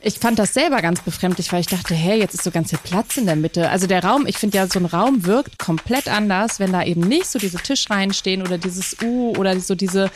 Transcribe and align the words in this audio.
Ich 0.00 0.18
fand 0.18 0.38
das 0.38 0.52
selber 0.52 0.82
ganz 0.82 1.00
befremdlich, 1.00 1.50
weil 1.50 1.60
ich 1.60 1.66
dachte, 1.66 1.94
hey, 1.94 2.18
jetzt 2.18 2.34
ist 2.34 2.44
so 2.44 2.50
ganz 2.50 2.70
viel 2.70 2.78
Platz 2.82 3.16
in 3.16 3.24
der 3.24 3.36
Mitte. 3.36 3.70
Also 3.70 3.86
der 3.86 4.04
Raum, 4.04 4.26
ich 4.26 4.36
finde 4.36 4.58
ja, 4.58 4.66
so 4.66 4.78
ein 4.78 4.84
Raum 4.84 5.24
wirkt 5.24 5.58
komplett 5.58 6.08
anders, 6.08 6.60
wenn 6.60 6.72
da 6.72 6.82
eben 6.82 7.00
nicht 7.00 7.26
so 7.26 7.38
diese 7.38 7.56
Tischreihen 7.56 8.12
stehen 8.12 8.42
oder 8.42 8.58
dieses 8.58 8.96
U 9.02 9.34
oder 9.36 9.58
so 9.60 9.74
diese, 9.74 10.10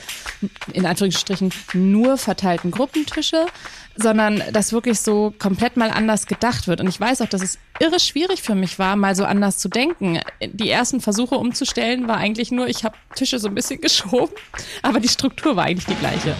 in 0.75 0.85
Anführungsstrichen, 0.85 1.53
nur 1.73 2.19
verteilten 2.19 2.71
Gruppentische, 2.71 3.47
sondern 3.99 4.43
dass 4.53 4.73
wirklich 4.73 5.01
so 5.01 5.35
komplett 5.39 5.77
mal 5.77 5.91
anders 5.91 6.27
gedacht 6.27 6.69
wird. 6.69 6.81
Und 6.81 6.89
ich 6.89 7.01
weiß 7.01 7.21
auch, 7.23 7.29
dass 7.29 7.43
es 7.43 7.59
irre 7.81 8.01
schwierig 8.01 8.43
für 8.43 8.55
mich 8.55 8.79
war, 8.79 8.97
mal 8.97 9.15
so 9.15 9.25
anders 9.25 9.59
zu 9.59 9.69
denken. 9.69 10.21
Die 10.41 10.71
ersten 10.71 11.01
Versuche 11.01 11.35
umzustellen 11.37 12.09
war 12.09 12.17
eigentlich 12.17 12.51
nur, 12.51 12.69
ich 12.69 12.85
habe 12.85 12.97
Tische 13.15 13.39
so 13.39 13.49
ein 13.49 13.55
bisschen 13.55 13.81
geschoben, 13.81 14.35
aber 14.83 15.01
die 15.01 15.09
Struktur 15.09 15.57
war 15.57 15.65
eigentlich 15.65 15.87
die 15.87 15.97
gleiche. 15.97 16.35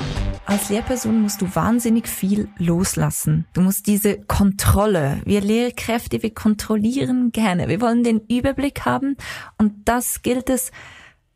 Als 0.47 0.71
Lehrperson 0.71 1.21
musst 1.21 1.43
du 1.43 1.55
wahnsinnig 1.55 2.09
viel 2.09 2.49
loslassen. 2.57 3.47
Du 3.53 3.61
musst 3.61 3.87
diese 3.87 4.19
Kontrolle. 4.19 5.21
Wir 5.25 5.43
Lehrkräfte, 5.43 6.23
wir 6.23 6.33
kontrollieren 6.33 7.33
gerne. 7.33 7.69
Wir 7.69 7.81
wollen 7.81 8.03
den 8.03 8.21
Überblick 8.29 8.87
haben 8.87 9.17
und 9.59 9.73
das 9.85 10.23
gilt 10.23 10.49
es 10.49 10.71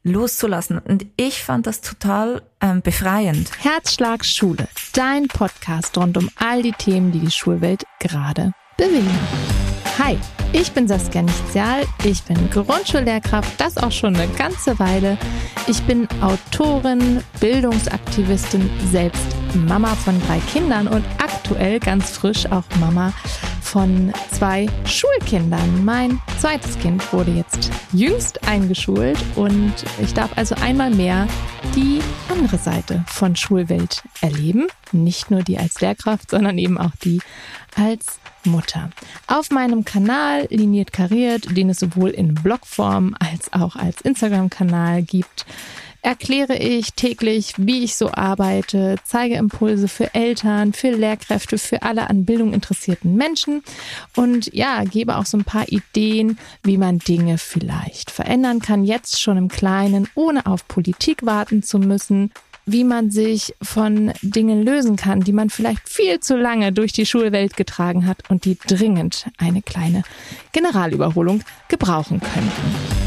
loszulassen. 0.03 0.79
Und 0.79 1.07
ich 1.17 1.43
fand 1.43 1.67
das 1.67 1.81
total 1.81 2.43
ähm, 2.61 2.83
befreiend. 2.83 3.51
Herzschlag 3.63 4.25
Schule, 4.25 4.69
dein 4.95 5.29
Podcast 5.29 5.97
rund 5.97 6.17
um 6.17 6.29
all 6.37 6.63
die 6.63 6.73
Themen, 6.73 7.13
die 7.13 7.21
die 7.21 7.31
Schulwelt 7.31 7.85
gerade 8.01 8.53
bewegen. 8.77 9.62
Hi, 9.99 10.19
ich 10.55 10.73
bin 10.73 10.89
Saskia 10.89 11.21
Nichtzial, 11.21 11.83
ich 12.03 12.23
bin 12.23 12.49
Grundschullehrkraft, 12.49 13.61
das 13.61 13.77
auch 13.77 13.93
schon 13.93 14.17
eine 14.17 14.27
ganze 14.33 14.79
Weile. 14.79 15.19
Ich 15.67 15.83
bin 15.83 16.09
Autorin, 16.23 17.23
Bildungsaktivistin, 17.41 18.71
selbst 18.91 19.27
Mama 19.55 19.95
von 19.95 20.19
drei 20.27 20.39
Kindern 20.51 20.89
und 20.89 21.05
aktuell 21.23 21.79
ganz 21.79 22.11
frisch 22.11 22.47
auch 22.47 22.65
Mama 22.81 23.13
von 23.61 24.13
zwei 24.31 24.67
Schulkindern. 24.87 25.85
Mein 25.85 26.21
zweites 26.41 26.79
Kind 26.79 27.13
wurde 27.13 27.33
jetzt 27.33 27.71
jüngst 27.93 28.49
eingeschult 28.49 29.19
und 29.37 29.75
ich 30.03 30.15
darf 30.15 30.31
also 30.37 30.55
einmal 30.57 30.91
mehr 30.91 31.29
die 31.77 32.01
andere 32.31 32.57
Seite 32.57 33.05
von 33.09 33.37
Schulwelt 33.37 34.03
erleben. 34.23 34.69
Nicht 34.91 35.31
nur 35.31 35.43
die 35.43 35.59
als 35.59 35.83
Lehrkraft, 35.83 36.31
sondern 36.31 36.57
eben 36.57 36.79
auch 36.79 36.93
die 37.05 37.21
als 37.77 38.22
Mutter. 38.47 38.91
Auf 39.27 39.51
meinem 39.51 39.85
Kanal 39.85 40.47
Liniert 40.51 40.93
Kariert, 40.93 41.57
den 41.57 41.71
es 41.71 41.81
sowohl 41.81 42.11
in 42.11 42.35
Blogform 42.35 43.15
als 43.19 43.53
auch 43.53 43.77
als 43.77 44.01
Instagram-Kanal 44.01 45.03
gibt, 45.03 45.47
erkläre 46.03 46.57
ich 46.57 46.95
täglich, 46.95 47.55
wie 47.57 47.85
ich 47.85 47.95
so 47.95 48.11
arbeite, 48.13 48.97
zeige 49.05 49.37
Impulse 49.37 49.87
für 49.87 50.15
Eltern, 50.15 50.73
für 50.73 50.91
Lehrkräfte, 50.91 51.59
für 51.59 51.83
alle 51.83 52.11
an 52.11 52.25
Bildung 52.25 52.53
interessierten 52.53 53.15
Menschen 53.15 53.63
und 54.17 54.53
ja, 54.53 54.83
gebe 54.83 55.17
auch 55.17 55.27
so 55.27 55.39
ein 55.39 55.45
paar 55.45 55.69
Ideen, 55.69 56.39
wie 56.65 56.77
man 56.77 56.99
Dinge 56.99 57.39
vielleicht 57.39 58.11
verändern 58.11 58.61
kann, 58.61 58.85
jetzt 58.85 59.21
schon 59.21 59.37
im 59.37 59.49
Kleinen, 59.49 60.09
ohne 60.17 60.47
auf 60.47 60.67
Politik 60.67 61.25
warten 61.25 61.63
zu 61.63 61.79
müssen 61.79 62.33
wie 62.67 62.85
man 62.85 63.11
sich 63.11 63.55
von 63.61 64.13
Dingen 64.23 64.63
lösen 64.63 64.97
kann, 64.97 65.21
die 65.21 65.33
man 65.33 65.51
vielleicht 65.51 65.89
viel 65.89 66.21
zu 66.21 66.37
lange 66.37 66.73
durch 66.73 66.93
die 66.93 67.07
Schulwelt 67.07 67.57
getragen 67.57 68.07
hat 68.07 68.31
und 68.31 68.45
die 68.45 68.57
dringend 68.57 69.27
eine 69.39 69.63
kleine 69.63 70.03
Generalüberholung 70.53 71.43
gebrauchen 71.69 72.21
könnten. 72.21 73.03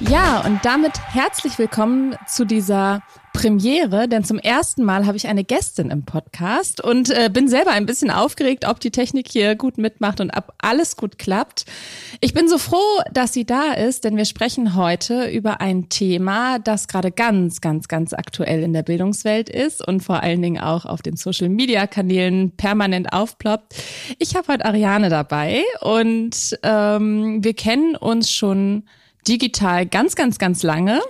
Ja, 0.00 0.40
und 0.46 0.64
damit 0.64 0.92
herzlich 0.98 1.58
willkommen 1.58 2.14
zu 2.26 2.44
dieser 2.44 3.02
Premiere, 3.38 4.08
denn 4.08 4.24
zum 4.24 4.40
ersten 4.40 4.82
Mal 4.82 5.06
habe 5.06 5.16
ich 5.16 5.28
eine 5.28 5.44
Gästin 5.44 5.92
im 5.92 6.04
Podcast 6.04 6.82
und 6.82 7.08
äh, 7.10 7.30
bin 7.32 7.46
selber 7.46 7.70
ein 7.70 7.86
bisschen 7.86 8.10
aufgeregt, 8.10 8.66
ob 8.66 8.80
die 8.80 8.90
Technik 8.90 9.28
hier 9.30 9.54
gut 9.54 9.78
mitmacht 9.78 10.20
und 10.20 10.36
ob 10.36 10.54
alles 10.58 10.96
gut 10.96 11.18
klappt. 11.18 11.64
Ich 12.20 12.34
bin 12.34 12.48
so 12.48 12.58
froh, 12.58 13.00
dass 13.12 13.32
sie 13.32 13.44
da 13.44 13.74
ist, 13.74 14.02
denn 14.02 14.16
wir 14.16 14.24
sprechen 14.24 14.74
heute 14.74 15.26
über 15.30 15.60
ein 15.60 15.88
Thema, 15.88 16.58
das 16.58 16.88
gerade 16.88 17.12
ganz, 17.12 17.60
ganz, 17.60 17.86
ganz 17.86 18.12
aktuell 18.12 18.64
in 18.64 18.72
der 18.72 18.82
Bildungswelt 18.82 19.48
ist 19.48 19.86
und 19.86 20.00
vor 20.00 20.20
allen 20.20 20.42
Dingen 20.42 20.60
auch 20.60 20.84
auf 20.84 21.00
den 21.00 21.14
Social-Media-Kanälen 21.14 22.56
permanent 22.56 23.12
aufploppt. 23.12 23.72
Ich 24.18 24.34
habe 24.34 24.52
heute 24.52 24.64
Ariane 24.64 25.10
dabei 25.10 25.62
und 25.82 26.58
ähm, 26.64 27.44
wir 27.44 27.54
kennen 27.54 27.94
uns 27.94 28.32
schon 28.32 28.82
digital 29.28 29.86
ganz, 29.86 30.16
ganz, 30.16 30.38
ganz 30.38 30.64
lange. 30.64 31.00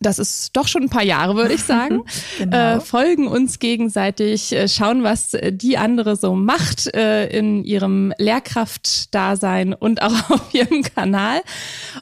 Das 0.00 0.18
ist 0.18 0.56
doch 0.56 0.68
schon 0.68 0.84
ein 0.84 0.88
paar 0.88 1.02
Jahre, 1.02 1.34
würde 1.34 1.54
ich 1.54 1.64
sagen. 1.64 2.04
genau. 2.38 2.76
äh, 2.76 2.80
folgen 2.80 3.26
uns 3.26 3.58
gegenseitig, 3.58 4.52
äh, 4.52 4.68
schauen, 4.68 5.02
was 5.02 5.36
die 5.50 5.76
andere 5.78 6.16
so 6.16 6.34
macht 6.34 6.94
äh, 6.94 7.26
in 7.28 7.64
ihrem 7.64 8.12
Lehrkraftdasein 8.18 9.74
und 9.74 10.02
auch 10.02 10.12
auf 10.30 10.54
ihrem 10.54 10.82
Kanal. 10.82 11.40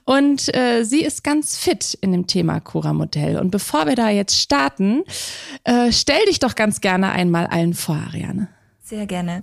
Und 0.04 0.54
äh, 0.54 0.84
sie 0.84 1.02
ist 1.02 1.24
ganz 1.24 1.56
fit 1.56 1.96
in 2.00 2.12
dem 2.12 2.26
Thema 2.26 2.60
Cura-Modell. 2.60 3.38
Und 3.38 3.50
bevor 3.50 3.86
wir 3.86 3.94
da 3.94 4.10
jetzt 4.10 4.38
starten, 4.40 5.04
äh, 5.64 5.92
stell 5.92 6.24
dich 6.26 6.38
doch 6.38 6.54
ganz 6.54 6.80
gerne 6.80 7.12
einmal 7.12 7.46
allen 7.46 7.74
vor, 7.74 7.96
Ariane. 7.96 8.48
Sehr 8.82 9.06
gerne. 9.06 9.42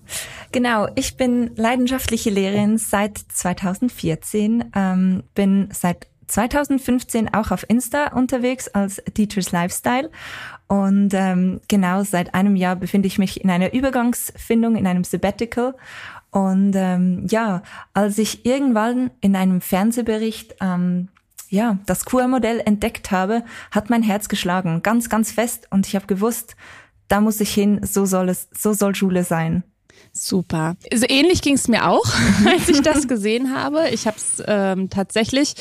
Genau, 0.53 0.87
ich 0.95 1.17
bin 1.17 1.51
leidenschaftliche 1.55 2.29
Lehrerin 2.29 2.77
seit 2.77 3.17
2014, 3.17 4.71
ähm, 4.73 5.23
bin 5.35 5.67
seit 5.73 6.07
2015 6.27 7.33
auch 7.33 7.51
auf 7.51 7.69
Insta 7.69 8.13
unterwegs 8.13 8.67
als 8.67 9.01
Teachers 9.13 9.51
Lifestyle. 9.51 10.09
Und 10.67 11.13
ähm, 11.13 11.61
genau 11.67 12.03
seit 12.03 12.33
einem 12.33 12.55
Jahr 12.55 12.75
befinde 12.75 13.07
ich 13.07 13.19
mich 13.19 13.43
in 13.43 13.49
einer 13.49 13.73
Übergangsfindung, 13.73 14.75
in 14.75 14.87
einem 14.87 15.03
Sabbatical. 15.03 15.75
Und 16.31 16.73
ähm, 16.75 17.27
ja, 17.29 17.61
als 17.93 18.17
ich 18.17 18.45
irgendwann 18.45 19.11
in 19.21 19.35
einem 19.35 19.61
Fernsehbericht 19.61 20.55
ähm, 20.61 21.09
ja, 21.49 21.77
das 21.85 22.05
QR-Modell 22.05 22.61
entdeckt 22.65 23.11
habe, 23.11 23.43
hat 23.69 23.91
mein 23.91 24.01
Herz 24.01 24.27
geschlagen, 24.27 24.81
ganz, 24.81 25.09
ganz 25.09 25.31
fest. 25.31 25.67
Und 25.69 25.87
ich 25.87 25.95
habe 25.95 26.07
gewusst, 26.07 26.55
da 27.07 27.21
muss 27.21 27.39
ich 27.39 27.53
hin, 27.53 27.81
so 27.83 28.05
soll 28.05 28.29
es, 28.29 28.49
so 28.51 28.73
soll 28.73 28.95
Schule 28.95 29.23
sein. 29.23 29.63
Super. 30.15 30.75
Also 30.91 31.07
ähnlich 31.09 31.41
ging 31.41 31.55
es 31.55 31.67
mir 31.67 31.89
auch, 31.89 32.05
als 32.45 32.69
ich 32.69 32.81
das 32.81 33.07
gesehen 33.07 33.53
habe. 33.55 33.89
Ich 33.89 34.05
habe 34.05 34.17
es 34.17 34.43
ähm, 34.45 34.89
tatsächlich, 34.89 35.55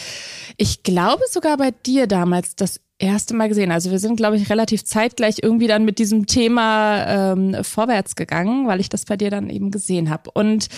ich 0.58 0.82
glaube 0.82 1.22
sogar 1.30 1.56
bei 1.56 1.70
dir 1.70 2.06
damals 2.06 2.54
das 2.54 2.80
erste 2.98 3.34
Mal 3.34 3.48
gesehen. 3.48 3.72
Also 3.72 3.90
wir 3.90 3.98
sind, 3.98 4.16
glaube 4.16 4.36
ich, 4.36 4.48
relativ 4.48 4.84
zeitgleich 4.84 5.38
irgendwie 5.42 5.66
dann 5.66 5.84
mit 5.84 5.98
diesem 5.98 6.26
Thema 6.26 7.32
ähm, 7.32 7.64
vorwärts 7.64 8.14
gegangen, 8.14 8.68
weil 8.68 8.78
ich 8.78 8.90
das 8.90 9.06
bei 9.06 9.16
dir 9.16 9.30
dann 9.30 9.50
eben 9.50 9.70
gesehen 9.70 10.08
habe. 10.10 10.30
Und 10.32 10.68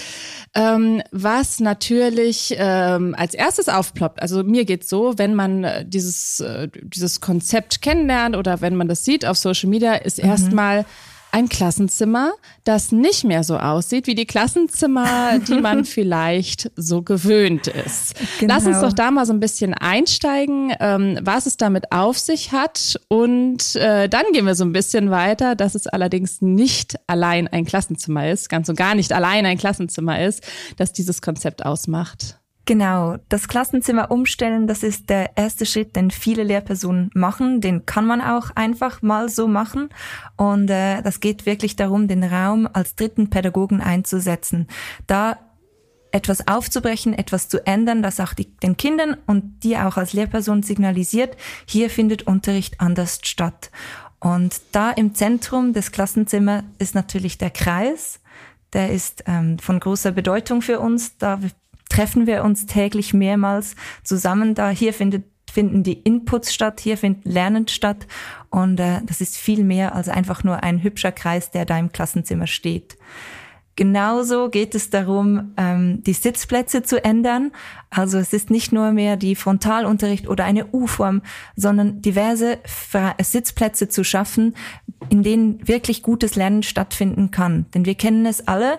ähm, 0.54 1.02
was 1.10 1.60
natürlich 1.60 2.54
ähm, 2.56 3.14
als 3.18 3.34
erstes 3.34 3.68
aufploppt, 3.68 4.22
also 4.22 4.42
mir 4.42 4.64
geht's 4.64 4.88
so, 4.88 5.18
wenn 5.18 5.34
man 5.34 5.64
äh, 5.64 5.84
dieses, 5.84 6.40
äh, 6.40 6.68
dieses 6.82 7.20
Konzept 7.20 7.82
kennenlernt 7.82 8.36
oder 8.36 8.60
wenn 8.60 8.76
man 8.76 8.88
das 8.88 9.04
sieht 9.04 9.26
auf 9.26 9.36
Social 9.36 9.68
Media, 9.68 9.94
ist 9.94 10.22
mhm. 10.22 10.30
erstmal 10.30 10.86
ein 11.34 11.48
Klassenzimmer, 11.48 12.32
das 12.62 12.92
nicht 12.92 13.24
mehr 13.24 13.42
so 13.42 13.58
aussieht 13.58 14.06
wie 14.06 14.14
die 14.14 14.24
Klassenzimmer, 14.24 15.40
die 15.40 15.60
man 15.60 15.84
vielleicht 15.84 16.70
so 16.76 17.02
gewöhnt 17.02 17.66
ist. 17.66 18.14
Genau. 18.38 18.54
Lass 18.54 18.66
uns 18.66 18.80
doch 18.80 18.92
da 18.92 19.10
mal 19.10 19.26
so 19.26 19.32
ein 19.32 19.40
bisschen 19.40 19.74
einsteigen, 19.74 20.72
ähm, 20.78 21.18
was 21.22 21.46
es 21.46 21.56
damit 21.56 21.90
auf 21.90 22.20
sich 22.20 22.52
hat. 22.52 23.00
Und 23.08 23.74
äh, 23.74 24.08
dann 24.08 24.26
gehen 24.32 24.46
wir 24.46 24.54
so 24.54 24.64
ein 24.64 24.72
bisschen 24.72 25.10
weiter, 25.10 25.56
dass 25.56 25.74
es 25.74 25.88
allerdings 25.88 26.40
nicht 26.40 26.94
allein 27.08 27.48
ein 27.48 27.64
Klassenzimmer 27.64 28.30
ist, 28.30 28.48
ganz 28.48 28.68
und 28.68 28.76
gar 28.76 28.94
nicht 28.94 29.12
allein 29.12 29.44
ein 29.44 29.58
Klassenzimmer 29.58 30.24
ist, 30.24 30.40
das 30.76 30.92
dieses 30.92 31.20
Konzept 31.20 31.66
ausmacht. 31.66 32.38
Genau, 32.66 33.18
das 33.28 33.46
Klassenzimmer 33.46 34.10
umstellen, 34.10 34.66
das 34.66 34.82
ist 34.82 35.10
der 35.10 35.36
erste 35.36 35.66
Schritt, 35.66 35.96
den 35.96 36.10
viele 36.10 36.44
Lehrpersonen 36.44 37.10
machen. 37.12 37.60
Den 37.60 37.84
kann 37.84 38.06
man 38.06 38.22
auch 38.22 38.50
einfach 38.54 39.02
mal 39.02 39.28
so 39.28 39.48
machen. 39.48 39.90
Und 40.36 40.70
äh, 40.70 41.02
das 41.02 41.20
geht 41.20 41.44
wirklich 41.44 41.76
darum, 41.76 42.08
den 42.08 42.24
Raum 42.24 42.66
als 42.72 42.94
dritten 42.94 43.28
Pädagogen 43.28 43.82
einzusetzen. 43.82 44.68
Da 45.06 45.38
etwas 46.10 46.48
aufzubrechen, 46.48 47.12
etwas 47.12 47.48
zu 47.48 47.66
ändern, 47.66 48.02
das 48.02 48.20
auch 48.20 48.32
die, 48.32 48.56
den 48.58 48.76
Kindern 48.78 49.16
und 49.26 49.64
dir 49.64 49.86
auch 49.86 49.98
als 49.98 50.12
Lehrperson 50.12 50.62
signalisiert, 50.62 51.36
hier 51.66 51.90
findet 51.90 52.22
Unterricht 52.22 52.80
anders 52.80 53.18
statt. 53.24 53.70
Und 54.20 54.62
da 54.72 54.90
im 54.90 55.14
Zentrum 55.14 55.74
des 55.74 55.92
Klassenzimmers 55.92 56.62
ist 56.78 56.94
natürlich 56.94 57.36
der 57.36 57.50
Kreis. 57.50 58.20
Der 58.72 58.90
ist 58.90 59.24
ähm, 59.26 59.58
von 59.58 59.80
großer 59.80 60.12
Bedeutung 60.12 60.62
für 60.62 60.80
uns. 60.80 61.18
Da 61.18 61.40
treffen 61.94 62.26
wir 62.26 62.42
uns 62.42 62.66
täglich 62.66 63.14
mehrmals 63.14 63.76
zusammen. 64.02 64.54
Da 64.54 64.70
hier 64.70 64.92
findet 64.92 65.24
finden 65.52 65.84
die 65.84 65.92
Inputs 65.92 66.52
statt, 66.52 66.80
hier 66.80 66.98
findet 66.98 67.24
Lernen 67.26 67.68
statt 67.68 68.08
und 68.50 68.80
äh, 68.80 69.02
das 69.04 69.20
ist 69.20 69.36
viel 69.36 69.62
mehr 69.62 69.94
als 69.94 70.08
einfach 70.08 70.42
nur 70.42 70.64
ein 70.64 70.82
hübscher 70.82 71.12
Kreis, 71.12 71.52
der 71.52 71.64
da 71.64 71.78
im 71.78 71.92
Klassenzimmer 71.92 72.48
steht. 72.48 72.96
Genauso 73.76 74.50
geht 74.50 74.74
es 74.74 74.90
darum, 74.90 75.52
ähm, 75.56 76.02
die 76.02 76.12
Sitzplätze 76.12 76.82
zu 76.82 77.04
ändern. 77.04 77.52
Also 77.90 78.18
es 78.18 78.32
ist 78.32 78.50
nicht 78.50 78.72
nur 78.72 78.90
mehr 78.90 79.16
die 79.16 79.36
Frontalunterricht 79.36 80.28
oder 80.28 80.44
eine 80.44 80.66
U-Form, 80.72 81.22
sondern 81.54 82.02
diverse 82.02 82.58
Sitzplätze 83.20 83.88
zu 83.88 84.02
schaffen, 84.02 84.56
in 85.08 85.22
denen 85.22 85.66
wirklich 85.68 86.02
gutes 86.02 86.34
Lernen 86.34 86.64
stattfinden 86.64 87.30
kann. 87.30 87.66
Denn 87.74 87.84
wir 87.84 87.94
kennen 87.94 88.26
es 88.26 88.48
alle. 88.48 88.78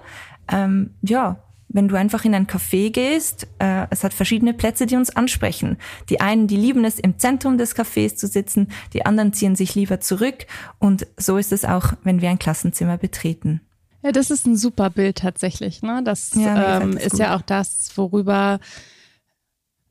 Ähm, 0.52 0.92
ja, 1.02 1.45
wenn 1.76 1.90
du 1.90 1.96
einfach 1.96 2.24
in 2.24 2.34
ein 2.34 2.48
Café 2.48 2.90
gehst, 2.90 3.48
äh, 3.60 3.86
es 3.90 4.06
hat 4.06 4.14
verschiedene 4.14 4.54
Plätze, 4.54 4.86
die 4.86 4.96
uns 4.96 5.14
ansprechen. 5.14 5.78
Die 6.10 6.22
einen, 6.22 6.48
die 6.48 6.56
lieben 6.56 6.86
es, 6.86 7.00
im 7.00 7.20
Zentrum 7.20 7.58
des 7.58 7.76
Cafés 7.76 8.16
zu 8.16 8.28
sitzen, 8.28 8.70
die 8.94 9.06
anderen 9.06 9.34
ziehen 9.34 9.58
sich 9.58 9.76
lieber 9.76 10.00
zurück. 10.00 10.46
Und 10.80 11.06
so 11.18 11.38
ist 11.38 11.52
es 11.52 11.66
auch, 11.66 11.92
wenn 12.04 12.22
wir 12.22 12.30
ein 12.30 12.40
Klassenzimmer 12.40 12.98
betreten. 12.98 13.60
Ja, 14.04 14.14
das 14.14 14.32
ist 14.32 14.48
ein 14.48 14.56
super 14.56 14.90
Bild 14.90 15.18
tatsächlich. 15.18 15.82
Ne? 15.82 16.02
Das 16.06 16.32
ja, 16.36 16.80
ähm, 16.80 16.96
ist 16.96 17.12
gut. 17.12 17.20
ja 17.20 17.36
auch 17.36 17.42
das, 17.42 17.92
worüber 17.96 18.62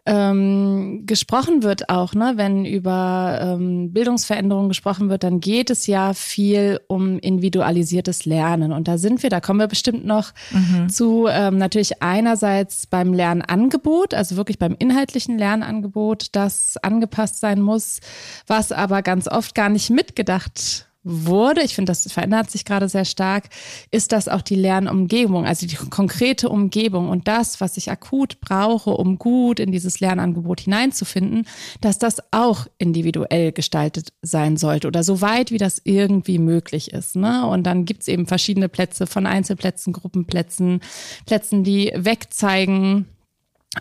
ähm, 0.06 1.04
gesprochen 1.06 1.62
wird 1.62 1.88
auch, 1.88 2.14
ne, 2.14 2.34
wenn 2.36 2.66
über 2.66 3.38
ähm, 3.40 3.92
Bildungsveränderungen 3.92 4.68
gesprochen 4.68 5.08
wird, 5.08 5.24
dann 5.24 5.40
geht 5.40 5.70
es 5.70 5.86
ja 5.86 6.12
viel 6.12 6.80
um 6.88 7.18
individualisiertes 7.18 8.26
Lernen. 8.26 8.72
Und 8.72 8.86
da 8.86 8.98
sind 8.98 9.22
wir, 9.22 9.30
da 9.30 9.40
kommen 9.40 9.60
wir 9.60 9.66
bestimmt 9.66 10.04
noch 10.04 10.32
mhm. 10.50 10.90
zu, 10.90 11.26
ähm, 11.30 11.56
natürlich 11.56 12.02
einerseits 12.02 12.86
beim 12.86 13.14
Lernangebot, 13.14 14.12
also 14.12 14.36
wirklich 14.36 14.58
beim 14.58 14.76
inhaltlichen 14.78 15.38
Lernangebot, 15.38 16.28
das 16.32 16.76
angepasst 16.82 17.40
sein 17.40 17.62
muss, 17.62 18.00
was 18.46 18.72
aber 18.72 19.00
ganz 19.00 19.26
oft 19.26 19.54
gar 19.54 19.70
nicht 19.70 19.88
mitgedacht 19.88 20.86
wurde, 21.04 21.62
ich 21.62 21.74
finde, 21.74 21.90
das 21.90 22.10
verändert 22.10 22.50
sich 22.50 22.64
gerade 22.64 22.88
sehr 22.88 23.04
stark, 23.04 23.50
ist 23.90 24.12
das 24.12 24.26
auch 24.26 24.40
die 24.40 24.54
Lernumgebung, 24.54 25.46
also 25.46 25.66
die 25.66 25.76
konkrete 25.76 26.48
Umgebung 26.48 27.10
und 27.10 27.28
das, 27.28 27.60
was 27.60 27.76
ich 27.76 27.90
akut 27.90 28.40
brauche, 28.40 28.90
um 28.90 29.18
gut 29.18 29.60
in 29.60 29.70
dieses 29.70 30.00
Lernangebot 30.00 30.62
hineinzufinden, 30.62 31.46
dass 31.80 31.98
das 31.98 32.22
auch 32.32 32.66
individuell 32.78 33.52
gestaltet 33.52 34.12
sein 34.22 34.56
sollte 34.56 34.88
oder 34.88 35.04
so 35.04 35.20
weit, 35.20 35.50
wie 35.50 35.58
das 35.58 35.80
irgendwie 35.84 36.38
möglich 36.38 36.92
ist. 36.92 37.16
Ne? 37.16 37.46
Und 37.46 37.64
dann 37.64 37.84
gibt's 37.84 38.08
eben 38.08 38.26
verschiedene 38.26 38.68
Plätze 38.68 39.06
von 39.06 39.26
Einzelplätzen, 39.26 39.92
Gruppenplätzen, 39.92 40.80
Plätzen, 41.26 41.64
die 41.64 41.92
wegzeigen, 41.94 43.06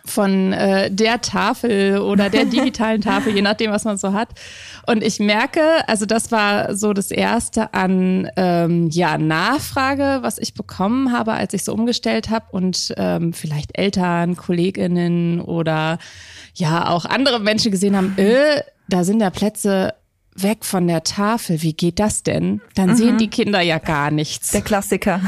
von 0.04 0.52
äh, 0.52 0.90
der 0.90 1.20
Tafel 1.20 1.98
oder 1.98 2.30
der 2.30 2.44
digitalen 2.44 3.00
Tafel, 3.00 3.34
je 3.34 3.42
nachdem, 3.42 3.70
was 3.70 3.84
man 3.84 3.96
so 3.96 4.12
hat. 4.12 4.28
Und 4.86 5.02
ich 5.02 5.18
merke, 5.20 5.60
also 5.86 6.06
das 6.06 6.30
war 6.30 6.74
so 6.74 6.92
das 6.92 7.10
erste 7.10 7.72
an 7.74 8.28
ähm, 8.36 8.90
ja 8.90 9.18
Nachfrage, 9.18 10.18
was 10.22 10.38
ich 10.38 10.54
bekommen 10.54 11.12
habe, 11.12 11.32
als 11.32 11.54
ich 11.54 11.64
so 11.64 11.72
umgestellt 11.72 12.30
habe 12.30 12.46
und 12.50 12.92
ähm, 12.96 13.32
vielleicht 13.32 13.78
Eltern, 13.78 14.36
Kolleginnen 14.36 15.40
oder 15.40 15.98
ja 16.54 16.88
auch 16.88 17.04
andere 17.04 17.40
Menschen 17.40 17.70
gesehen 17.70 17.96
haben, 17.96 18.14
äh, 18.16 18.62
da 18.88 19.04
sind 19.04 19.20
ja 19.20 19.30
Plätze 19.30 19.94
weg 20.36 20.64
von 20.64 20.86
der 20.88 21.04
Tafel, 21.04 21.62
wie 21.62 21.74
geht 21.74 22.00
das 22.00 22.22
denn? 22.22 22.60
Dann 22.74 22.90
mhm. 22.90 22.96
sehen 22.96 23.18
die 23.18 23.28
Kinder 23.28 23.60
ja 23.60 23.78
gar 23.78 24.10
nichts. 24.10 24.50
Der 24.50 24.62
Klassiker. 24.62 25.20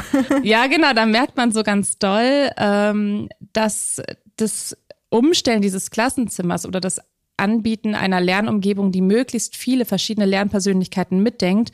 ja, 0.42 0.66
genau, 0.68 0.92
da 0.94 1.06
merkt 1.06 1.36
man 1.36 1.52
so 1.52 1.62
ganz 1.62 1.98
doll, 1.98 2.50
ähm, 2.56 3.28
dass 3.52 4.02
das 4.36 4.76
Umstellen 5.08 5.62
dieses 5.62 5.90
Klassenzimmers 5.90 6.66
oder 6.66 6.80
das 6.80 7.00
Anbieten 7.36 7.94
einer 7.94 8.20
Lernumgebung, 8.20 8.92
die 8.92 9.02
möglichst 9.02 9.56
viele 9.56 9.84
verschiedene 9.84 10.26
Lernpersönlichkeiten 10.26 11.22
mitdenkt, 11.22 11.72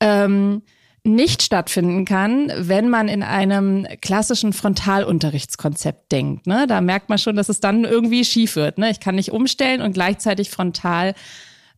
ähm, 0.00 0.62
nicht 1.04 1.42
stattfinden 1.42 2.04
kann, 2.04 2.52
wenn 2.56 2.88
man 2.88 3.08
in 3.08 3.22
einem 3.22 3.86
klassischen 4.00 4.52
Frontalunterrichtskonzept 4.52 6.10
denkt. 6.10 6.46
Ne? 6.46 6.66
Da 6.66 6.80
merkt 6.80 7.08
man 7.08 7.18
schon, 7.18 7.36
dass 7.36 7.48
es 7.48 7.60
dann 7.60 7.84
irgendwie 7.84 8.24
schief 8.24 8.56
wird. 8.56 8.78
Ne? 8.78 8.90
Ich 8.90 8.98
kann 8.98 9.14
nicht 9.14 9.30
umstellen 9.30 9.82
und 9.82 9.92
gleichzeitig 9.92 10.50
frontal 10.50 11.14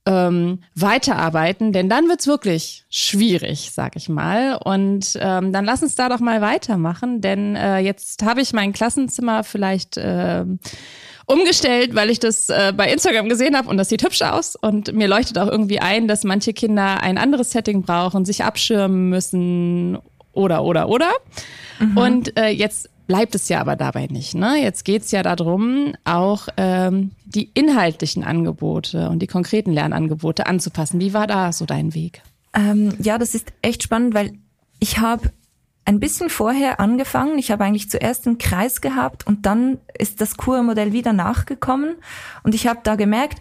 ähm, 0.08 0.60
weiterarbeiten, 0.74 1.72
denn 1.72 1.90
dann 1.90 2.08
wird's 2.08 2.26
wirklich 2.26 2.86
schwierig, 2.88 3.70
sag 3.74 3.94
ich 3.94 4.08
mal. 4.08 4.56
Und 4.56 5.18
ähm, 5.20 5.52
dann 5.52 5.66
lass 5.66 5.82
uns 5.82 5.96
da 5.96 6.08
doch 6.08 6.20
mal 6.20 6.40
weitermachen, 6.40 7.20
denn 7.20 7.56
äh, 7.56 7.78
jetzt 7.78 8.24
habe 8.24 8.40
ich 8.40 8.54
mein 8.54 8.72
Klassenzimmer 8.72 9.44
vielleicht 9.44 9.98
äh, 9.98 10.46
umgestellt, 11.26 11.94
weil 11.94 12.08
ich 12.08 12.20
das 12.20 12.48
äh, 12.48 12.72
bei 12.74 12.90
Instagram 12.90 13.28
gesehen 13.28 13.54
habe 13.54 13.68
und 13.68 13.76
das 13.76 13.90
sieht 13.90 14.02
hübsch 14.02 14.22
aus. 14.22 14.56
Und 14.56 14.94
mir 14.94 15.08
leuchtet 15.08 15.36
auch 15.36 15.48
irgendwie 15.48 15.80
ein, 15.80 16.08
dass 16.08 16.24
manche 16.24 16.54
Kinder 16.54 17.02
ein 17.02 17.18
anderes 17.18 17.50
Setting 17.50 17.82
brauchen, 17.82 18.24
sich 18.24 18.44
abschirmen 18.44 19.10
müssen 19.10 19.98
oder 20.32 20.64
oder 20.64 20.88
oder. 20.88 21.10
Mhm. 21.80 21.96
Und 21.98 22.38
äh, 22.38 22.48
jetzt 22.48 22.88
bleibt 23.08 23.34
es 23.34 23.48
ja 23.48 23.60
aber 23.60 23.74
dabei 23.74 24.06
nicht. 24.06 24.34
Ne? 24.34 24.62
Jetzt 24.62 24.84
geht's 24.84 25.10
ja 25.10 25.24
darum, 25.24 25.94
auch 26.04 26.48
ähm, 26.56 27.10
die 27.24 27.50
inhaltlichen 27.54 28.22
Angebote 28.22 29.08
und 29.08 29.20
die 29.20 29.26
konkreten 29.26 29.72
Lernangebote 29.72 30.46
anzupassen. 30.46 31.00
Wie 31.00 31.14
war 31.14 31.26
da 31.26 31.52
so 31.52 31.66
dein 31.66 31.94
Weg? 31.94 32.22
Ähm, 32.54 32.94
ja, 33.00 33.18
das 33.18 33.34
ist 33.34 33.52
echt 33.62 33.82
spannend, 33.82 34.14
weil 34.14 34.32
ich 34.78 34.98
habe 34.98 35.32
ein 35.86 36.00
bisschen 36.00 36.28
vorher 36.28 36.80
angefangen. 36.80 37.38
Ich 37.38 37.50
habe 37.50 37.64
eigentlich 37.64 37.90
zuerst 37.90 38.26
einen 38.26 38.36
Kreis 38.36 38.82
gehabt 38.82 39.26
und 39.26 39.46
dann 39.46 39.78
ist 39.98 40.20
das 40.20 40.36
Kurmodell 40.36 40.92
wieder 40.92 41.14
nachgekommen. 41.14 41.96
Und 42.42 42.54
ich 42.54 42.66
habe 42.66 42.80
da 42.82 42.94
gemerkt, 42.94 43.40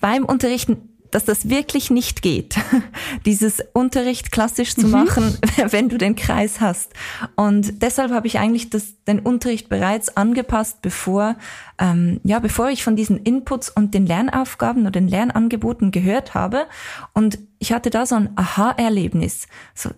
beim 0.00 0.24
Unterrichten 0.24 0.87
dass 1.10 1.24
das 1.24 1.48
wirklich 1.48 1.90
nicht 1.90 2.22
geht, 2.22 2.56
dieses 3.26 3.62
Unterricht 3.72 4.32
klassisch 4.32 4.74
zu 4.74 4.86
mhm. 4.86 4.92
machen, 4.92 5.38
wenn 5.70 5.88
du 5.88 5.98
den 5.98 6.16
Kreis 6.16 6.60
hast. 6.60 6.92
Und 7.36 7.82
deshalb 7.82 8.12
habe 8.12 8.26
ich 8.26 8.38
eigentlich 8.38 8.70
das, 8.70 9.04
den 9.06 9.20
Unterricht 9.20 9.68
bereits 9.68 10.16
angepasst, 10.16 10.82
bevor, 10.82 11.36
ähm, 11.78 12.20
ja, 12.24 12.38
bevor 12.38 12.70
ich 12.70 12.82
von 12.82 12.96
diesen 12.96 13.18
Inputs 13.18 13.70
und 13.70 13.94
den 13.94 14.06
Lernaufgaben 14.06 14.82
oder 14.82 14.90
den 14.90 15.08
Lernangeboten 15.08 15.90
gehört 15.90 16.34
habe. 16.34 16.66
Und 17.14 17.38
ich 17.58 17.72
hatte 17.72 17.90
da 17.90 18.06
so 18.06 18.14
ein 18.14 18.30
Aha-Erlebnis. 18.36 19.46
So, 19.74 19.90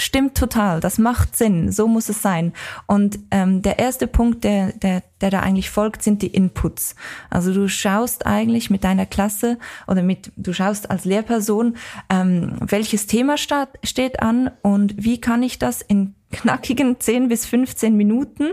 stimmt 0.00 0.36
total, 0.36 0.80
das 0.80 0.98
macht 0.98 1.36
Sinn, 1.36 1.70
so 1.72 1.86
muss 1.86 2.08
es 2.08 2.22
sein. 2.22 2.52
Und 2.86 3.18
ähm, 3.30 3.62
der 3.62 3.78
erste 3.78 4.06
Punkt, 4.06 4.44
der, 4.44 4.72
der, 4.72 5.02
der 5.20 5.30
da 5.30 5.40
eigentlich 5.40 5.70
folgt, 5.70 6.02
sind 6.02 6.22
die 6.22 6.28
Inputs. 6.28 6.94
Also 7.28 7.52
du 7.52 7.68
schaust 7.68 8.26
eigentlich 8.26 8.70
mit 8.70 8.84
deiner 8.84 9.06
Klasse 9.06 9.58
oder 9.86 10.02
mit, 10.02 10.32
du 10.36 10.52
schaust 10.52 10.90
als 10.90 11.04
Lehrperson, 11.04 11.76
ähm, 12.08 12.56
welches 12.60 13.06
Thema 13.06 13.36
statt, 13.36 13.78
steht 13.84 14.20
an 14.20 14.50
und 14.62 14.94
wie 14.96 15.20
kann 15.20 15.42
ich 15.42 15.58
das 15.58 15.82
in 15.82 16.14
knackigen 16.32 17.00
10 17.00 17.28
bis 17.28 17.44
15 17.46 17.96
Minuten 17.96 18.48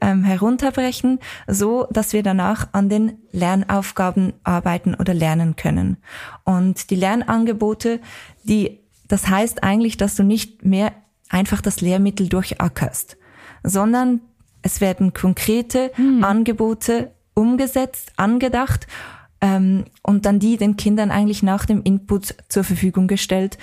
ähm, 0.00 0.24
herunterbrechen, 0.24 1.20
so 1.46 1.86
dass 1.90 2.12
wir 2.12 2.22
danach 2.22 2.68
an 2.72 2.88
den 2.88 3.18
Lernaufgaben 3.32 4.34
arbeiten 4.44 4.94
oder 4.94 5.14
lernen 5.14 5.56
können. 5.56 5.96
Und 6.44 6.90
die 6.90 6.96
Lernangebote, 6.96 8.00
die 8.42 8.83
das 9.14 9.28
heißt 9.28 9.62
eigentlich, 9.62 9.96
dass 9.96 10.16
du 10.16 10.24
nicht 10.24 10.64
mehr 10.64 10.92
einfach 11.28 11.60
das 11.60 11.80
Lehrmittel 11.80 12.28
durchackerst, 12.28 13.16
sondern 13.62 14.22
es 14.62 14.80
werden 14.80 15.12
konkrete 15.12 15.92
hm. 15.94 16.24
Angebote 16.24 17.12
umgesetzt, 17.32 18.12
angedacht 18.16 18.88
ähm, 19.40 19.84
und 20.02 20.26
dann 20.26 20.40
die 20.40 20.56
den 20.56 20.76
Kindern 20.76 21.12
eigentlich 21.12 21.44
nach 21.44 21.64
dem 21.64 21.84
Input 21.84 22.34
zur 22.48 22.64
Verfügung 22.64 23.06
gestellt. 23.06 23.56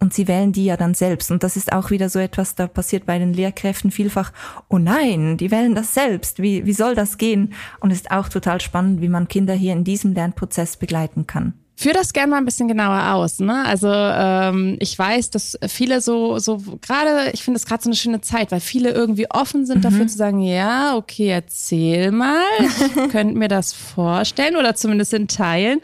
Und 0.00 0.12
sie 0.12 0.26
wählen 0.26 0.50
die 0.50 0.64
ja 0.64 0.76
dann 0.76 0.94
selbst. 0.94 1.30
Und 1.30 1.44
das 1.44 1.56
ist 1.56 1.72
auch 1.72 1.92
wieder 1.92 2.08
so 2.08 2.18
etwas, 2.18 2.56
da 2.56 2.66
passiert 2.66 3.06
bei 3.06 3.20
den 3.20 3.32
Lehrkräften 3.32 3.92
vielfach, 3.92 4.32
oh 4.68 4.78
nein, 4.78 5.36
die 5.36 5.52
wählen 5.52 5.76
das 5.76 5.94
selbst. 5.94 6.42
Wie, 6.42 6.66
wie 6.66 6.72
soll 6.72 6.96
das 6.96 7.16
gehen? 7.16 7.54
Und 7.78 7.92
es 7.92 7.98
ist 7.98 8.10
auch 8.10 8.28
total 8.28 8.60
spannend, 8.60 9.02
wie 9.02 9.08
man 9.08 9.28
Kinder 9.28 9.54
hier 9.54 9.72
in 9.72 9.84
diesem 9.84 10.14
Lernprozess 10.14 10.78
begleiten 10.78 11.28
kann. 11.28 11.54
Führ 11.80 11.92
das 11.92 12.12
gerne 12.12 12.30
mal 12.30 12.38
ein 12.38 12.44
bisschen 12.44 12.66
genauer 12.66 13.14
aus. 13.14 13.38
Ne? 13.38 13.64
Also 13.64 13.88
ähm, 13.88 14.78
ich 14.80 14.98
weiß, 14.98 15.30
dass 15.30 15.56
viele 15.68 16.00
so, 16.00 16.40
so 16.40 16.60
gerade, 16.82 17.30
ich 17.32 17.44
finde 17.44 17.58
es 17.58 17.66
gerade 17.66 17.84
so 17.84 17.88
eine 17.88 17.94
schöne 17.94 18.20
Zeit, 18.20 18.50
weil 18.50 18.58
viele 18.58 18.90
irgendwie 18.90 19.30
offen 19.30 19.64
sind 19.64 19.78
mhm. 19.78 19.82
dafür 19.82 20.08
zu 20.08 20.16
sagen, 20.16 20.40
ja, 20.40 20.96
okay, 20.96 21.28
erzähl 21.28 22.10
mal, 22.10 22.42
ich 22.58 23.08
könnte 23.12 23.38
mir 23.38 23.46
das 23.46 23.72
vorstellen 23.74 24.56
oder 24.56 24.74
zumindest 24.74 25.14
in 25.14 25.28
Teilen. 25.28 25.80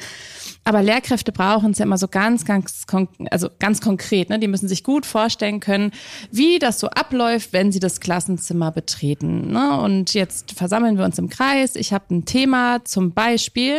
Aber 0.65 0.83
Lehrkräfte 0.83 1.31
brauchen 1.31 1.73
es 1.73 1.79
ja 1.79 1.85
immer 1.85 1.99
so 1.99 2.09
ganz, 2.09 2.47
ganz, 2.47 2.85
also 3.31 3.49
ganz 3.59 3.83
konkret. 3.83 4.31
Ne? 4.31 4.39
Die 4.39 4.49
müssen 4.49 4.67
sich 4.67 4.83
gut 4.83 5.05
vorstellen 5.05 5.61
können, 5.61 5.93
wie 6.31 6.59
das 6.59 6.81
so 6.81 6.89
abläuft, 6.89 7.53
wenn 7.53 7.71
sie 7.71 7.81
das 7.81 8.01
Klassenzimmer 8.01 8.71
betreten. 8.71 9.53
Ne? 9.53 9.79
Und 9.79 10.15
jetzt 10.15 10.53
versammeln 10.53 10.97
wir 10.97 11.05
uns 11.05 11.19
im 11.19 11.29
Kreis. 11.29 11.77
Ich 11.77 11.93
habe 11.93 12.15
ein 12.15 12.25
Thema, 12.25 12.83
zum 12.85 13.13
Beispiel, 13.13 13.77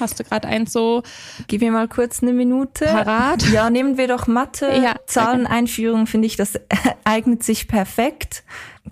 hast 0.00 0.18
du 0.18 0.24
gerade 0.24 0.48
eins 0.48 0.72
so? 0.72 1.04
Gib 1.46 1.60
mir 1.60 1.70
mal 1.70 1.86
kurz 1.88 2.20
eine 2.20 2.32
Minute. 2.32 2.86
Parat. 2.86 3.48
Ja, 3.52 3.70
nehmen 3.70 3.96
wir 3.96 4.08
doch 4.08 4.26
Mathe. 4.26 4.66
Ja, 4.82 4.96
Zahleneinführung, 5.06 6.08
finde 6.08 6.26
ich, 6.26 6.36
das 6.36 6.54
eignet 7.04 7.44
sich 7.44 7.68
perfekt. 7.68 8.42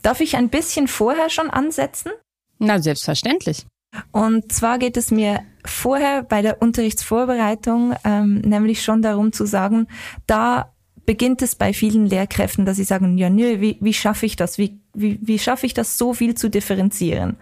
Darf 0.03 0.21
ich 0.21 0.37
ein 0.37 0.49
bisschen 0.49 0.87
vorher 0.87 1.29
schon 1.29 1.51
ansetzen? 1.51 2.13
Na, 2.59 2.79
selbstverständlich. 2.79 3.67
Und 4.11 4.53
zwar 4.53 4.79
geht 4.79 4.97
es 4.97 5.11
mir 5.11 5.41
vorher 5.65 6.23
bei 6.23 6.43
der 6.43 6.63
Unterrichtsvorbereitung 6.63 7.95
ähm, 8.05 8.41
nämlich 8.41 8.83
schon 8.83 9.03
darum 9.03 9.33
zu 9.33 9.47
sagen, 9.47 9.87
da 10.27 10.73
beginnt 11.05 11.43
es 11.43 11.55
bei 11.55 11.73
vielen 11.73 12.07
Lehrkräften, 12.07 12.65
dass 12.65 12.77
sie 12.77 12.85
sagen, 12.85 13.19
ja, 13.19 13.29
nö, 13.29 13.61
wie, 13.61 13.79
wie 13.81 13.95
schaffe 13.95 14.27
ich 14.27 14.37
das? 14.37 14.59
Wie, 14.59 14.81
wie, 14.95 15.19
wie 15.21 15.39
schaffe 15.39 15.67
ich 15.67 15.75
das, 15.75 15.99
so 15.99 16.15
viel 16.15 16.35
zu 16.35 16.49
differenzieren? 16.49 17.37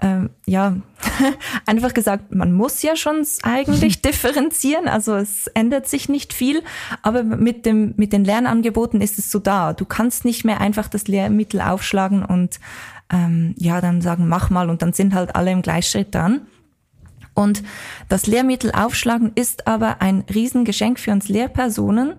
Ähm, 0.00 0.30
ja, 0.44 0.76
einfach 1.66 1.94
gesagt, 1.94 2.34
man 2.34 2.52
muss 2.52 2.82
ja 2.82 2.96
schon 2.96 3.26
eigentlich 3.42 4.02
differenzieren, 4.02 4.88
also 4.88 5.14
es 5.14 5.46
ändert 5.48 5.88
sich 5.88 6.10
nicht 6.10 6.34
viel, 6.34 6.62
aber 7.00 7.22
mit 7.22 7.64
dem 7.64 7.94
mit 7.96 8.12
den 8.12 8.22
Lernangeboten 8.22 9.00
ist 9.00 9.18
es 9.18 9.30
so 9.30 9.38
da. 9.38 9.72
Du 9.72 9.86
kannst 9.86 10.26
nicht 10.26 10.44
mehr 10.44 10.60
einfach 10.60 10.88
das 10.88 11.08
Lehrmittel 11.08 11.62
aufschlagen 11.62 12.22
und 12.22 12.60
ähm, 13.10 13.54
ja 13.58 13.80
dann 13.80 14.00
sagen, 14.00 14.28
mach 14.28 14.50
mal 14.50 14.70
und 14.70 14.82
dann 14.82 14.92
sind 14.92 15.14
halt 15.14 15.34
alle 15.36 15.52
im 15.52 15.62
Gleichschritt 15.62 16.14
dran. 16.14 16.42
Und 17.36 17.62
das 18.08 18.26
Lehrmittel 18.26 18.72
aufschlagen 18.72 19.32
ist 19.34 19.66
aber 19.66 20.00
ein 20.00 20.24
Riesengeschenk 20.32 20.98
für 20.98 21.12
uns 21.12 21.28
Lehrpersonen, 21.28 22.14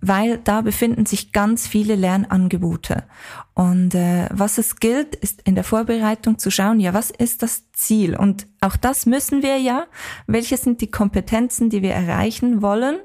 weil 0.00 0.38
da 0.38 0.62
befinden 0.62 1.04
sich 1.04 1.30
ganz 1.30 1.68
viele 1.68 1.94
Lernangebote. 1.94 3.04
Und 3.52 3.94
äh, 3.94 4.28
was 4.32 4.56
es 4.56 4.76
gilt, 4.76 5.14
ist 5.14 5.42
in 5.42 5.56
der 5.56 5.64
Vorbereitung 5.64 6.38
zu 6.38 6.50
schauen, 6.50 6.80
ja, 6.80 6.94
was 6.94 7.10
ist 7.10 7.42
das 7.42 7.70
Ziel? 7.72 8.16
Und 8.16 8.46
auch 8.62 8.76
das 8.76 9.04
müssen 9.04 9.42
wir 9.42 9.58
ja. 9.58 9.84
Welche 10.26 10.56
sind 10.56 10.80
die 10.80 10.90
Kompetenzen, 10.90 11.68
die 11.68 11.82
wir 11.82 11.92
erreichen 11.92 12.62
wollen? 12.62 12.96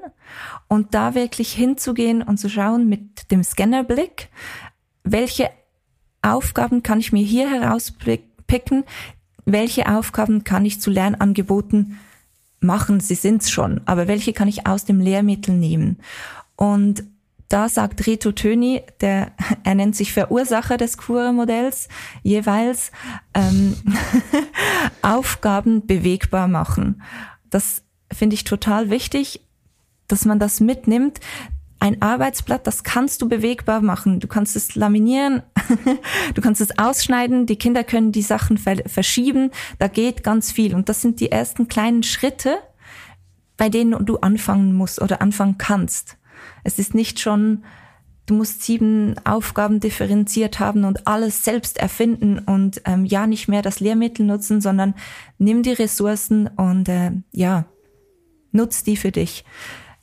Und 0.68 0.94
da 0.94 1.14
wirklich 1.14 1.52
hinzugehen 1.52 2.22
und 2.22 2.38
zu 2.38 2.48
schauen 2.48 2.88
mit 2.88 3.30
dem 3.30 3.44
Scannerblick, 3.44 4.30
welche 5.04 5.50
Aufgaben 6.22 6.82
kann 6.82 7.00
ich 7.00 7.12
mir 7.12 7.24
hier 7.24 7.50
herauspicken, 7.50 8.84
welche 9.44 9.88
Aufgaben 9.88 10.44
kann 10.44 10.64
ich 10.64 10.80
zu 10.80 10.90
Lernangeboten 10.90 11.98
machen, 12.60 13.00
sie 13.00 13.14
sind's 13.14 13.50
schon, 13.50 13.80
aber 13.84 14.08
welche 14.08 14.32
kann 14.32 14.48
ich 14.48 14.66
aus 14.66 14.84
dem 14.84 15.00
Lehrmittel 15.00 15.54
nehmen? 15.54 15.98
Und 16.56 17.04
da 17.48 17.68
sagt 17.68 18.06
Reto 18.06 18.32
Töni, 18.32 18.82
der, 19.00 19.32
er 19.64 19.74
nennt 19.74 19.96
sich 19.96 20.12
Verursacher 20.12 20.76
des 20.76 20.98
Cura-Modells, 20.98 21.88
jeweils 22.22 22.90
ähm, 23.34 23.76
Aufgaben 25.02 25.86
bewegbar 25.86 26.48
machen. 26.48 27.02
Das 27.50 27.82
finde 28.12 28.34
ich 28.34 28.44
total 28.44 28.90
wichtig, 28.90 29.40
dass 30.08 30.24
man 30.24 30.38
das 30.38 30.60
mitnimmt, 30.60 31.20
ein 31.80 32.02
Arbeitsblatt, 32.02 32.66
das 32.66 32.82
kannst 32.82 33.22
du 33.22 33.28
bewegbar 33.28 33.80
machen. 33.80 34.20
Du 34.20 34.26
kannst 34.26 34.56
es 34.56 34.74
laminieren, 34.74 35.42
du 36.34 36.42
kannst 36.42 36.60
es 36.60 36.78
ausschneiden, 36.78 37.46
die 37.46 37.56
Kinder 37.56 37.84
können 37.84 38.12
die 38.12 38.22
Sachen 38.22 38.58
verschieben, 38.58 39.50
da 39.78 39.88
geht 39.88 40.24
ganz 40.24 40.50
viel. 40.50 40.74
Und 40.74 40.88
das 40.88 41.00
sind 41.02 41.20
die 41.20 41.30
ersten 41.30 41.68
kleinen 41.68 42.02
Schritte, 42.02 42.58
bei 43.56 43.68
denen 43.68 44.04
du 44.04 44.18
anfangen 44.18 44.74
musst 44.74 45.00
oder 45.00 45.20
anfangen 45.20 45.58
kannst. 45.58 46.16
Es 46.64 46.78
ist 46.78 46.94
nicht 46.94 47.20
schon, 47.20 47.64
du 48.26 48.34
musst 48.34 48.62
sieben 48.62 49.14
Aufgaben 49.24 49.80
differenziert 49.80 50.60
haben 50.60 50.84
und 50.84 51.06
alles 51.06 51.44
selbst 51.44 51.78
erfinden 51.78 52.38
und 52.38 52.82
ähm, 52.84 53.04
ja 53.04 53.26
nicht 53.26 53.48
mehr 53.48 53.62
das 53.62 53.80
Lehrmittel 53.80 54.26
nutzen, 54.26 54.60
sondern 54.60 54.94
nimm 55.38 55.62
die 55.62 55.72
Ressourcen 55.72 56.48
und 56.48 56.88
äh, 56.88 57.12
ja, 57.32 57.66
nutz 58.52 58.84
die 58.84 58.96
für 58.96 59.12
dich. 59.12 59.44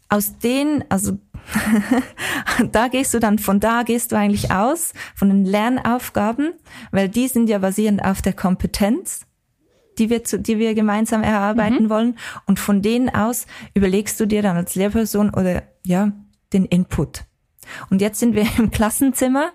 Aus 0.09 0.37
denen, 0.37 0.83
also 0.89 1.17
da 2.71 2.87
gehst 2.87 3.13
du 3.13 3.19
dann, 3.19 3.39
von 3.39 3.59
da 3.59 3.83
gehst 3.83 4.11
du 4.11 4.15
eigentlich 4.15 4.51
aus, 4.51 4.93
von 5.15 5.29
den 5.29 5.45
Lernaufgaben, 5.45 6.53
weil 6.91 7.09
die 7.09 7.27
sind 7.27 7.49
ja 7.49 7.59
basierend 7.59 8.03
auf 8.03 8.21
der 8.21 8.33
Kompetenz, 8.33 9.25
die 9.97 10.09
wir, 10.09 10.23
zu, 10.23 10.39
die 10.39 10.59
wir 10.59 10.73
gemeinsam 10.73 11.23
erarbeiten 11.23 11.85
mhm. 11.85 11.89
wollen. 11.89 12.17
Und 12.45 12.59
von 12.59 12.81
denen 12.81 13.09
aus 13.09 13.45
überlegst 13.73 14.19
du 14.19 14.25
dir 14.25 14.41
dann 14.41 14.57
als 14.57 14.75
Lehrperson 14.75 15.29
oder, 15.29 15.63
ja, 15.85 16.11
den 16.53 16.65
Input. 16.65 17.23
Und 17.89 18.01
jetzt 18.01 18.19
sind 18.19 18.35
wir 18.35 18.47
im 18.57 18.71
Klassenzimmer. 18.71 19.51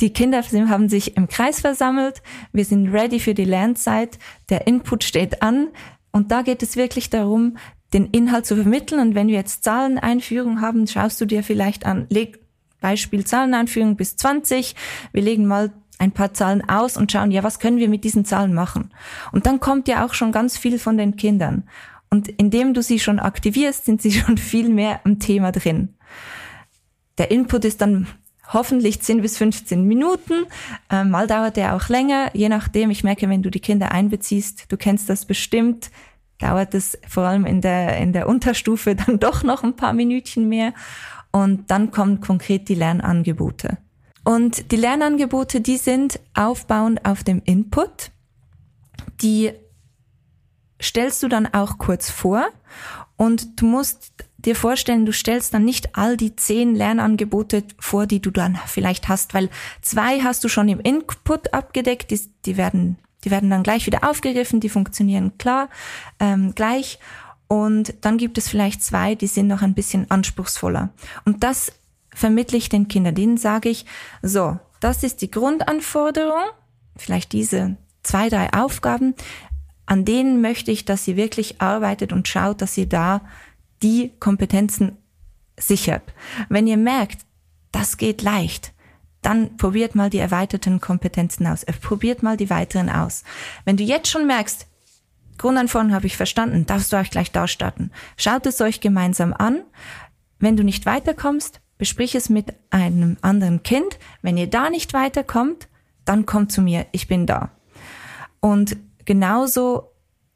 Die 0.00 0.12
Kinder 0.12 0.42
haben 0.42 0.88
sich 0.88 1.16
im 1.16 1.26
Kreis 1.26 1.60
versammelt. 1.60 2.22
Wir 2.52 2.64
sind 2.64 2.92
ready 2.92 3.18
für 3.18 3.34
die 3.34 3.44
Lernzeit. 3.44 4.18
Der 4.50 4.66
Input 4.66 5.04
steht 5.04 5.42
an. 5.42 5.68
Und 6.12 6.32
da 6.32 6.42
geht 6.42 6.62
es 6.62 6.76
wirklich 6.76 7.10
darum, 7.10 7.56
den 7.92 8.06
Inhalt 8.06 8.46
zu 8.46 8.56
vermitteln. 8.56 9.00
Und 9.00 9.14
wenn 9.14 9.28
wir 9.28 9.34
jetzt 9.34 9.64
Zahleneinführung 9.64 10.60
haben, 10.60 10.86
schaust 10.86 11.20
du 11.20 11.24
dir 11.26 11.42
vielleicht 11.42 11.86
an, 11.86 12.06
leg 12.10 12.40
Beispiel 12.80 13.24
Zahleneinführung 13.24 13.96
bis 13.96 14.16
20. 14.16 14.74
Wir 15.12 15.22
legen 15.22 15.46
mal 15.46 15.72
ein 15.98 16.12
paar 16.12 16.34
Zahlen 16.34 16.68
aus 16.68 16.96
und 16.96 17.10
schauen, 17.10 17.30
ja, 17.30 17.42
was 17.42 17.58
können 17.58 17.78
wir 17.78 17.88
mit 17.88 18.04
diesen 18.04 18.24
Zahlen 18.24 18.54
machen? 18.54 18.92
Und 19.32 19.46
dann 19.46 19.60
kommt 19.60 19.88
ja 19.88 20.04
auch 20.04 20.14
schon 20.14 20.30
ganz 20.30 20.58
viel 20.58 20.78
von 20.78 20.98
den 20.98 21.16
Kindern. 21.16 21.64
Und 22.10 22.28
indem 22.28 22.74
du 22.74 22.82
sie 22.82 22.98
schon 22.98 23.18
aktivierst, 23.18 23.84
sind 23.84 24.02
sie 24.02 24.12
schon 24.20 24.38
viel 24.38 24.68
mehr 24.68 25.00
am 25.04 25.18
Thema 25.18 25.52
drin. 25.52 25.94
Der 27.18 27.30
Input 27.30 27.64
ist 27.64 27.80
dann 27.80 28.06
hoffentlich 28.52 29.00
10 29.00 29.22
bis 29.22 29.38
15 29.38 29.84
Minuten. 29.84 30.46
Ähm, 30.90 31.10
mal 31.10 31.26
dauert 31.26 31.56
der 31.56 31.74
auch 31.74 31.88
länger, 31.88 32.30
je 32.34 32.48
nachdem. 32.48 32.90
Ich 32.90 33.02
merke, 33.02 33.28
wenn 33.28 33.42
du 33.42 33.50
die 33.50 33.60
Kinder 33.60 33.90
einbeziehst, 33.92 34.66
du 34.68 34.76
kennst 34.76 35.08
das 35.08 35.24
bestimmt, 35.24 35.90
dauert 36.38 36.74
es 36.74 36.98
vor 37.08 37.24
allem 37.24 37.46
in 37.46 37.60
der, 37.60 37.96
in 37.98 38.12
der 38.12 38.28
Unterstufe 38.28 38.94
dann 39.06 39.18
doch 39.18 39.42
noch 39.42 39.62
ein 39.62 39.76
paar 39.76 39.92
Minütchen 39.92 40.48
mehr. 40.48 40.72
Und 41.32 41.70
dann 41.70 41.90
kommen 41.90 42.20
konkret 42.20 42.68
die 42.68 42.74
Lernangebote. 42.74 43.78
Und 44.24 44.72
die 44.72 44.76
Lernangebote, 44.76 45.60
die 45.60 45.76
sind 45.76 46.18
aufbauend 46.34 47.04
auf 47.04 47.22
dem 47.22 47.42
Input. 47.44 48.10
Die 49.22 49.52
stellst 50.82 51.22
du 51.22 51.28
dann 51.28 51.46
auch 51.46 51.78
kurz 51.78 52.10
vor 52.10 52.46
und 53.16 53.60
du 53.60 53.66
musst 53.66 54.12
dir 54.38 54.54
vorstellen, 54.54 55.06
du 55.06 55.12
stellst 55.12 55.54
dann 55.54 55.64
nicht 55.64 55.96
all 55.96 56.16
die 56.16 56.36
zehn 56.36 56.74
Lernangebote 56.74 57.64
vor, 57.78 58.06
die 58.06 58.20
du 58.20 58.30
dann 58.30 58.58
vielleicht 58.66 59.08
hast, 59.08 59.34
weil 59.34 59.48
zwei 59.80 60.20
hast 60.20 60.44
du 60.44 60.48
schon 60.48 60.68
im 60.68 60.80
Input 60.80 61.52
abgedeckt, 61.52 62.10
die, 62.10 62.20
die 62.44 62.56
werden 62.56 62.98
die 63.26 63.30
werden 63.32 63.50
dann 63.50 63.64
gleich 63.64 63.86
wieder 63.86 64.08
aufgegriffen, 64.08 64.60
die 64.60 64.68
funktionieren 64.68 65.36
klar 65.36 65.68
ähm, 66.20 66.54
gleich. 66.54 67.00
Und 67.48 67.94
dann 68.02 68.18
gibt 68.18 68.38
es 68.38 68.48
vielleicht 68.48 68.82
zwei, 68.82 69.16
die 69.16 69.26
sind 69.26 69.48
noch 69.48 69.62
ein 69.62 69.74
bisschen 69.74 70.08
anspruchsvoller. 70.10 70.90
Und 71.24 71.42
das 71.42 71.72
vermittle 72.14 72.56
ich 72.56 72.68
den 72.68 72.86
Kindern. 72.86 73.16
Denen 73.16 73.36
sage 73.36 73.68
ich, 73.68 73.84
so, 74.22 74.58
das 74.78 75.02
ist 75.02 75.22
die 75.22 75.30
Grundanforderung, 75.30 76.44
vielleicht 76.96 77.32
diese 77.32 77.76
zwei, 78.04 78.28
drei 78.28 78.52
Aufgaben, 78.52 79.14
an 79.86 80.04
denen 80.04 80.40
möchte 80.40 80.70
ich, 80.70 80.84
dass 80.84 81.04
sie 81.04 81.16
wirklich 81.16 81.60
arbeitet 81.60 82.12
und 82.12 82.28
schaut, 82.28 82.62
dass 82.62 82.74
sie 82.74 82.88
da 82.88 83.22
die 83.82 84.12
Kompetenzen 84.20 84.96
sichert. 85.58 86.02
Wenn 86.48 86.68
ihr 86.68 86.76
merkt, 86.76 87.22
das 87.72 87.96
geht 87.96 88.22
leicht, 88.22 88.72
dann 89.26 89.56
probiert 89.56 89.96
mal 89.96 90.08
die 90.08 90.18
erweiterten 90.18 90.80
Kompetenzen 90.80 91.48
aus. 91.48 91.64
Äh, 91.64 91.72
probiert 91.72 92.22
mal 92.22 92.36
die 92.36 92.48
weiteren 92.48 92.88
aus. 92.88 93.24
Wenn 93.64 93.76
du 93.76 93.82
jetzt 93.82 94.08
schon 94.08 94.24
merkst, 94.28 94.68
Grundanforderungen 95.36 95.96
habe 95.96 96.06
ich 96.06 96.16
verstanden, 96.16 96.64
darfst 96.64 96.92
du 96.92 96.96
euch 96.96 97.10
gleich 97.10 97.32
da 97.32 97.48
starten. 97.48 97.90
Schaut 98.16 98.46
es 98.46 98.60
euch 98.60 98.80
gemeinsam 98.80 99.34
an. 99.34 99.62
Wenn 100.38 100.56
du 100.56 100.62
nicht 100.62 100.86
weiterkommst, 100.86 101.60
besprich 101.76 102.14
es 102.14 102.28
mit 102.28 102.54
einem 102.70 103.16
anderen 103.20 103.64
Kind. 103.64 103.98
Wenn 104.22 104.36
ihr 104.36 104.46
da 104.46 104.70
nicht 104.70 104.94
weiterkommt, 104.94 105.66
dann 106.04 106.24
kommt 106.24 106.52
zu 106.52 106.62
mir, 106.62 106.86
ich 106.92 107.08
bin 107.08 107.26
da. 107.26 107.50
Und 108.38 108.76
genauso 109.06 109.90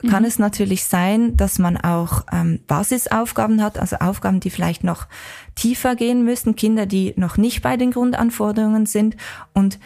kann 0.09 0.23
mhm. 0.23 0.28
es 0.28 0.38
natürlich 0.38 0.85
sein, 0.85 1.37
dass 1.37 1.59
man 1.59 1.76
auch 1.76 2.25
ähm, 2.33 2.61
Basisaufgaben 2.66 3.62
hat, 3.62 3.78
also 3.78 3.97
Aufgaben, 3.97 4.40
die 4.40 4.50
vielleicht 4.50 4.85
noch 4.85 5.07
tiefer 5.54 5.97
gehen 5.97 6.25
müssen, 6.25 6.57
Kinder, 6.57 6.87
die 6.87 7.14
noch 7.16 7.37
nicht 7.37 7.62
bei 7.62 7.76
den 7.76 7.90
Grundanforderungen 7.90 8.87
sind 8.87 9.16
und 9.52 9.78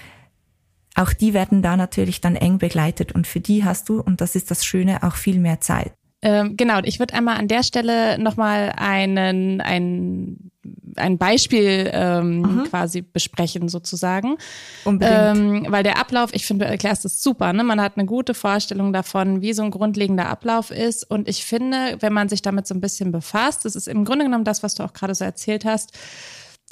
auch 0.94 1.12
die 1.12 1.34
werden 1.34 1.60
da 1.62 1.76
natürlich 1.76 2.20
dann 2.20 2.36
eng 2.36 2.58
begleitet 2.58 3.12
und 3.12 3.26
für 3.26 3.40
die 3.40 3.64
hast 3.64 3.88
du, 3.88 4.00
und 4.00 4.20
das 4.20 4.36
ist 4.36 4.50
das 4.50 4.64
Schöne, 4.64 5.02
auch 5.02 5.16
viel 5.16 5.40
mehr 5.40 5.60
Zeit. 5.60 5.92
Ähm, 6.24 6.56
genau, 6.56 6.80
ich 6.82 6.98
würde 6.98 7.12
einmal 7.12 7.36
an 7.36 7.48
der 7.48 7.62
Stelle 7.62 8.18
nochmal 8.18 8.72
einen, 8.76 9.60
ein, 9.60 10.50
ein 10.96 11.18
Beispiel 11.18 11.90
ähm, 11.92 12.64
quasi 12.70 13.02
besprechen 13.02 13.68
sozusagen. 13.68 14.38
Unbedingt. 14.84 15.36
Ähm, 15.36 15.66
weil 15.68 15.82
der 15.82 15.98
Ablauf, 15.98 16.30
ich 16.32 16.46
finde, 16.46 16.64
du 16.64 16.70
erklärst 16.70 17.04
es 17.04 17.22
super. 17.22 17.52
Ne? 17.52 17.62
Man 17.62 17.78
hat 17.78 17.98
eine 17.98 18.06
gute 18.06 18.32
Vorstellung 18.32 18.94
davon, 18.94 19.42
wie 19.42 19.52
so 19.52 19.62
ein 19.64 19.70
grundlegender 19.70 20.30
Ablauf 20.30 20.70
ist. 20.70 21.08
Und 21.08 21.28
ich 21.28 21.44
finde, 21.44 21.98
wenn 22.00 22.14
man 22.14 22.30
sich 22.30 22.40
damit 22.40 22.66
so 22.66 22.74
ein 22.74 22.80
bisschen 22.80 23.12
befasst, 23.12 23.66
das 23.66 23.76
ist 23.76 23.86
im 23.86 24.06
Grunde 24.06 24.24
genommen 24.24 24.44
das, 24.44 24.62
was 24.62 24.74
du 24.74 24.82
auch 24.82 24.94
gerade 24.94 25.14
so 25.14 25.24
erzählt 25.26 25.66
hast, 25.66 25.92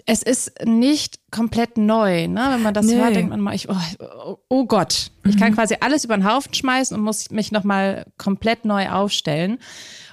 es 0.06 0.22
ist 0.22 0.52
nicht 0.64 1.18
komplett 1.30 1.78
neu. 1.78 2.28
Ne? 2.28 2.46
Wenn 2.50 2.62
man 2.62 2.74
das 2.74 2.86
nee. 2.86 2.96
hört, 2.96 3.14
denkt 3.16 3.30
man 3.30 3.40
mal, 3.40 3.54
ich, 3.54 3.68
oh, 3.68 4.38
oh 4.48 4.66
Gott, 4.66 5.10
ich 5.26 5.36
kann 5.38 5.50
mhm. 5.50 5.54
quasi 5.54 5.76
alles 5.80 6.04
über 6.04 6.16
den 6.16 6.30
Haufen 6.30 6.54
schmeißen 6.54 6.96
und 6.96 7.02
muss 7.02 7.30
mich 7.30 7.52
nochmal 7.52 8.06
komplett 8.18 8.64
neu 8.64 8.88
aufstellen. 8.88 9.58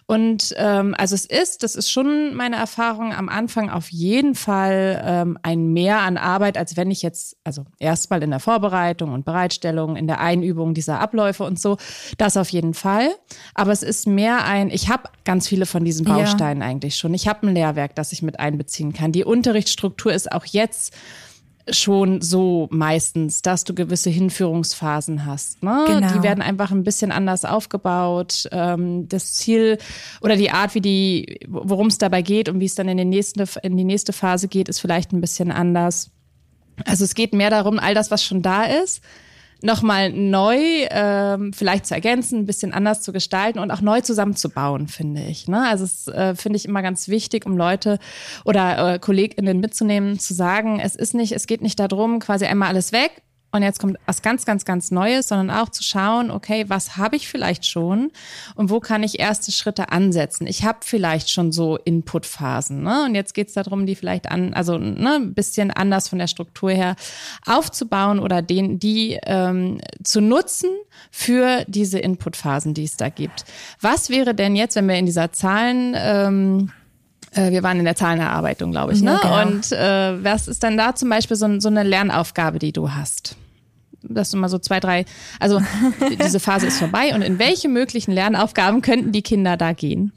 Und 0.10 0.56
ähm, 0.58 0.96
also 0.98 1.14
es 1.14 1.26
ist, 1.26 1.62
das 1.62 1.76
ist 1.76 1.92
schon 1.92 2.34
meine 2.34 2.56
Erfahrung 2.56 3.14
am 3.14 3.30
Anfang 3.30 3.70
auf 3.70 3.90
jeden 3.90 4.34
Fall 4.34 5.00
ähm, 5.06 5.38
ein 5.44 5.72
Mehr 5.72 6.00
an 6.00 6.18
Arbeit, 6.18 6.58
als 6.58 6.76
wenn 6.76 6.90
ich 6.90 7.04
jetzt, 7.04 7.38
also 7.44 7.64
erstmal 7.78 8.24
in 8.24 8.32
der 8.32 8.40
Vorbereitung 8.40 9.14
und 9.14 9.24
Bereitstellung, 9.24 9.96
in 9.96 10.08
der 10.08 10.20
Einübung 10.20 10.74
dieser 10.74 11.00
Abläufe 11.00 11.44
und 11.44 11.60
so, 11.60 11.78
das 12.18 12.38
auf 12.38 12.50
jeden 12.50 12.74
Fall. 12.74 13.12
Aber 13.54 13.72
es 13.72 13.84
ist 13.84 14.08
mehr 14.08 14.46
ein, 14.46 14.72
ich 14.72 14.90
habe 14.90 15.10
ganz 15.26 15.48
viele 15.48 15.68
von 15.68 15.86
diesen 15.86 16.08
Bausteinen 16.08 16.64
ja. 16.64 16.68
eigentlich 16.68 16.96
schon. 16.96 17.14
Ich 17.14 17.28
habe 17.28 17.46
ein 17.46 17.54
Lehrwerk, 17.54 17.94
das 17.94 18.12
ich 18.12 18.24
mit 18.24 18.40
einbeziehen 18.40 18.94
kann. 18.94 19.12
Die 19.12 19.24
Unterrichtsstruktur 19.24 20.12
ist 20.12 20.32
auch 20.32 20.46
jetzt 20.46 20.92
schon 21.72 22.22
so 22.22 22.68
meistens, 22.72 23.42
dass 23.42 23.64
du 23.64 23.74
gewisse 23.74 24.10
Hinführungsphasen 24.10 25.26
hast. 25.26 25.64
Ne? 25.64 25.86
Genau. 25.88 26.14
Die 26.14 26.24
werden 26.24 26.42
einfach 26.42 26.72
ein 26.72 26.84
bisschen 26.84 27.12
anders 27.12 27.46
aufgebaut. 27.46 28.48
Ähm, 28.52 29.08
das 29.10 29.34
Ziel 29.34 29.78
oder 30.22 30.36
die 30.36 30.52
Art, 30.52 30.76
wie 30.76 30.82
die, 30.82 31.40
worum 31.48 31.88
es 31.88 31.98
dabei 31.98 32.22
geht 32.22 32.50
und 32.50 32.60
wie 32.60 32.66
es 32.66 32.76
dann 32.76 32.88
in, 32.88 32.98
den 32.98 33.10
nächsten, 33.10 33.44
in 33.64 33.78
die 33.78 33.84
nächste 33.84 34.14
Phase 34.14 34.48
geht, 34.48 34.70
ist 34.70 34.80
vielleicht 34.80 35.12
ein 35.12 35.22
bisschen 35.22 35.52
anders. 35.52 36.12
Also 36.86 37.04
es 37.04 37.16
geht 37.16 37.34
mehr 37.34 37.50
darum, 37.50 37.80
all 37.80 37.94
das, 37.94 38.12
was 38.12 38.24
schon 38.24 38.42
da 38.42 38.64
ist, 38.64 39.02
nochmal 39.62 40.12
neu 40.12 40.58
ähm, 40.90 41.54
vielleicht 41.54 41.86
zu 41.86 41.94
ergänzen, 41.94 42.40
ein 42.40 42.46
bisschen 42.46 42.74
anders 42.74 43.02
zu 43.02 43.12
gestalten 43.12 43.60
und 43.60 43.72
auch 43.72 43.82
neu 43.82 44.02
zusammenzubauen, 44.02 44.88
finde 44.88 45.24
ich. 45.24 45.48
Ne? 45.48 45.68
Also 45.68 45.84
es 45.84 46.08
äh, 46.08 46.36
finde 46.36 46.58
ich 46.58 46.66
immer 46.66 46.82
ganz 46.82 47.08
wichtig, 47.08 47.46
um 47.46 47.58
Leute 47.58 48.00
oder 48.46 48.96
äh, 48.96 49.00
KollegInnen 49.00 49.60
mitzunehmen, 49.60 50.20
zu 50.20 50.34
sagen, 50.34 50.80
es 50.80 50.96
ist 50.96 51.14
nicht, 51.14 51.34
es 51.34 51.48
geht 51.48 51.62
nicht 51.62 51.80
darum, 51.80 52.20
quasi 52.20 52.46
einmal 52.46 52.70
alles 52.70 52.92
weg 52.92 53.22
und 53.52 53.64
jetzt 53.64 53.80
kommt 53.80 53.98
was 54.06 54.22
ganz, 54.22 54.46
ganz, 54.46 54.64
ganz 54.64 54.92
Neues, 54.92 55.28
sondern 55.28 55.56
auch 55.56 55.70
zu 55.70 55.84
schauen, 55.84 56.30
okay, 56.30 56.66
was 56.68 56.98
habe 56.98 57.16
ich 57.16 57.28
vielleicht 57.28 57.66
schon 57.66 58.12
und 58.56 58.70
wo 58.70 58.80
kann 58.80 59.02
ich 59.02 59.20
erste 59.20 59.52
Schritte 59.52 59.92
ansetzen? 59.92 60.46
Ich 60.46 60.64
habe 60.64 60.80
vielleicht 60.82 61.32
schon 61.32 61.52
so 61.52 61.78
Inputphasen, 61.78 62.84
ne? 62.84 63.06
Und 63.06 63.16
jetzt 63.16 63.34
geht 63.34 63.48
es 63.48 63.56
darum, 63.56 63.86
die 63.86 63.96
vielleicht 63.96 64.32
an, 64.32 64.54
also 64.54 64.78
ne, 64.78 65.16
ein 65.16 65.34
bisschen 65.34 65.72
anders 65.72 66.10
von 66.10 66.20
der 66.20 66.28
Struktur 66.28 66.72
her 66.72 66.96
aufzubauen 67.46 68.20
oder 68.20 68.42
den, 68.42 68.78
die 68.78 69.18
ähm, 69.24 69.80
zu 70.04 70.22
nutzen 70.22 70.70
für 71.10 71.66
diese 71.68 72.00
Inputphasen, 72.00 72.74
die 72.74 72.84
es 72.84 72.98
da 72.98 73.10
gibt. 73.10 73.46
Was 73.82 74.10
wäre 74.10 74.36
denn 74.36 74.56
jetzt, 74.56 74.76
wenn 74.76 74.88
wir 74.88 74.96
in 74.96 75.06
dieser 75.08 75.32
Zahlen 75.32 75.96
ähm, 75.98 76.72
äh, 76.72 76.79
wir 77.34 77.64
waren 77.64 77.80
in 77.80 77.86
der 77.86 77.96
Zahlenerarbeitung, 77.96 78.72
glaube 78.72 78.94
ich. 78.94 79.02
Ne? 79.02 79.20
Ja, 79.22 79.42
genau. 79.42 79.56
Und 79.56 79.72
äh, 79.72 80.24
was 80.24 80.48
ist 80.48 80.64
dann 80.64 80.78
da 80.78 80.96
zum 80.96 81.10
Beispiel 81.10 81.38
so, 81.38 81.60
so 81.60 81.70
eine 81.70 81.84
Lernaufgabe, 81.84 82.60
die 82.60 82.72
du 82.72 82.92
hast? 82.92 83.36
Dass 84.02 84.32
du 84.32 84.38
mal 84.38 84.50
so 84.50 84.60
zwei, 84.60 84.80
drei, 84.80 85.06
also 85.40 85.62
diese 86.24 86.40
Phase 86.40 86.68
ist 86.68 86.80
vorbei 86.80 87.14
und 87.14 87.22
in 87.22 87.38
welche 87.38 87.68
möglichen 87.68 88.12
Lernaufgaben 88.12 88.82
könnten 88.82 89.12
die 89.12 89.22
Kinder 89.22 89.58
da 89.58 89.74
gehen? 89.74 90.14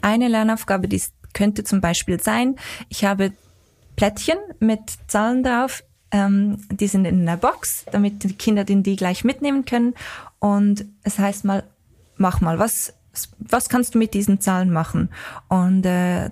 Eine 0.00 0.28
Lernaufgabe, 0.28 0.88
die 0.88 1.02
könnte 1.32 1.64
zum 1.64 1.80
Beispiel 1.80 2.20
sein, 2.20 2.56
ich 2.88 3.04
habe 3.04 3.32
Plättchen 3.96 4.38
mit 4.60 4.80
Zahlen 5.08 5.42
drauf, 5.42 5.82
ähm, 6.10 6.64
die 6.70 6.86
sind 6.86 7.04
in 7.04 7.22
einer 7.22 7.36
Box, 7.36 7.84
damit 7.92 8.24
die 8.24 8.34
Kinder 8.34 8.64
den 8.64 8.82
die 8.82 8.96
gleich 8.96 9.24
mitnehmen 9.24 9.64
können. 9.64 9.94
Und 10.38 10.86
es 11.02 11.18
heißt 11.18 11.44
mal, 11.44 11.64
mach 12.16 12.40
mal, 12.40 12.58
was 12.58 12.94
was 13.38 13.68
kannst 13.68 13.94
du 13.94 13.98
mit 13.98 14.14
diesen 14.14 14.40
Zahlen 14.40 14.70
machen? 14.70 15.10
Und 15.48 15.84
äh, 15.84 16.30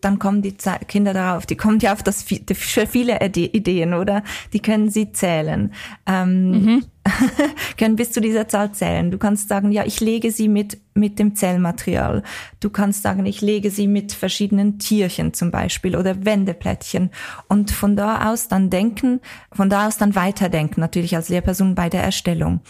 dann 0.00 0.18
kommen 0.18 0.42
die 0.42 0.54
Kinder 0.86 1.12
darauf, 1.12 1.46
die 1.46 1.56
kommen 1.56 1.78
ja 1.80 1.92
auf 1.92 2.02
das 2.02 2.22
viele 2.22 3.20
Ideen, 3.20 3.94
oder? 3.94 4.22
Die 4.52 4.60
können 4.60 4.90
sie 4.90 5.12
zählen, 5.12 5.72
ähm, 6.06 6.50
mhm. 6.50 6.84
können 7.78 7.96
bis 7.96 8.12
zu 8.12 8.20
dieser 8.20 8.48
Zahl 8.48 8.72
zählen. 8.72 9.10
Du 9.10 9.18
kannst 9.18 9.48
sagen, 9.48 9.72
ja, 9.72 9.84
ich 9.84 10.00
lege 10.00 10.30
sie 10.30 10.48
mit 10.48 10.78
mit 10.94 11.20
dem 11.20 11.36
Zellmaterial. 11.36 12.24
Du 12.58 12.70
kannst 12.70 13.02
sagen, 13.02 13.24
ich 13.24 13.40
lege 13.40 13.70
sie 13.70 13.86
mit 13.86 14.12
verschiedenen 14.12 14.80
Tierchen 14.80 15.32
zum 15.32 15.52
Beispiel 15.52 15.96
oder 15.96 16.24
Wendeplättchen 16.24 17.10
und 17.48 17.70
von 17.70 17.94
da 17.94 18.30
aus 18.30 18.48
dann 18.48 18.68
denken, 18.68 19.20
von 19.52 19.70
da 19.70 19.86
aus 19.86 19.96
dann 19.96 20.16
weiterdenken, 20.16 20.80
natürlich 20.80 21.14
als 21.14 21.28
Lehrperson 21.28 21.76
bei 21.76 21.88
der 21.88 22.02
Erstellung. 22.02 22.60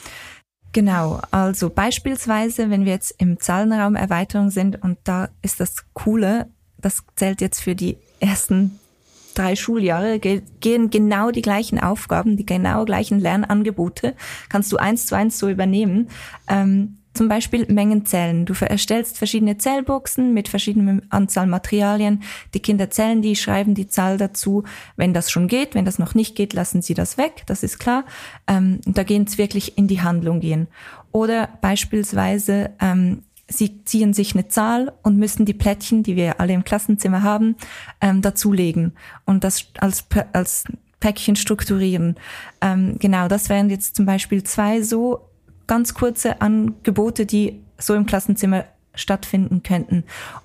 Genau, 0.72 1.20
also 1.30 1.70
beispielsweise, 1.70 2.70
wenn 2.70 2.84
wir 2.84 2.92
jetzt 2.92 3.14
im 3.18 3.40
Zahlenraum 3.40 3.96
Erweiterung 3.96 4.50
sind 4.50 4.82
und 4.82 4.98
da 5.04 5.30
ist 5.42 5.60
das 5.60 5.76
Coole, 5.94 6.48
das 6.76 7.02
zählt 7.16 7.40
jetzt 7.40 7.60
für 7.60 7.74
die 7.74 7.96
ersten 8.20 8.78
drei 9.34 9.56
Schuljahre, 9.56 10.18
gehen 10.18 10.90
genau 10.90 11.30
die 11.30 11.42
gleichen 11.42 11.78
Aufgaben, 11.78 12.36
die 12.36 12.44
genau 12.44 12.84
gleichen 12.84 13.20
Lernangebote, 13.20 14.14
kannst 14.48 14.72
du 14.72 14.76
eins 14.76 15.06
zu 15.06 15.14
eins 15.14 15.38
so 15.38 15.48
übernehmen. 15.48 16.08
Ähm, 16.48 16.98
zum 17.14 17.28
Beispiel 17.28 17.66
Mengen 17.72 18.06
zählen. 18.06 18.46
Du 18.46 18.54
erstellst 18.60 19.18
verschiedene 19.18 19.58
Zählboxen 19.58 20.34
mit 20.34 20.48
verschiedener 20.48 21.02
Anzahl 21.10 21.46
Materialien. 21.46 22.22
Die 22.54 22.60
Kinder 22.60 22.90
zählen 22.90 23.22
die, 23.22 23.36
schreiben 23.36 23.74
die 23.74 23.88
Zahl 23.88 24.18
dazu. 24.18 24.64
Wenn 24.96 25.14
das 25.14 25.30
schon 25.30 25.48
geht, 25.48 25.74
wenn 25.74 25.84
das 25.84 25.98
noch 25.98 26.14
nicht 26.14 26.36
geht, 26.36 26.52
lassen 26.52 26.82
sie 26.82 26.94
das 26.94 27.18
weg, 27.18 27.42
das 27.46 27.62
ist 27.62 27.78
klar. 27.78 28.04
Ähm, 28.46 28.80
da 28.84 29.02
gehen 29.02 29.24
es 29.26 29.38
wirklich 29.38 29.76
in 29.76 29.88
die 29.88 30.00
Handlung 30.00 30.40
gehen. 30.40 30.68
Oder 31.10 31.48
beispielsweise, 31.60 32.70
ähm, 32.80 33.22
sie 33.48 33.84
ziehen 33.84 34.12
sich 34.12 34.34
eine 34.34 34.48
Zahl 34.48 34.92
und 35.02 35.16
müssen 35.16 35.46
die 35.46 35.54
Plättchen, 35.54 36.02
die 36.02 36.16
wir 36.16 36.40
alle 36.40 36.52
im 36.52 36.64
Klassenzimmer 36.64 37.22
haben, 37.22 37.56
ähm, 38.00 38.22
dazulegen 38.22 38.92
und 39.24 39.42
das 39.42 39.66
als, 39.78 40.04
als 40.32 40.64
Päckchen 41.00 41.36
strukturieren. 41.36 42.16
Ähm, 42.60 42.96
genau, 42.98 43.28
das 43.28 43.48
wären 43.48 43.70
jetzt 43.70 43.96
zum 43.96 44.04
Beispiel 44.04 44.42
zwei 44.42 44.82
so 44.82 45.27
ganz 45.68 45.94
kurze 45.94 46.40
Angebote, 46.40 47.24
die 47.24 47.62
so 47.78 47.94
im 47.94 48.06
Klassenzimmer 48.06 48.64
stattfinden 48.94 49.62
könnten. 49.62 50.02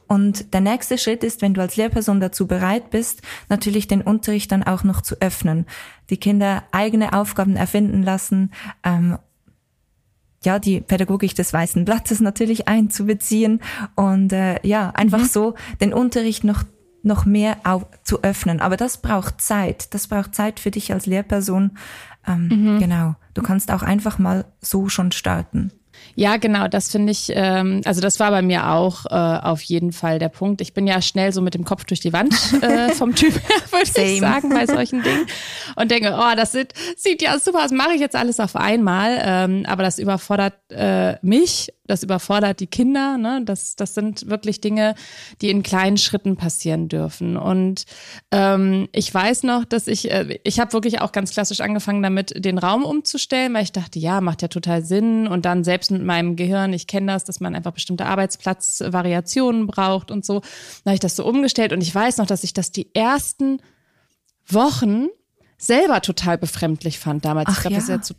Und 0.07 0.53
der 0.53 0.61
nächste 0.61 0.99
Schritt 0.99 1.23
ist, 1.23 1.41
wenn 1.41 1.55
du 1.55 1.61
als 1.61 1.75
Lehrperson 1.75 2.19
dazu 2.19 2.45
bereit 2.45 2.91
bist, 2.91 3.21
natürlich 3.49 3.87
den 3.87 4.01
Unterricht 4.01 4.51
dann 4.51 4.63
auch 4.63 4.83
noch 4.83 5.01
zu 5.01 5.19
öffnen, 5.19 5.65
die 6.11 6.17
Kinder 6.17 6.63
eigene 6.71 7.13
Aufgaben 7.13 7.55
erfinden 7.55 8.03
lassen, 8.03 8.51
ähm, 8.83 9.17
ja, 10.43 10.59
die 10.59 10.81
Pädagogik 10.81 11.35
des 11.35 11.53
weißen 11.53 11.85
Blattes 11.85 12.19
natürlich 12.19 12.67
einzubeziehen 12.67 13.61
und 13.95 14.33
äh, 14.33 14.59
ja, 14.67 14.89
einfach 14.89 15.19
mhm. 15.19 15.27
so 15.27 15.55
den 15.81 15.93
Unterricht 15.93 16.43
noch 16.43 16.63
noch 17.05 17.25
mehr 17.25 17.57
auf, 17.65 17.85
zu 18.03 18.23
öffnen. 18.23 18.61
Aber 18.61 18.77
das 18.77 19.01
braucht 19.01 19.41
Zeit. 19.41 19.93
Das 19.93 20.07
braucht 20.07 20.33
Zeit 20.33 20.61
für 20.61 20.71
dich 20.71 20.93
als 20.93 21.05
Lehrperson. 21.05 21.77
Ähm, 22.25 22.47
mhm. 22.47 22.79
Genau. 22.79 23.15
Du 23.33 23.41
kannst 23.41 23.71
auch 23.71 23.81
einfach 23.81 24.19
mal 24.19 24.45
so 24.61 24.89
schon 24.89 25.11
starten. 25.11 25.71
Ja, 26.15 26.37
genau, 26.37 26.67
das 26.67 26.91
finde 26.91 27.11
ich, 27.11 27.31
ähm, 27.33 27.81
also 27.85 28.01
das 28.01 28.19
war 28.19 28.29
bei 28.31 28.41
mir 28.41 28.69
auch 28.69 29.05
äh, 29.05 29.09
auf 29.09 29.61
jeden 29.63 29.91
Fall 29.91 30.19
der 30.19 30.29
Punkt. 30.29 30.61
Ich 30.61 30.73
bin 30.73 30.85
ja 30.85 31.01
schnell 31.01 31.31
so 31.31 31.41
mit 31.41 31.53
dem 31.53 31.63
Kopf 31.63 31.85
durch 31.85 31.99
die 31.99 32.13
Wand 32.13 32.35
äh, 32.61 32.89
vom 32.93 33.15
Typ 33.15 33.33
her, 33.33 33.61
würde 33.71 34.01
ich 34.01 34.19
sagen, 34.19 34.49
bei 34.49 34.65
solchen 34.65 35.01
Dingen. 35.01 35.25
Und 35.75 35.91
denke, 35.91 36.15
oh, 36.17 36.35
das 36.35 36.51
sieht, 36.51 36.73
sieht 36.97 37.21
ja 37.21 37.37
super 37.39 37.65
aus, 37.65 37.71
mache 37.71 37.93
ich 37.93 38.01
jetzt 38.01 38.15
alles 38.15 38.39
auf 38.39 38.55
einmal. 38.55 39.19
Ähm, 39.23 39.65
aber 39.67 39.83
das 39.83 39.97
überfordert 39.97 40.53
äh, 40.69 41.15
mich 41.25 41.73
das 41.85 42.03
überfordert 42.03 42.59
die 42.59 42.67
Kinder. 42.67 43.17
Ne? 43.17 43.41
Das, 43.43 43.75
das 43.75 43.93
sind 43.93 44.29
wirklich 44.29 44.61
Dinge, 44.61 44.95
die 45.41 45.49
in 45.49 45.63
kleinen 45.63 45.97
Schritten 45.97 46.37
passieren 46.37 46.87
dürfen. 46.87 47.35
Und 47.35 47.85
ähm, 48.31 48.87
ich 48.93 49.13
weiß 49.13 49.43
noch, 49.43 49.65
dass 49.65 49.87
ich, 49.87 50.09
äh, 50.09 50.39
ich 50.43 50.59
habe 50.59 50.73
wirklich 50.73 51.01
auch 51.01 51.11
ganz 51.11 51.31
klassisch 51.31 51.59
angefangen 51.59 52.01
damit, 52.01 52.33
den 52.43 52.57
Raum 52.57 52.85
umzustellen, 52.85 53.53
weil 53.53 53.63
ich 53.63 53.73
dachte, 53.73 53.99
ja, 53.99 54.21
macht 54.21 54.41
ja 54.41 54.47
total 54.47 54.83
Sinn. 54.83 55.27
Und 55.27 55.45
dann 55.45 55.63
selbst 55.63 55.91
mit 55.91 56.03
meinem 56.03 56.35
Gehirn, 56.35 56.71
ich 56.71 56.87
kenne 56.87 57.11
das, 57.11 57.25
dass 57.25 57.41
man 57.41 57.53
einfach 57.55 57.73
bestimmte 57.73 58.05
Arbeitsplatzvariationen 58.05 59.67
braucht 59.67 60.09
und 60.09 60.25
so. 60.25 60.39
Dann 60.39 60.91
habe 60.91 60.95
ich 60.95 60.99
das 61.01 61.17
so 61.17 61.25
umgestellt. 61.25 61.73
Und 61.73 61.81
ich 61.81 61.93
weiß 61.93 62.17
noch, 62.17 62.27
dass 62.27 62.45
ich 62.45 62.53
das 62.53 62.71
die 62.71 62.95
ersten 62.95 63.59
Wochen 64.47 65.07
selber 65.57 66.01
total 66.01 66.37
befremdlich 66.37 66.99
fand 66.99 67.25
damals. 67.25 67.49
Ach, 67.49 67.57
ich 67.57 67.61
glaube, 67.61 67.73
ja. 67.73 67.79
das 67.79 67.83
ist 67.83 67.89
ja 67.89 68.01
zu 68.01 68.13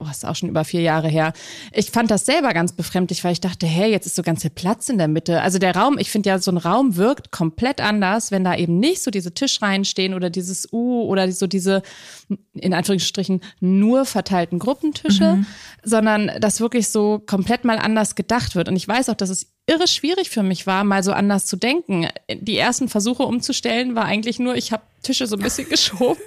oh, 0.00 0.10
ist 0.10 0.26
auch 0.26 0.34
schon 0.34 0.48
über 0.48 0.64
vier 0.64 0.80
Jahre 0.80 1.08
her. 1.08 1.32
Ich 1.72 1.90
fand 1.90 2.10
das 2.10 2.26
selber 2.26 2.52
ganz 2.52 2.72
befremdlich, 2.72 3.22
weil 3.22 3.32
ich 3.32 3.40
dachte, 3.40 3.66
hey, 3.66 3.90
jetzt 3.90 4.06
ist 4.06 4.16
so 4.16 4.22
ganz 4.22 4.42
viel 4.42 4.50
Platz 4.50 4.88
in 4.88 4.98
der 4.98 5.08
Mitte. 5.08 5.40
Also 5.42 5.58
der 5.58 5.76
Raum, 5.76 5.98
ich 5.98 6.10
finde 6.10 6.30
ja, 6.30 6.38
so 6.38 6.50
ein 6.50 6.56
Raum 6.56 6.96
wirkt 6.96 7.30
komplett 7.30 7.80
anders, 7.80 8.30
wenn 8.30 8.44
da 8.44 8.56
eben 8.56 8.78
nicht 8.78 9.02
so 9.02 9.10
diese 9.10 9.32
Tischreihen 9.32 9.84
stehen 9.84 10.14
oder 10.14 10.30
dieses 10.30 10.72
U 10.72 11.02
oder 11.02 11.30
so 11.30 11.46
diese, 11.46 11.82
in 12.54 12.74
Anführungsstrichen, 12.74 13.40
nur 13.60 14.04
verteilten 14.06 14.58
Gruppentische, 14.58 15.36
mhm. 15.36 15.46
sondern 15.84 16.30
dass 16.40 16.60
wirklich 16.60 16.88
so 16.88 17.22
komplett 17.24 17.64
mal 17.64 17.78
anders 17.78 18.14
gedacht 18.14 18.54
wird. 18.54 18.68
Und 18.68 18.76
ich 18.76 18.88
weiß 18.88 19.08
auch, 19.10 19.16
dass 19.16 19.30
es 19.30 19.52
irre 19.66 19.86
schwierig 19.86 20.30
für 20.30 20.42
mich 20.42 20.66
war, 20.66 20.82
mal 20.84 21.02
so 21.02 21.12
anders 21.12 21.46
zu 21.46 21.56
denken. 21.56 22.08
Die 22.32 22.56
ersten 22.56 22.88
Versuche 22.88 23.22
umzustellen 23.22 23.94
war 23.94 24.04
eigentlich 24.04 24.38
nur, 24.38 24.56
ich 24.56 24.72
habe 24.72 24.82
Tische 25.02 25.26
so 25.26 25.36
ein 25.36 25.42
bisschen 25.42 25.68
geschoben, 25.68 26.20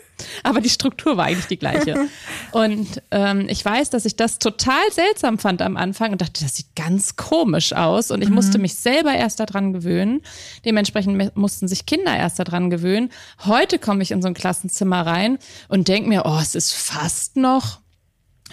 aber 0.43 0.61
die 0.61 0.69
Struktur 0.69 1.17
war 1.17 1.25
eigentlich 1.25 1.47
die 1.47 1.57
gleiche. 1.57 2.07
Und 2.51 3.01
ähm, 3.11 3.47
ich 3.49 3.63
weiß, 3.63 3.89
dass 3.89 4.05
ich 4.05 4.15
das 4.15 4.39
total 4.39 4.83
seltsam 4.91 5.37
fand 5.37 5.61
am 5.61 5.77
Anfang 5.77 6.11
und 6.11 6.21
dachte, 6.21 6.43
das 6.43 6.55
sieht 6.55 6.75
ganz 6.75 7.15
komisch 7.15 7.73
aus. 7.73 8.11
Und 8.11 8.21
ich 8.21 8.29
mhm. 8.29 8.35
musste 8.35 8.57
mich 8.57 8.75
selber 8.75 9.13
erst 9.13 9.39
daran 9.39 9.73
gewöhnen. 9.73 10.21
Dementsprechend 10.65 11.35
mussten 11.35 11.67
sich 11.67 11.85
Kinder 11.85 12.15
erst 12.15 12.39
daran 12.39 12.69
gewöhnen. 12.69 13.09
Heute 13.45 13.79
komme 13.79 14.03
ich 14.03 14.11
in 14.11 14.21
so 14.21 14.27
ein 14.27 14.33
Klassenzimmer 14.33 15.05
rein 15.05 15.37
und 15.67 15.87
denke 15.87 16.09
mir, 16.09 16.23
oh, 16.25 16.39
es 16.41 16.55
ist 16.55 16.73
fast 16.73 17.37
noch 17.37 17.83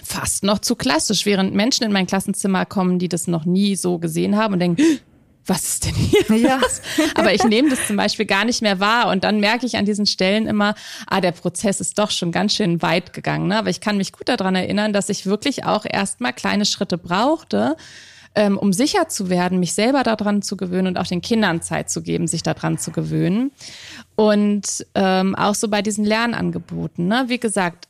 fast 0.03 0.43
noch 0.43 0.59
zu 0.59 0.75
klassisch, 0.75 1.27
während 1.27 1.53
Menschen 1.53 1.83
in 1.83 1.91
mein 1.91 2.07
Klassenzimmer 2.07 2.65
kommen, 2.65 2.97
die 2.97 3.07
das 3.07 3.27
noch 3.27 3.45
nie 3.45 3.75
so 3.75 3.99
gesehen 3.99 4.35
haben 4.35 4.53
und 4.53 4.59
denken, 4.59 4.81
was 5.45 5.63
ist 5.63 5.85
denn 5.85 5.95
hier? 5.95 6.37
Ja. 6.37 6.59
Aber 7.15 7.33
ich 7.33 7.43
nehme 7.43 7.69
das 7.69 7.87
zum 7.87 7.95
Beispiel 7.95 8.25
gar 8.25 8.45
nicht 8.45 8.61
mehr 8.61 8.79
wahr 8.79 9.09
und 9.09 9.23
dann 9.23 9.39
merke 9.39 9.65
ich 9.65 9.77
an 9.77 9.85
diesen 9.85 10.05
Stellen 10.05 10.47
immer, 10.47 10.75
ah, 11.07 11.21
der 11.21 11.31
Prozess 11.31 11.79
ist 11.81 11.97
doch 11.97 12.11
schon 12.11 12.31
ganz 12.31 12.53
schön 12.53 12.81
weit 12.81 13.13
gegangen. 13.13 13.47
Ne? 13.47 13.57
Aber 13.57 13.69
ich 13.69 13.81
kann 13.81 13.97
mich 13.97 14.11
gut 14.11 14.29
daran 14.29 14.55
erinnern, 14.55 14.93
dass 14.93 15.09
ich 15.09 15.25
wirklich 15.25 15.65
auch 15.65 15.85
erstmal 15.89 16.33
kleine 16.33 16.65
Schritte 16.65 16.97
brauchte, 16.97 17.75
ähm, 18.35 18.57
um 18.57 18.71
sicher 18.71 19.09
zu 19.09 19.29
werden, 19.29 19.59
mich 19.59 19.73
selber 19.73 20.03
daran 20.03 20.41
zu 20.41 20.55
gewöhnen 20.55 20.87
und 20.87 20.97
auch 20.97 21.07
den 21.07 21.21
Kindern 21.21 21.61
Zeit 21.61 21.89
zu 21.89 22.01
geben, 22.01 22.27
sich 22.27 22.43
daran 22.43 22.77
zu 22.77 22.91
gewöhnen. 22.91 23.51
Und 24.15 24.85
ähm, 24.95 25.35
auch 25.35 25.55
so 25.55 25.67
bei 25.67 25.81
diesen 25.81 26.05
Lernangeboten. 26.05 27.07
Ne? 27.07 27.25
Wie 27.27 27.39
gesagt, 27.39 27.87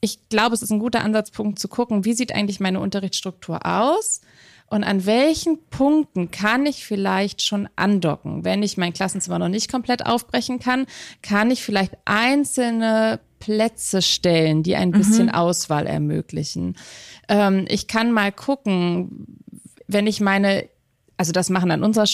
ich 0.00 0.28
glaube, 0.28 0.54
es 0.54 0.62
ist 0.62 0.70
ein 0.70 0.78
guter 0.78 1.02
Ansatzpunkt 1.02 1.58
zu 1.58 1.68
gucken, 1.68 2.04
wie 2.04 2.14
sieht 2.14 2.32
eigentlich 2.32 2.60
meine 2.60 2.80
Unterrichtsstruktur 2.80 3.66
aus 3.66 4.20
und 4.70 4.84
an 4.84 5.04
welchen 5.04 5.58
Punkten 5.68 6.30
kann 6.30 6.64
ich 6.64 6.86
vielleicht 6.86 7.42
schon 7.42 7.68
andocken. 7.74 8.44
Wenn 8.44 8.62
ich 8.62 8.76
mein 8.76 8.92
Klassenzimmer 8.92 9.40
noch 9.40 9.48
nicht 9.48 9.70
komplett 9.70 10.06
aufbrechen 10.06 10.60
kann, 10.60 10.86
kann 11.22 11.50
ich 11.50 11.62
vielleicht 11.62 11.94
einzelne 12.04 13.18
Plätze 13.40 14.00
stellen, 14.00 14.62
die 14.62 14.76
ein 14.76 14.92
bisschen 14.92 15.26
mhm. 15.26 15.34
Auswahl 15.34 15.86
ermöglichen. 15.86 16.76
Ähm, 17.28 17.64
ich 17.68 17.88
kann 17.88 18.12
mal 18.12 18.30
gucken, 18.30 19.42
wenn 19.88 20.06
ich 20.06 20.20
meine, 20.20 20.68
also 21.16 21.32
das 21.32 21.50
machen 21.50 21.72
an 21.72 21.82
unserer 21.82 22.06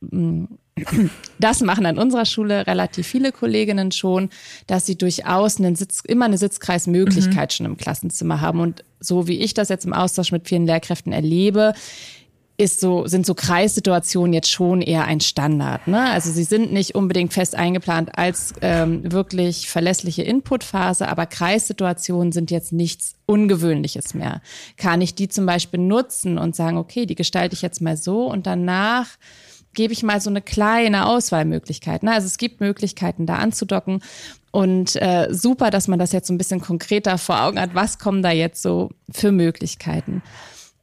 das 1.38 1.60
machen 1.60 1.84
an 1.84 1.98
unserer 1.98 2.24
Schule 2.24 2.66
relativ 2.66 3.06
viele 3.06 3.32
Kolleginnen 3.32 3.92
schon, 3.92 4.30
dass 4.66 4.86
sie 4.86 4.96
durchaus 4.96 5.58
einen 5.58 5.76
Sitz, 5.76 6.00
immer 6.06 6.24
eine 6.24 6.38
Sitzkreismöglichkeit 6.38 7.50
mhm. 7.50 7.54
schon 7.54 7.66
im 7.66 7.76
Klassenzimmer 7.76 8.40
haben. 8.40 8.60
Und 8.60 8.84
so 9.00 9.28
wie 9.28 9.38
ich 9.38 9.54
das 9.54 9.68
jetzt 9.68 9.84
im 9.84 9.92
Austausch 9.92 10.32
mit 10.32 10.48
vielen 10.48 10.66
Lehrkräften 10.66 11.12
erlebe, 11.12 11.74
ist 12.60 12.80
so, 12.80 13.06
sind 13.06 13.24
so 13.24 13.34
Kreissituationen 13.34 14.32
jetzt 14.32 14.50
schon 14.50 14.82
eher 14.82 15.04
ein 15.04 15.20
Standard. 15.20 15.86
Ne? 15.86 16.10
Also 16.10 16.32
sie 16.32 16.42
sind 16.42 16.72
nicht 16.72 16.96
unbedingt 16.96 17.32
fest 17.32 17.54
eingeplant 17.54 18.18
als 18.18 18.52
ähm, 18.62 19.12
wirklich 19.12 19.68
verlässliche 19.68 20.24
Inputphase, 20.24 21.08
aber 21.08 21.26
Kreissituationen 21.26 22.32
sind 22.32 22.50
jetzt 22.50 22.72
nichts 22.72 23.14
Ungewöhnliches 23.26 24.12
mehr. 24.12 24.42
Kann 24.76 25.00
ich 25.00 25.14
die 25.14 25.28
zum 25.28 25.46
Beispiel 25.46 25.78
nutzen 25.78 26.36
und 26.36 26.56
sagen, 26.56 26.78
okay, 26.78 27.06
die 27.06 27.14
gestalte 27.14 27.54
ich 27.54 27.62
jetzt 27.62 27.80
mal 27.80 27.96
so 27.96 28.28
und 28.28 28.48
danach 28.48 29.06
gebe 29.72 29.92
ich 29.92 30.02
mal 30.02 30.20
so 30.20 30.28
eine 30.28 30.42
kleine 30.42 31.06
Auswahlmöglichkeit. 31.06 32.02
Ne? 32.02 32.12
Also 32.12 32.26
es 32.26 32.38
gibt 32.38 32.60
Möglichkeiten, 32.60 33.26
da 33.26 33.36
anzudocken. 33.36 34.02
Und 34.50 34.96
äh, 34.96 35.28
super, 35.30 35.70
dass 35.70 35.88
man 35.88 35.98
das 35.98 36.12
jetzt 36.12 36.28
so 36.28 36.34
ein 36.34 36.38
bisschen 36.38 36.60
konkreter 36.60 37.18
vor 37.18 37.42
Augen 37.42 37.60
hat. 37.60 37.74
Was 37.74 37.98
kommen 37.98 38.22
da 38.22 38.30
jetzt 38.30 38.62
so 38.62 38.90
für 39.10 39.32
Möglichkeiten? 39.32 40.22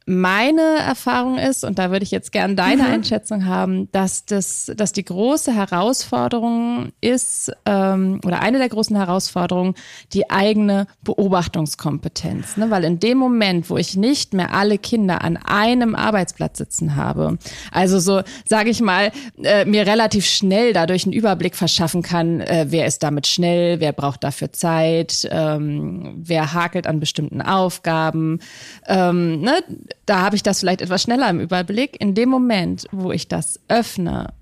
Meine 0.08 0.62
Erfahrung 0.86 1.36
ist, 1.36 1.64
und 1.64 1.80
da 1.80 1.90
würde 1.90 2.04
ich 2.04 2.12
jetzt 2.12 2.30
gern 2.30 2.54
deine 2.54 2.84
mhm. 2.84 2.92
Einschätzung 2.92 3.44
haben, 3.44 3.90
dass 3.90 4.24
das, 4.24 4.70
dass 4.76 4.92
die 4.92 5.04
große 5.04 5.52
Herausforderung 5.52 6.92
ist, 7.00 7.50
ähm, 7.64 8.20
oder 8.24 8.40
eine 8.40 8.58
der 8.58 8.68
großen 8.68 8.94
Herausforderungen, 8.94 9.74
die 10.12 10.30
eigene 10.30 10.86
Beobachtungskompetenz. 11.02 12.56
Ne? 12.56 12.70
Weil 12.70 12.84
in 12.84 13.00
dem 13.00 13.18
Moment, 13.18 13.68
wo 13.68 13.78
ich 13.78 13.96
nicht 13.96 14.32
mehr 14.32 14.54
alle 14.54 14.78
Kinder 14.78 15.22
an 15.22 15.36
einem 15.36 15.96
Arbeitsplatz 15.96 16.58
sitzen 16.58 16.94
habe, 16.94 17.38
also 17.72 17.98
so, 17.98 18.22
sage 18.44 18.70
ich 18.70 18.80
mal, 18.80 19.10
äh, 19.42 19.64
mir 19.64 19.88
relativ 19.88 20.24
schnell 20.24 20.72
dadurch 20.72 21.04
einen 21.04 21.14
Überblick 21.14 21.56
verschaffen 21.56 22.02
kann, 22.02 22.40
äh, 22.42 22.66
wer 22.68 22.86
ist 22.86 23.02
damit 23.02 23.26
schnell, 23.26 23.80
wer 23.80 23.92
braucht 23.92 24.22
dafür 24.22 24.52
Zeit, 24.52 25.28
ähm, 25.32 26.14
wer 26.18 26.52
hakelt 26.52 26.86
an 26.86 27.00
bestimmten 27.00 27.42
Aufgaben, 27.42 28.38
ähm, 28.86 29.40
ne? 29.40 29.64
Da 30.06 30.20
habe 30.20 30.36
ich 30.36 30.42
das 30.42 30.60
vielleicht 30.60 30.80
etwas 30.80 31.02
schneller 31.02 31.28
im 31.28 31.40
Überblick. 31.40 32.00
In 32.00 32.14
dem 32.14 32.28
Moment, 32.28 32.86
wo 32.92 33.12
ich 33.12 33.28
das 33.28 33.60
öffne 33.68 34.32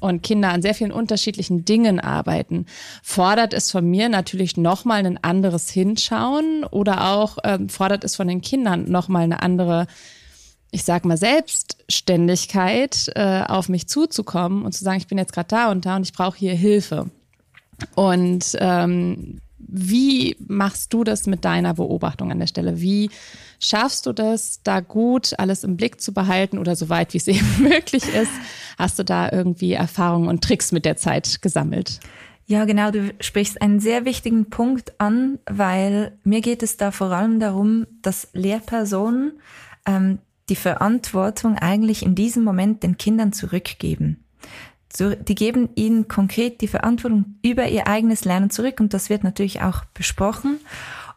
und 0.00 0.22
Kinder 0.22 0.50
an 0.50 0.62
sehr 0.62 0.74
vielen 0.74 0.90
unterschiedlichen 0.90 1.64
Dingen 1.64 2.00
arbeiten, 2.00 2.66
fordert 3.02 3.54
es 3.54 3.70
von 3.70 3.88
mir 3.88 4.08
natürlich 4.08 4.56
nochmal 4.56 5.06
ein 5.06 5.22
anderes 5.22 5.70
Hinschauen 5.70 6.64
oder 6.64 7.12
auch 7.12 7.38
ähm, 7.44 7.68
fordert 7.68 8.02
es 8.02 8.16
von 8.16 8.26
den 8.26 8.40
Kindern 8.40 8.90
nochmal 8.90 9.22
eine 9.22 9.42
andere, 9.42 9.86
ich 10.72 10.82
sag 10.82 11.04
mal, 11.04 11.16
Selbstständigkeit, 11.16 13.12
äh, 13.14 13.44
auf 13.46 13.68
mich 13.68 13.86
zuzukommen 13.86 14.64
und 14.64 14.72
zu 14.72 14.82
sagen, 14.82 14.98
ich 14.98 15.06
bin 15.06 15.18
jetzt 15.18 15.32
gerade 15.32 15.48
da 15.48 15.70
und 15.70 15.86
da 15.86 15.96
und 15.96 16.02
ich 16.02 16.12
brauche 16.12 16.36
hier 16.36 16.54
Hilfe. 16.54 17.08
Und 17.94 18.56
ähm, 18.58 19.40
wie 19.58 20.36
machst 20.46 20.92
du 20.92 21.04
das 21.04 21.26
mit 21.26 21.44
deiner 21.44 21.74
Beobachtung 21.74 22.30
an 22.32 22.40
der 22.40 22.46
Stelle? 22.46 22.80
Wie 22.80 23.10
schaffst 23.62 24.06
du 24.06 24.12
das, 24.12 24.60
da 24.62 24.80
gut 24.80 25.32
alles 25.38 25.64
im 25.64 25.76
Blick 25.76 26.00
zu 26.00 26.12
behalten 26.12 26.58
oder 26.58 26.76
so 26.76 26.88
weit 26.88 27.14
wie 27.14 27.18
es 27.18 27.28
eben 27.28 27.62
möglich 27.62 28.04
ist? 28.14 28.32
Hast 28.78 28.98
du 28.98 29.04
da 29.04 29.30
irgendwie 29.30 29.72
Erfahrungen 29.72 30.28
und 30.28 30.42
Tricks 30.42 30.72
mit 30.72 30.84
der 30.84 30.96
Zeit 30.96 31.42
gesammelt? 31.42 32.00
Ja, 32.46 32.64
genau, 32.64 32.90
du 32.90 33.14
sprichst 33.20 33.62
einen 33.62 33.80
sehr 33.80 34.04
wichtigen 34.04 34.50
Punkt 34.50 35.00
an, 35.00 35.38
weil 35.48 36.18
mir 36.24 36.40
geht 36.40 36.62
es 36.62 36.76
da 36.76 36.90
vor 36.90 37.10
allem 37.10 37.38
darum, 37.38 37.86
dass 38.02 38.28
Lehrpersonen 38.32 39.40
ähm, 39.86 40.18
die 40.48 40.56
Verantwortung 40.56 41.56
eigentlich 41.56 42.02
in 42.02 42.14
diesem 42.14 42.42
Moment 42.42 42.82
den 42.82 42.98
Kindern 42.98 43.32
zurückgeben 43.32 44.22
die 44.98 45.34
geben 45.34 45.70
ihnen 45.74 46.08
konkret 46.08 46.60
die 46.60 46.68
Verantwortung 46.68 47.36
über 47.42 47.68
ihr 47.68 47.86
eigenes 47.86 48.24
Lernen 48.24 48.50
zurück 48.50 48.78
und 48.80 48.92
das 48.92 49.08
wird 49.08 49.24
natürlich 49.24 49.62
auch 49.62 49.84
besprochen. 49.94 50.60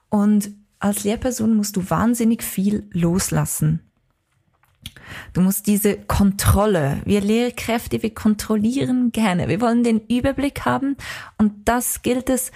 Und 0.10 0.52
als 0.86 1.04
Lehrperson 1.04 1.56
musst 1.56 1.76
du 1.76 1.90
wahnsinnig 1.90 2.44
viel 2.44 2.88
loslassen. 2.92 3.80
Du 5.34 5.42
musst 5.42 5.66
diese 5.66 5.98
Kontrolle, 5.98 7.02
wir 7.06 7.22
Lehrkräfte, 7.22 8.04
wir 8.04 8.14
kontrollieren 8.14 9.12
gerne, 9.12 9.48
wir 9.48 9.62
wollen 9.62 9.84
den 9.84 10.02
Überblick 10.08 10.64
haben 10.64 10.96
und 11.40 11.54
das 11.66 12.04
gilt 12.04 12.30
es 12.30 12.52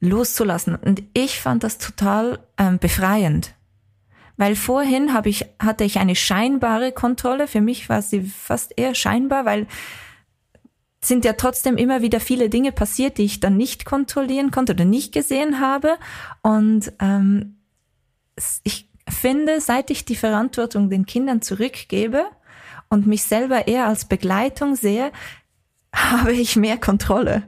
loszulassen. 0.00 0.76
Und 0.76 1.02
ich 1.12 1.40
fand 1.40 1.64
das 1.64 1.78
total 1.78 2.38
ähm, 2.56 2.78
befreiend. 2.78 3.54
Weil 4.36 4.54
vorhin 4.54 5.12
habe 5.12 5.28
ich, 5.28 5.46
hatte 5.58 5.82
ich 5.84 5.98
eine 5.98 6.14
scheinbare 6.14 6.92
Kontrolle. 6.92 7.48
Für 7.48 7.62
mich 7.62 7.88
war 7.88 8.02
sie 8.02 8.20
fast 8.20 8.74
eher 8.76 8.94
scheinbar, 8.94 9.44
weil 9.44 9.66
sind 11.00 11.24
ja 11.24 11.32
trotzdem 11.32 11.76
immer 11.76 12.02
wieder 12.02 12.20
viele 12.20 12.50
Dinge 12.50 12.72
passiert, 12.72 13.18
die 13.18 13.24
ich 13.24 13.40
dann 13.40 13.56
nicht 13.56 13.84
kontrollieren 13.84 14.50
konnte 14.50 14.74
oder 14.74 14.84
nicht 14.84 15.12
gesehen 15.12 15.60
habe. 15.60 15.96
Und 16.42 16.92
ähm, 17.00 17.55
ich 18.64 18.88
finde, 19.08 19.60
seit 19.60 19.90
ich 19.90 20.04
die 20.04 20.16
Verantwortung 20.16 20.90
den 20.90 21.06
Kindern 21.06 21.42
zurückgebe 21.42 22.26
und 22.88 23.06
mich 23.06 23.22
selber 23.22 23.66
eher 23.66 23.86
als 23.86 24.06
Begleitung 24.06 24.76
sehe, 24.76 25.12
habe 25.94 26.32
ich 26.32 26.56
mehr 26.56 26.78
Kontrolle. 26.78 27.42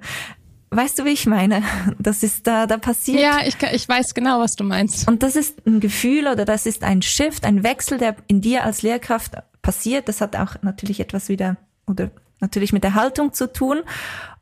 Weißt 0.70 0.98
du, 0.98 1.04
wie 1.06 1.10
ich 1.10 1.26
meine? 1.26 1.62
Das 1.98 2.22
ist 2.22 2.46
da, 2.46 2.66
da 2.66 2.76
passiert. 2.76 3.20
Ja, 3.20 3.38
ich, 3.46 3.56
ich 3.72 3.88
weiß 3.88 4.12
genau, 4.12 4.40
was 4.40 4.54
du 4.54 4.64
meinst. 4.64 5.08
Und 5.08 5.22
das 5.22 5.34
ist 5.34 5.66
ein 5.66 5.80
Gefühl 5.80 6.26
oder 6.26 6.44
das 6.44 6.66
ist 6.66 6.84
ein 6.84 7.00
Shift, 7.00 7.44
ein 7.44 7.62
Wechsel, 7.62 7.96
der 7.96 8.16
in 8.26 8.42
dir 8.42 8.64
als 8.64 8.82
Lehrkraft 8.82 9.32
passiert. 9.62 10.08
Das 10.08 10.20
hat 10.20 10.36
auch 10.36 10.56
natürlich 10.62 11.00
etwas 11.00 11.30
wieder 11.30 11.56
oder 11.86 12.10
natürlich 12.40 12.72
mit 12.72 12.84
der 12.84 12.94
Haltung 12.94 13.32
zu 13.32 13.50
tun. 13.50 13.80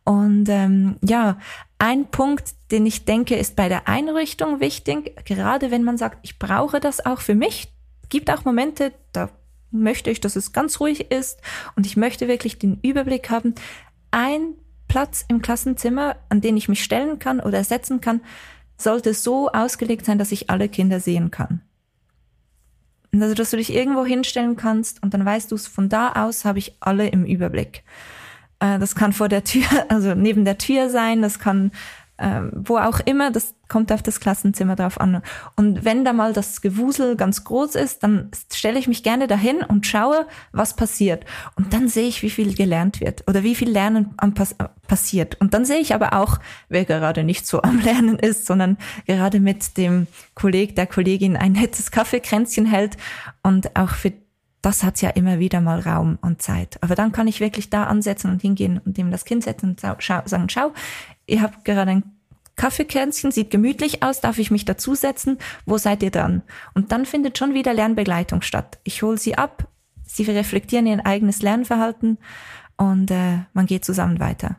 Und 0.06 0.48
ähm, 0.48 0.98
ja, 1.02 1.36
ein 1.80 2.06
Punkt, 2.06 2.54
den 2.70 2.86
ich 2.86 3.04
denke, 3.06 3.34
ist 3.34 3.56
bei 3.56 3.68
der 3.68 3.88
Einrichtung 3.88 4.60
wichtig, 4.60 5.16
gerade 5.24 5.72
wenn 5.72 5.82
man 5.82 5.98
sagt, 5.98 6.20
ich 6.22 6.38
brauche 6.38 6.78
das 6.78 7.04
auch 7.04 7.20
für 7.20 7.34
mich. 7.34 7.74
Gibt 8.08 8.30
auch 8.30 8.44
Momente, 8.44 8.92
da 9.10 9.30
möchte 9.72 10.12
ich, 10.12 10.20
dass 10.20 10.36
es 10.36 10.52
ganz 10.52 10.78
ruhig 10.78 11.10
ist 11.10 11.40
und 11.74 11.86
ich 11.86 11.96
möchte 11.96 12.28
wirklich 12.28 12.60
den 12.60 12.78
Überblick 12.82 13.30
haben. 13.30 13.56
Ein 14.12 14.54
Platz 14.86 15.24
im 15.26 15.42
Klassenzimmer, 15.42 16.14
an 16.28 16.40
den 16.40 16.56
ich 16.56 16.68
mich 16.68 16.84
stellen 16.84 17.18
kann 17.18 17.40
oder 17.40 17.64
setzen 17.64 18.00
kann, 18.00 18.20
sollte 18.78 19.12
so 19.12 19.50
ausgelegt 19.50 20.06
sein, 20.06 20.18
dass 20.18 20.30
ich 20.30 20.50
alle 20.50 20.68
Kinder 20.68 21.00
sehen 21.00 21.32
kann. 21.32 21.62
Also, 23.12 23.34
dass 23.34 23.50
du 23.50 23.56
dich 23.56 23.74
irgendwo 23.74 24.04
hinstellen 24.04 24.54
kannst 24.54 25.02
und 25.02 25.14
dann 25.14 25.24
weißt 25.24 25.50
du 25.50 25.56
es, 25.56 25.66
von 25.66 25.88
da 25.88 26.12
aus 26.12 26.44
habe 26.44 26.60
ich 26.60 26.76
alle 26.78 27.08
im 27.08 27.24
Überblick. 27.24 27.82
Äh, 28.60 28.78
das 28.78 28.94
kann 28.94 29.12
vor 29.12 29.28
der 29.28 29.44
Tür, 29.44 29.66
also 29.88 30.14
neben 30.14 30.44
der 30.44 30.58
Tür 30.58 30.90
sein, 30.90 31.22
das 31.22 31.38
kann 31.38 31.70
ähm, 32.18 32.50
wo 32.54 32.78
auch 32.78 33.00
immer, 33.00 33.30
das 33.30 33.54
kommt 33.68 33.92
auf 33.92 34.02
das 34.02 34.20
Klassenzimmer 34.20 34.74
drauf 34.74 34.98
an. 34.98 35.20
Und 35.54 35.84
wenn 35.84 36.04
da 36.04 36.14
mal 36.14 36.32
das 36.32 36.62
Gewusel 36.62 37.14
ganz 37.14 37.44
groß 37.44 37.74
ist, 37.74 38.02
dann 38.02 38.30
stelle 38.50 38.78
ich 38.78 38.88
mich 38.88 39.02
gerne 39.02 39.26
dahin 39.26 39.58
und 39.58 39.86
schaue, 39.86 40.26
was 40.52 40.76
passiert. 40.76 41.26
Und 41.56 41.74
dann 41.74 41.88
sehe 41.88 42.08
ich, 42.08 42.22
wie 42.22 42.30
viel 42.30 42.54
gelernt 42.54 43.00
wird 43.00 43.24
oder 43.28 43.42
wie 43.42 43.54
viel 43.54 43.68
Lernen 43.68 44.14
passiert. 44.88 45.38
Und 45.40 45.52
dann 45.52 45.66
sehe 45.66 45.80
ich 45.80 45.94
aber 45.94 46.14
auch, 46.14 46.38
wer 46.70 46.86
gerade 46.86 47.22
nicht 47.22 47.46
so 47.46 47.60
am 47.60 47.80
Lernen 47.80 48.18
ist, 48.18 48.46
sondern 48.46 48.78
gerade 49.06 49.38
mit 49.38 49.76
dem 49.76 50.06
Kolleg, 50.34 50.74
der 50.74 50.86
Kollegin 50.86 51.36
ein 51.36 51.52
nettes 51.52 51.90
Kaffeekränzchen 51.90 52.64
hält 52.64 52.96
und 53.42 53.76
auch 53.76 53.90
für 53.90 54.12
das 54.66 54.82
hat's 54.82 55.00
ja 55.00 55.10
immer 55.10 55.38
wieder 55.38 55.60
mal 55.60 55.78
Raum 55.78 56.18
und 56.22 56.42
Zeit. 56.42 56.82
Aber 56.82 56.96
dann 56.96 57.12
kann 57.12 57.28
ich 57.28 57.38
wirklich 57.38 57.70
da 57.70 57.84
ansetzen 57.84 58.32
und 58.32 58.42
hingehen 58.42 58.80
und 58.84 58.98
ihm 58.98 59.12
das 59.12 59.24
Kind 59.24 59.44
setzen 59.44 59.70
und 59.70 59.80
sagen, 59.80 60.48
schau, 60.48 60.72
ihr 61.28 61.40
habt 61.40 61.64
gerade 61.64 61.92
ein 61.92 62.02
Kaffeekränzchen, 62.56 63.30
sieht 63.30 63.52
gemütlich 63.52 64.02
aus, 64.02 64.20
darf 64.20 64.40
ich 64.40 64.50
mich 64.50 64.64
dazusetzen? 64.64 65.38
Wo 65.66 65.78
seid 65.78 66.02
ihr 66.02 66.10
dann? 66.10 66.42
Und 66.74 66.90
dann 66.90 67.06
findet 67.06 67.38
schon 67.38 67.54
wieder 67.54 67.74
Lernbegleitung 67.74 68.42
statt. 68.42 68.80
Ich 68.82 69.04
hole 69.04 69.18
sie 69.18 69.38
ab, 69.38 69.68
sie 70.04 70.24
reflektieren 70.24 70.88
ihr 70.88 71.06
eigenes 71.06 71.42
Lernverhalten 71.42 72.18
und 72.76 73.12
äh, 73.12 73.44
man 73.52 73.66
geht 73.66 73.84
zusammen 73.84 74.18
weiter. 74.18 74.56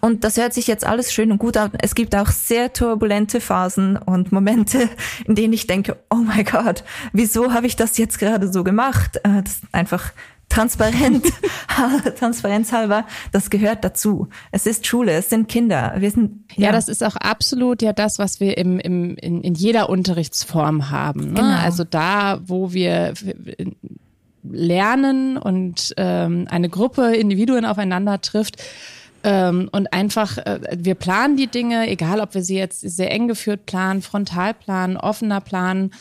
Und 0.00 0.24
das 0.24 0.36
hört 0.36 0.54
sich 0.54 0.66
jetzt 0.66 0.86
alles 0.86 1.12
schön 1.12 1.32
und 1.32 1.38
gut 1.38 1.56
an. 1.56 1.72
Es 1.80 1.94
gibt 1.94 2.14
auch 2.14 2.28
sehr 2.28 2.72
turbulente 2.72 3.40
Phasen 3.40 3.96
und 3.96 4.32
Momente, 4.32 4.88
in 5.26 5.34
denen 5.34 5.52
ich 5.52 5.66
denke, 5.66 5.96
oh 6.10 6.16
mein 6.16 6.44
Gott, 6.44 6.84
wieso 7.12 7.52
habe 7.52 7.66
ich 7.66 7.76
das 7.76 7.98
jetzt 7.98 8.18
gerade 8.18 8.52
so 8.52 8.64
gemacht? 8.64 9.16
Äh, 9.22 9.42
das 9.42 9.54
ist 9.54 9.64
einfach 9.72 10.12
transparent, 10.48 11.24
transparenzhalber, 12.18 13.06
das 13.32 13.50
gehört 13.50 13.84
dazu. 13.84 14.28
Es 14.52 14.66
ist 14.66 14.86
Schule, 14.86 15.12
es 15.12 15.28
sind 15.28 15.48
Kinder. 15.48 15.94
Wir 15.98 16.10
sind, 16.10 16.44
ja. 16.54 16.66
ja 16.66 16.72
das 16.72 16.88
ist 16.88 17.02
auch 17.02 17.16
absolut 17.16 17.82
ja 17.82 17.92
das, 17.92 18.18
was 18.18 18.40
wir 18.40 18.56
im, 18.58 18.78
im, 18.78 19.16
in, 19.16 19.42
in 19.42 19.54
jeder 19.54 19.88
Unterrichtsform 19.88 20.90
haben. 20.90 21.32
Ne? 21.32 21.40
Genau. 21.40 21.58
Also 21.58 21.84
da, 21.84 22.40
wo 22.44 22.72
wir 22.72 23.14
lernen 24.42 25.36
und 25.36 25.92
ähm, 25.96 26.46
eine 26.48 26.68
Gruppe 26.68 27.14
Individuen 27.16 27.64
aufeinander 27.64 28.20
trifft, 28.20 28.62
ähm, 29.26 29.68
und 29.72 29.92
einfach, 29.92 30.38
äh, 30.38 30.60
wir 30.78 30.94
planen 30.94 31.36
die 31.36 31.48
Dinge, 31.48 31.90
egal 31.90 32.20
ob 32.20 32.34
wir 32.34 32.44
sie 32.44 32.56
jetzt 32.56 32.80
sehr 32.80 33.10
eng 33.10 33.26
geführt 33.26 33.66
planen, 33.66 34.00
frontal 34.00 34.54
planen, 34.54 34.96
offener 34.96 35.40
planen, 35.40 35.92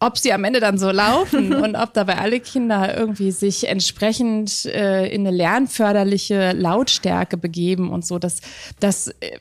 ob 0.00 0.18
sie 0.18 0.32
am 0.32 0.42
Ende 0.42 0.58
dann 0.58 0.76
so 0.76 0.90
laufen 0.90 1.54
und 1.62 1.76
ob 1.76 1.94
dabei 1.94 2.18
alle 2.18 2.40
Kinder 2.40 2.98
irgendwie 2.98 3.30
sich 3.30 3.68
entsprechend 3.68 4.64
äh, 4.64 5.06
in 5.06 5.24
eine 5.24 5.34
lernförderliche 5.34 6.50
Lautstärke 6.50 7.36
begeben 7.36 7.90
und 7.90 8.04
so, 8.04 8.18
das, 8.18 8.40
das 8.80 9.06
äh, 9.20 9.38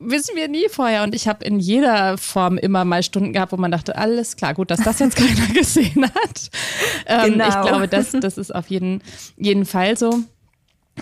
wissen 0.00 0.34
wir 0.34 0.48
nie 0.48 0.68
vorher. 0.68 1.04
Und 1.04 1.14
ich 1.14 1.28
habe 1.28 1.44
in 1.44 1.60
jeder 1.60 2.18
Form 2.18 2.58
immer 2.58 2.84
mal 2.84 3.04
Stunden 3.04 3.32
gehabt, 3.32 3.52
wo 3.52 3.56
man 3.56 3.70
dachte, 3.70 3.96
alles 3.96 4.34
klar, 4.34 4.54
gut, 4.54 4.72
dass 4.72 4.80
das 4.80 4.98
jetzt 4.98 5.16
keiner 5.16 5.54
gesehen 5.54 6.04
hat. 6.04 6.50
Ähm, 7.06 7.34
genau. 7.34 7.48
Ich 7.48 7.68
glaube, 7.68 7.86
das, 7.86 8.10
das 8.20 8.38
ist 8.38 8.52
auf 8.52 8.66
jeden, 8.70 9.02
jeden 9.36 9.66
Fall 9.66 9.96
so. 9.96 10.24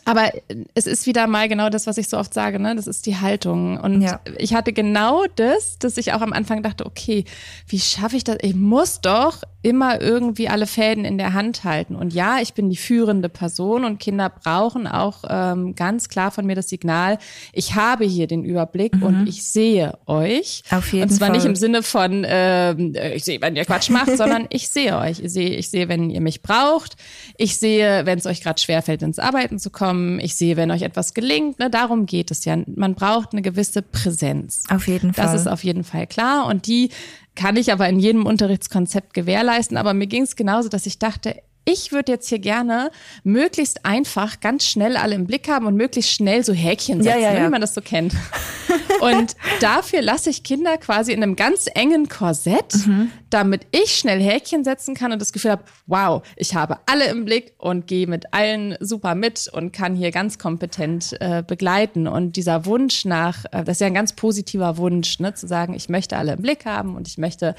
Aber 0.04 0.30
es 0.74 0.86
ist 0.86 1.06
wieder 1.06 1.26
mal 1.26 1.48
genau 1.48 1.68
das, 1.70 1.86
was 1.86 1.98
ich 1.98 2.08
so 2.08 2.18
oft 2.18 2.34
sage, 2.34 2.58
ne? 2.58 2.74
Das 2.76 2.86
ist 2.86 3.06
die 3.06 3.16
Haltung. 3.16 3.78
Und 3.78 4.02
ja. 4.02 4.20
ich 4.38 4.54
hatte 4.54 4.72
genau 4.72 5.24
das, 5.36 5.78
dass 5.78 5.96
ich 5.96 6.12
auch 6.12 6.20
am 6.20 6.32
Anfang 6.32 6.62
dachte, 6.62 6.86
okay, 6.86 7.24
wie 7.68 7.80
schaffe 7.80 8.16
ich 8.16 8.24
das? 8.24 8.38
Ich 8.42 8.54
muss 8.54 9.00
doch 9.00 9.42
immer 9.66 10.00
irgendwie 10.00 10.48
alle 10.48 10.68
Fäden 10.68 11.04
in 11.04 11.18
der 11.18 11.34
Hand 11.34 11.64
halten. 11.64 11.96
Und 11.96 12.14
ja, 12.14 12.38
ich 12.40 12.54
bin 12.54 12.70
die 12.70 12.76
führende 12.76 13.28
Person 13.28 13.84
und 13.84 13.98
Kinder 13.98 14.30
brauchen 14.30 14.86
auch 14.86 15.24
ähm, 15.28 15.74
ganz 15.74 16.08
klar 16.08 16.30
von 16.30 16.46
mir 16.46 16.54
das 16.54 16.68
Signal, 16.68 17.18
ich 17.52 17.74
habe 17.74 18.04
hier 18.04 18.28
den 18.28 18.44
Überblick 18.44 18.94
mhm. 18.94 19.02
und 19.02 19.26
ich 19.26 19.42
sehe 19.42 19.98
euch. 20.06 20.62
Auf 20.70 20.92
jeden 20.92 21.00
Fall. 21.00 21.02
Und 21.02 21.10
zwar 21.10 21.28
Fall. 21.28 21.36
nicht 21.36 21.46
im 21.46 21.56
Sinne 21.56 21.82
von, 21.82 22.24
ähm, 22.28 22.94
ich 23.12 23.24
sehe, 23.24 23.40
wenn 23.40 23.56
ihr 23.56 23.64
Quatsch 23.64 23.90
macht, 23.90 24.10
sondern 24.16 24.46
ich 24.50 24.68
sehe 24.68 24.96
euch. 24.96 25.18
Ich 25.18 25.32
sehe, 25.32 25.56
ich 25.56 25.68
sehe, 25.68 25.88
wenn 25.88 26.10
ihr 26.10 26.20
mich 26.20 26.42
braucht. 26.42 26.96
Ich 27.36 27.56
sehe, 27.56 28.06
wenn 28.06 28.20
es 28.20 28.26
euch 28.26 28.42
gerade 28.42 28.60
schwerfällt, 28.60 29.02
ins 29.02 29.18
Arbeiten 29.18 29.58
zu 29.58 29.70
kommen. 29.70 30.20
Ich 30.20 30.36
sehe, 30.36 30.56
wenn 30.56 30.70
euch 30.70 30.82
etwas 30.82 31.12
gelingt. 31.12 31.58
Ne, 31.58 31.70
darum 31.70 32.06
geht 32.06 32.30
es 32.30 32.44
ja. 32.44 32.56
Man 32.66 32.94
braucht 32.94 33.32
eine 33.32 33.42
gewisse 33.42 33.82
Präsenz. 33.82 34.62
Auf 34.70 34.86
jeden 34.86 35.12
Fall. 35.12 35.24
Das 35.24 35.34
ist 35.34 35.48
auf 35.48 35.64
jeden 35.64 35.82
Fall 35.82 36.06
klar. 36.06 36.46
Und 36.46 36.68
die 36.68 36.90
kann 37.36 37.56
ich 37.56 37.70
aber 37.70 37.88
in 37.88 38.00
jedem 38.00 38.26
Unterrichtskonzept 38.26 39.14
gewährleisten. 39.14 39.76
Aber 39.76 39.94
mir 39.94 40.08
ging 40.08 40.22
es 40.22 40.34
genauso, 40.34 40.68
dass 40.68 40.86
ich 40.86 40.98
dachte, 40.98 41.36
ich 41.66 41.90
würde 41.90 42.12
jetzt 42.12 42.28
hier 42.28 42.38
gerne 42.38 42.90
möglichst 43.24 43.84
einfach 43.84 44.40
ganz 44.40 44.64
schnell 44.64 44.96
alle 44.96 45.16
im 45.16 45.26
Blick 45.26 45.48
haben 45.48 45.66
und 45.66 45.74
möglichst 45.74 46.12
schnell 46.12 46.44
so 46.44 46.52
Häkchen 46.52 47.02
setzen, 47.02 47.20
ja, 47.20 47.32
ja, 47.32 47.38
ja. 47.38 47.46
wie 47.46 47.50
man 47.50 47.60
das 47.60 47.74
so 47.74 47.80
kennt. 47.80 48.14
und 49.00 49.34
dafür 49.60 50.00
lasse 50.00 50.30
ich 50.30 50.44
Kinder 50.44 50.78
quasi 50.78 51.12
in 51.12 51.22
einem 51.22 51.34
ganz 51.34 51.66
engen 51.74 52.08
Korsett, 52.08 52.86
mhm. 52.86 53.10
damit 53.30 53.66
ich 53.72 53.96
schnell 53.96 54.22
Häkchen 54.22 54.62
setzen 54.62 54.94
kann 54.94 55.10
und 55.10 55.20
das 55.20 55.32
Gefühl 55.32 55.50
habe, 55.50 55.64
wow, 55.86 56.22
ich 56.36 56.54
habe 56.54 56.78
alle 56.86 57.06
im 57.06 57.24
Blick 57.24 57.54
und 57.58 57.88
gehe 57.88 58.06
mit 58.06 58.32
allen 58.32 58.76
super 58.78 59.16
mit 59.16 59.48
und 59.52 59.72
kann 59.72 59.96
hier 59.96 60.12
ganz 60.12 60.38
kompetent 60.38 61.16
äh, 61.20 61.42
begleiten. 61.44 62.06
Und 62.06 62.36
dieser 62.36 62.64
Wunsch 62.64 63.04
nach, 63.04 63.44
äh, 63.46 63.64
das 63.64 63.76
ist 63.76 63.80
ja 63.80 63.88
ein 63.88 63.94
ganz 63.94 64.12
positiver 64.12 64.76
Wunsch, 64.76 65.18
ne, 65.18 65.34
zu 65.34 65.48
sagen, 65.48 65.74
ich 65.74 65.88
möchte 65.88 66.16
alle 66.16 66.34
im 66.34 66.42
Blick 66.42 66.64
haben 66.64 66.94
und 66.94 67.08
ich 67.08 67.18
möchte 67.18 67.56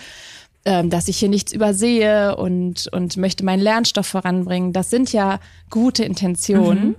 ähm, 0.68 0.90
dass 0.90 1.08
ich 1.08 1.18
hier 1.18 1.30
nichts 1.30 1.54
übersehe 1.54 2.36
und, 2.36 2.90
und 2.92 3.16
möchte 3.16 3.46
meinen 3.46 3.62
Lernstoff 3.62 4.06
voranbringen. 4.06 4.74
Das 4.74 4.90
sind 4.90 5.14
ja 5.14 5.40
gute 5.70 6.04
Intentionen. 6.04 6.90
Mhm. 6.90 6.96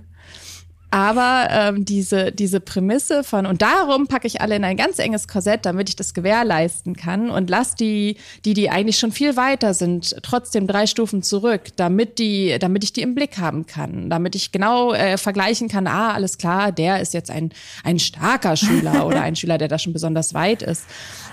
Aber 0.91 1.47
ähm, 1.51 1.85
diese, 1.85 2.31
diese 2.31 2.59
Prämisse 2.59 3.23
von, 3.23 3.45
und 3.45 3.61
darum 3.61 4.07
packe 4.07 4.25
ich 4.25 4.41
alle 4.41 4.55
in 4.55 4.63
ein 4.63 4.75
ganz 4.75 4.97
enges 4.97 5.27
Korsett, 5.27 5.65
damit 5.65 5.87
ich 5.89 5.95
das 5.95 6.15
gewährleisten 6.15 6.95
kann 6.95 7.29
und 7.29 7.49
lass 7.49 7.75
die, 7.75 8.17
die, 8.43 8.55
die 8.55 8.71
eigentlich 8.71 8.97
schon 8.97 9.11
viel 9.11 9.35
weiter 9.35 9.75
sind, 9.75 10.15
trotzdem 10.23 10.65
drei 10.65 10.87
Stufen 10.87 11.21
zurück, 11.21 11.61
damit 11.75 12.17
die, 12.17 12.57
damit 12.59 12.83
ich 12.83 12.91
die 12.91 13.03
im 13.03 13.13
Blick 13.13 13.37
haben 13.37 13.67
kann, 13.67 14.09
damit 14.09 14.33
ich 14.33 14.51
genau 14.51 14.93
äh, 14.93 15.17
vergleichen 15.17 15.67
kann, 15.67 15.85
ah, 15.85 16.13
alles 16.13 16.39
klar, 16.39 16.71
der 16.71 17.01
ist 17.01 17.13
jetzt 17.13 17.29
ein, 17.29 17.51
ein 17.83 17.99
starker 17.99 18.55
Schüler 18.55 19.05
oder 19.07 19.21
ein 19.21 19.35
Schüler, 19.35 19.59
der 19.59 19.67
da 19.67 19.77
schon 19.77 19.93
besonders 19.93 20.33
weit 20.33 20.63
ist. 20.63 20.85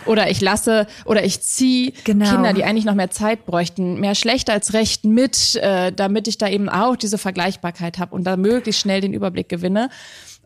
Oder 0.05 0.31
ich 0.31 0.40
lasse, 0.40 0.87
oder 1.05 1.25
ich 1.25 1.40
ziehe 1.40 1.92
genau. 2.05 2.31
Kinder, 2.31 2.53
die 2.53 2.62
eigentlich 2.62 2.85
noch 2.85 2.95
mehr 2.95 3.11
Zeit 3.11 3.45
bräuchten, 3.45 3.99
mehr 3.99 4.14
schlecht 4.14 4.51
als 4.51 4.73
recht 4.73 5.05
mit, 5.05 5.57
äh, 5.57 5.92
damit 5.92 6.29
ich 6.29 6.38
da 6.38 6.49
eben 6.49 6.69
auch 6.69 6.95
diese 6.95 7.19
Vergleichbarkeit 7.19 7.99
habe 7.99 8.14
und 8.14 8.25
da 8.25 8.37
möglichst 8.37 8.83
schnell 8.83 9.01
den 9.01 9.12
Überblick 9.12 9.46
Überblick 9.47 9.49
gewinne. 9.49 9.91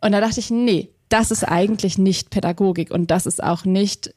Und 0.00 0.12
da 0.12 0.20
dachte 0.20 0.40
ich, 0.40 0.50
nee, 0.50 0.90
das 1.08 1.30
ist 1.30 1.44
eigentlich 1.44 1.98
nicht 1.98 2.30
Pädagogik 2.30 2.90
und 2.90 3.10
das 3.10 3.26
ist 3.26 3.42
auch 3.42 3.64
nicht 3.64 4.14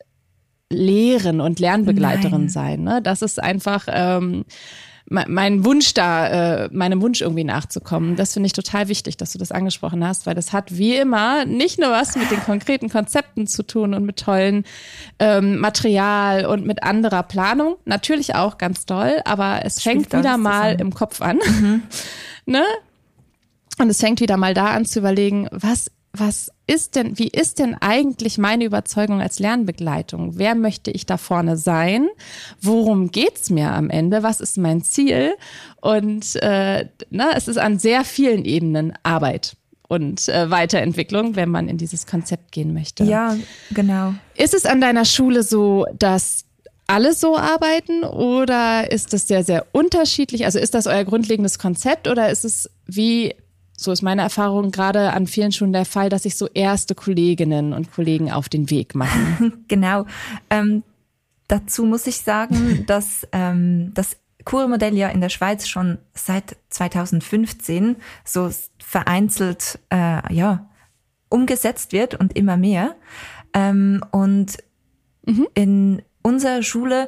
Lehren 0.69 1.41
und 1.41 1.59
Lernbegleiterin 1.59 2.41
Nein. 2.41 2.49
sein. 2.49 2.83
Ne? 2.83 3.01
Das 3.01 3.21
ist 3.21 3.41
einfach 3.41 3.87
ähm, 3.89 4.45
mein 5.05 5.65
Wunsch 5.65 5.93
da, 5.93 6.63
äh, 6.63 6.69
meinem 6.71 7.01
Wunsch 7.01 7.21
irgendwie 7.21 7.43
nachzukommen. 7.43 8.15
Das 8.15 8.33
finde 8.33 8.47
ich 8.47 8.53
total 8.53 8.87
wichtig, 8.87 9.17
dass 9.17 9.33
du 9.33 9.37
das 9.37 9.51
angesprochen 9.51 10.07
hast, 10.07 10.25
weil 10.25 10.33
das 10.33 10.53
hat 10.53 10.77
wie 10.77 10.95
immer 10.95 11.45
nicht 11.45 11.79
nur 11.79 11.89
was 11.89 12.15
mit 12.15 12.31
den 12.31 12.39
konkreten 12.39 12.89
Konzepten 12.89 13.45
zu 13.45 13.63
tun 13.63 13.93
und 13.93 14.05
mit 14.05 14.17
tollen 14.17 14.63
ähm, 15.19 15.59
Material 15.59 16.45
und 16.45 16.65
mit 16.65 16.83
anderer 16.83 17.23
Planung. 17.23 17.75
Natürlich 17.85 18.35
auch 18.35 18.57
ganz 18.57 18.85
toll, 18.85 19.21
aber 19.25 19.61
es 19.65 19.81
fängt 19.81 20.13
wieder 20.13 20.37
mal 20.37 20.79
im 20.79 20.93
Kopf 20.93 21.21
an. 21.21 21.37
Mhm. 21.37 21.83
ne? 22.45 22.63
Und 23.79 23.89
es 23.89 23.99
fängt 23.99 24.21
wieder 24.21 24.37
mal 24.37 24.53
da 24.53 24.67
an 24.67 24.85
zu 24.85 24.99
überlegen, 24.99 25.47
was, 25.51 25.89
was 26.13 26.51
ist 26.67 26.95
denn, 26.95 27.17
wie 27.17 27.27
ist 27.27 27.59
denn 27.59 27.75
eigentlich 27.75 28.37
meine 28.37 28.65
Überzeugung 28.65 29.21
als 29.21 29.39
Lernbegleitung? 29.39 30.37
Wer 30.37 30.55
möchte 30.55 30.91
ich 30.91 31.05
da 31.05 31.17
vorne 31.17 31.57
sein? 31.57 32.07
Worum 32.61 33.11
geht's 33.11 33.49
mir 33.49 33.71
am 33.71 33.89
Ende? 33.89 34.23
Was 34.23 34.39
ist 34.39 34.57
mein 34.57 34.83
Ziel? 34.83 35.33
Und 35.81 36.35
äh, 36.37 36.87
na, 37.09 37.31
es 37.35 37.47
ist 37.47 37.57
an 37.57 37.79
sehr 37.79 38.03
vielen 38.03 38.45
Ebenen 38.45 38.93
Arbeit 39.03 39.57
und 39.87 40.27
äh, 40.29 40.49
Weiterentwicklung, 40.49 41.35
wenn 41.35 41.49
man 41.49 41.67
in 41.67 41.77
dieses 41.77 42.07
Konzept 42.07 42.51
gehen 42.51 42.73
möchte. 42.73 43.03
Ja, 43.03 43.35
genau. 43.71 44.13
Ist 44.35 44.53
es 44.53 44.65
an 44.65 44.81
deiner 44.81 45.05
Schule 45.05 45.43
so, 45.43 45.85
dass 45.97 46.45
alle 46.87 47.13
so 47.13 47.37
arbeiten 47.37 48.03
oder 48.03 48.91
ist 48.91 49.13
das 49.13 49.27
sehr, 49.27 49.43
sehr 49.43 49.65
unterschiedlich? 49.71 50.45
Also 50.45 50.59
ist 50.59 50.73
das 50.73 50.87
euer 50.87 51.03
grundlegendes 51.03 51.59
Konzept 51.59 52.07
oder 52.07 52.29
ist 52.29 52.45
es 52.45 52.69
wie 52.85 53.35
so 53.83 53.91
ist 53.91 54.01
meine 54.01 54.21
Erfahrung 54.21 54.71
gerade 54.71 55.13
an 55.13 55.27
vielen 55.27 55.51
Schulen 55.51 55.73
der 55.73 55.85
Fall, 55.85 56.09
dass 56.09 56.23
sich 56.23 56.35
so 56.37 56.47
erste 56.47 56.95
Kolleginnen 56.95 57.73
und 57.73 57.91
Kollegen 57.91 58.31
auf 58.31 58.49
den 58.49 58.69
Weg 58.69 58.95
machen. 58.95 59.63
genau. 59.67 60.05
Ähm, 60.49 60.83
dazu 61.47 61.85
muss 61.85 62.07
ich 62.07 62.21
sagen, 62.21 62.83
dass 62.87 63.27
ähm, 63.31 63.91
das 63.93 64.17
Kurmodell 64.45 64.95
ja 64.97 65.09
in 65.09 65.21
der 65.21 65.29
Schweiz 65.29 65.67
schon 65.67 65.97
seit 66.13 66.57
2015 66.69 67.95
so 68.25 68.49
vereinzelt 68.77 69.79
äh, 69.89 70.33
ja 70.33 70.69
umgesetzt 71.29 71.93
wird 71.93 72.15
und 72.15 72.35
immer 72.35 72.57
mehr. 72.57 72.95
Ähm, 73.53 74.03
und 74.11 74.57
mhm. 75.25 75.47
in 75.53 76.01
unserer 76.21 76.61
Schule 76.61 77.07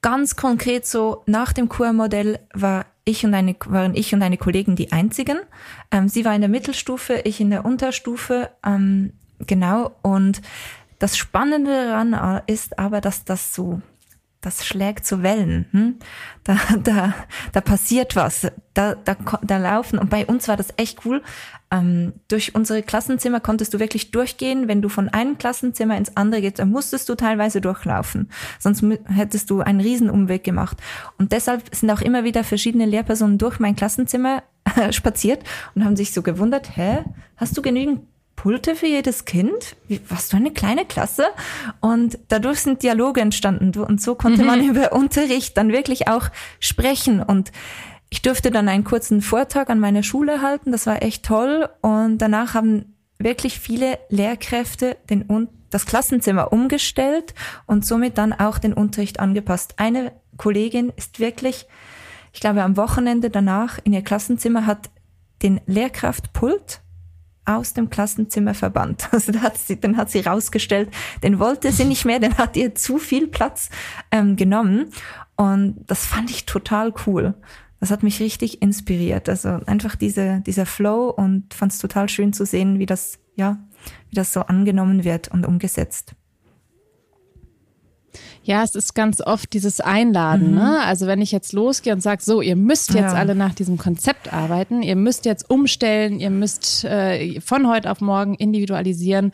ganz 0.00 0.36
konkret 0.36 0.86
so 0.86 1.22
nach 1.26 1.52
dem 1.52 1.68
Kurmodell 1.68 2.40
war 2.54 2.86
ich 3.04 3.24
und 3.24 3.34
eine, 3.34 3.56
waren 3.66 3.94
ich 3.94 4.14
und 4.14 4.22
eine 4.22 4.36
Kollegin 4.36 4.76
die 4.76 4.92
einzigen. 4.92 5.38
Ähm, 5.90 6.08
sie 6.08 6.24
war 6.24 6.34
in 6.34 6.40
der 6.40 6.50
Mittelstufe, 6.50 7.22
ich 7.24 7.40
in 7.40 7.50
der 7.50 7.64
Unterstufe, 7.64 8.50
ähm, 8.64 9.12
genau. 9.46 9.92
Und 10.02 10.42
das 10.98 11.16
Spannende 11.16 11.86
daran 11.86 12.12
äh, 12.12 12.52
ist 12.52 12.78
aber, 12.78 13.00
dass 13.00 13.24
das 13.24 13.54
so 13.54 13.82
das 14.42 14.66
schlägt 14.66 15.06
zu 15.06 15.22
Wellen. 15.22 15.66
Hm? 15.70 15.94
Da, 16.44 16.58
da, 16.82 17.14
da 17.52 17.60
passiert 17.60 18.16
was. 18.16 18.48
Da, 18.74 18.96
da, 18.96 19.16
da 19.42 19.56
laufen. 19.56 19.98
Und 19.98 20.10
bei 20.10 20.26
uns 20.26 20.48
war 20.48 20.56
das 20.56 20.74
echt 20.76 21.06
cool. 21.06 21.22
Ähm, 21.70 22.12
durch 22.26 22.54
unsere 22.54 22.82
Klassenzimmer 22.82 23.38
konntest 23.38 23.72
du 23.72 23.78
wirklich 23.78 24.10
durchgehen. 24.10 24.66
Wenn 24.66 24.82
du 24.82 24.88
von 24.88 25.08
einem 25.08 25.38
Klassenzimmer 25.38 25.96
ins 25.96 26.16
andere 26.16 26.40
gehst, 26.40 26.58
dann 26.58 26.70
musstest 26.70 27.08
du 27.08 27.14
teilweise 27.14 27.60
durchlaufen. 27.60 28.30
Sonst 28.58 28.84
hättest 29.06 29.48
du 29.48 29.60
einen 29.60 29.80
Riesenumweg 29.80 30.42
gemacht. 30.42 30.76
Und 31.18 31.30
deshalb 31.30 31.74
sind 31.74 31.90
auch 31.90 32.00
immer 32.02 32.24
wieder 32.24 32.42
verschiedene 32.42 32.86
Lehrpersonen 32.86 33.38
durch 33.38 33.60
mein 33.60 33.76
Klassenzimmer 33.76 34.42
spaziert 34.90 35.44
und 35.74 35.84
haben 35.84 35.96
sich 35.96 36.12
so 36.12 36.22
gewundert, 36.22 36.76
hä, 36.76 37.04
hast 37.36 37.56
du 37.56 37.62
genügend 37.62 38.00
Pulte 38.42 38.74
für 38.74 38.88
jedes 38.88 39.24
Kind? 39.24 39.76
Wie, 39.86 40.00
was 40.08 40.30
für 40.30 40.36
eine 40.36 40.50
kleine 40.50 40.84
Klasse? 40.84 41.26
Und 41.78 42.18
dadurch 42.26 42.58
sind 42.58 42.82
Dialoge 42.82 43.20
entstanden 43.20 43.72
und 43.80 44.02
so 44.02 44.16
konnte 44.16 44.40
mhm. 44.40 44.46
man 44.48 44.68
über 44.68 44.92
Unterricht 44.92 45.56
dann 45.56 45.70
wirklich 45.70 46.08
auch 46.08 46.26
sprechen 46.58 47.22
und 47.22 47.52
ich 48.10 48.20
durfte 48.20 48.50
dann 48.50 48.68
einen 48.68 48.82
kurzen 48.82 49.22
Vortrag 49.22 49.70
an 49.70 49.78
meiner 49.78 50.02
Schule 50.02 50.42
halten, 50.42 50.72
das 50.72 50.86
war 50.86 51.04
echt 51.04 51.24
toll 51.24 51.68
und 51.82 52.18
danach 52.18 52.54
haben 52.54 52.96
wirklich 53.16 53.60
viele 53.60 54.00
Lehrkräfte 54.08 54.96
den, 55.08 55.48
das 55.70 55.86
Klassenzimmer 55.86 56.52
umgestellt 56.52 57.34
und 57.66 57.86
somit 57.86 58.18
dann 58.18 58.32
auch 58.32 58.58
den 58.58 58.72
Unterricht 58.72 59.20
angepasst. 59.20 59.74
Eine 59.76 60.10
Kollegin 60.36 60.92
ist 60.96 61.20
wirklich, 61.20 61.66
ich 62.32 62.40
glaube, 62.40 62.64
am 62.64 62.76
Wochenende 62.76 63.30
danach 63.30 63.78
in 63.84 63.92
ihr 63.92 64.02
Klassenzimmer 64.02 64.66
hat 64.66 64.90
den 65.44 65.60
Lehrkraftpult 65.66 66.80
aus 67.44 67.74
dem 67.74 67.90
Klassenzimmer 67.90 68.54
verbannt. 68.54 69.08
Also 69.12 69.32
da 69.32 69.40
hat 69.40 69.58
sie, 69.58 69.76
den 69.76 69.96
hat 69.96 70.10
sie 70.10 70.20
rausgestellt, 70.20 70.90
den 71.22 71.38
wollte 71.38 71.72
sie 71.72 71.84
nicht 71.84 72.04
mehr, 72.04 72.18
den 72.20 72.36
hat 72.38 72.56
ihr 72.56 72.74
zu 72.74 72.98
viel 72.98 73.28
Platz 73.28 73.70
ähm, 74.10 74.36
genommen. 74.36 74.90
Und 75.36 75.84
das 75.86 76.06
fand 76.06 76.30
ich 76.30 76.46
total 76.46 76.92
cool. 77.06 77.34
Das 77.80 77.90
hat 77.90 78.02
mich 78.02 78.20
richtig 78.20 78.62
inspiriert. 78.62 79.28
Also 79.28 79.60
einfach 79.66 79.96
diese, 79.96 80.40
dieser 80.46 80.66
Flow 80.66 81.10
und 81.10 81.52
fand 81.52 81.72
es 81.72 81.78
total 81.78 82.08
schön 82.08 82.32
zu 82.32 82.46
sehen, 82.46 82.78
wie 82.78 82.86
das, 82.86 83.18
ja, 83.34 83.58
wie 84.08 84.14
das 84.14 84.32
so 84.32 84.42
angenommen 84.42 85.04
wird 85.04 85.28
und 85.28 85.44
umgesetzt. 85.44 86.14
Ja, 88.44 88.64
es 88.64 88.74
ist 88.74 88.94
ganz 88.94 89.20
oft 89.20 89.52
dieses 89.52 89.80
Einladen. 89.80 90.50
Mhm. 90.50 90.56
Ne? 90.56 90.80
Also 90.80 91.06
wenn 91.06 91.20
ich 91.20 91.30
jetzt 91.30 91.52
losgehe 91.52 91.92
und 91.92 92.00
sage, 92.02 92.22
so, 92.22 92.40
ihr 92.40 92.56
müsst 92.56 92.92
jetzt 92.94 93.12
ja. 93.12 93.14
alle 93.14 93.34
nach 93.34 93.54
diesem 93.54 93.78
Konzept 93.78 94.32
arbeiten, 94.32 94.82
ihr 94.82 94.96
müsst 94.96 95.24
jetzt 95.24 95.48
umstellen, 95.48 96.18
ihr 96.18 96.30
müsst 96.30 96.84
äh, 96.84 97.40
von 97.40 97.68
heute 97.68 97.90
auf 97.90 98.00
morgen 98.00 98.34
individualisieren, 98.34 99.32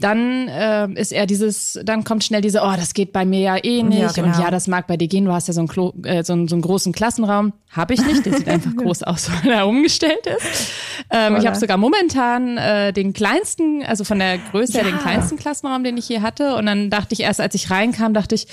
dann 0.00 0.48
äh, 0.48 0.88
ist 0.94 1.12
er 1.12 1.26
dieses, 1.26 1.78
dann 1.82 2.04
kommt 2.04 2.22
schnell 2.22 2.40
diese, 2.40 2.60
oh, 2.60 2.72
das 2.76 2.94
geht 2.94 3.12
bei 3.12 3.24
mir 3.24 3.40
ja 3.40 3.56
eh 3.64 3.82
nicht 3.82 3.98
ja, 3.98 4.12
genau. 4.12 4.28
und 4.28 4.42
ja, 4.42 4.50
das 4.50 4.68
mag 4.68 4.86
bei 4.86 4.96
dir 4.96 5.08
gehen, 5.08 5.24
du 5.24 5.32
hast 5.32 5.48
ja 5.48 5.54
so 5.54 5.60
einen, 5.60 5.68
Klo, 5.68 5.92
äh, 6.04 6.22
so 6.22 6.34
einen, 6.34 6.46
so 6.46 6.54
einen 6.54 6.62
großen 6.62 6.92
Klassenraum. 6.92 7.52
Habe 7.70 7.94
ich 7.94 8.04
nicht, 8.04 8.24
der 8.24 8.34
sieht 8.34 8.48
einfach 8.48 8.74
groß 8.76 9.02
aus, 9.02 9.28
weil 9.42 9.52
er 9.52 9.66
umgestellt 9.66 10.26
ist. 10.26 10.72
Ähm, 11.10 11.36
ich 11.36 11.46
habe 11.46 11.56
sogar 11.56 11.76
momentan 11.76 12.58
äh, 12.58 12.92
den 12.92 13.12
kleinsten, 13.12 13.82
also 13.82 14.04
von 14.04 14.20
der 14.20 14.38
Größe 14.38 14.78
ja. 14.78 14.84
her 14.84 14.92
den 14.92 15.00
kleinsten 15.00 15.36
Klassenraum, 15.36 15.82
den 15.82 15.96
ich 15.96 16.06
hier 16.06 16.22
hatte 16.22 16.54
und 16.54 16.66
dann 16.66 16.90
dachte 16.90 17.14
ich 17.14 17.20
erst, 17.20 17.40
als 17.40 17.54
ich 17.54 17.70
reinkam, 17.70 18.14
dachte 18.14 18.36
ich, 18.36 18.46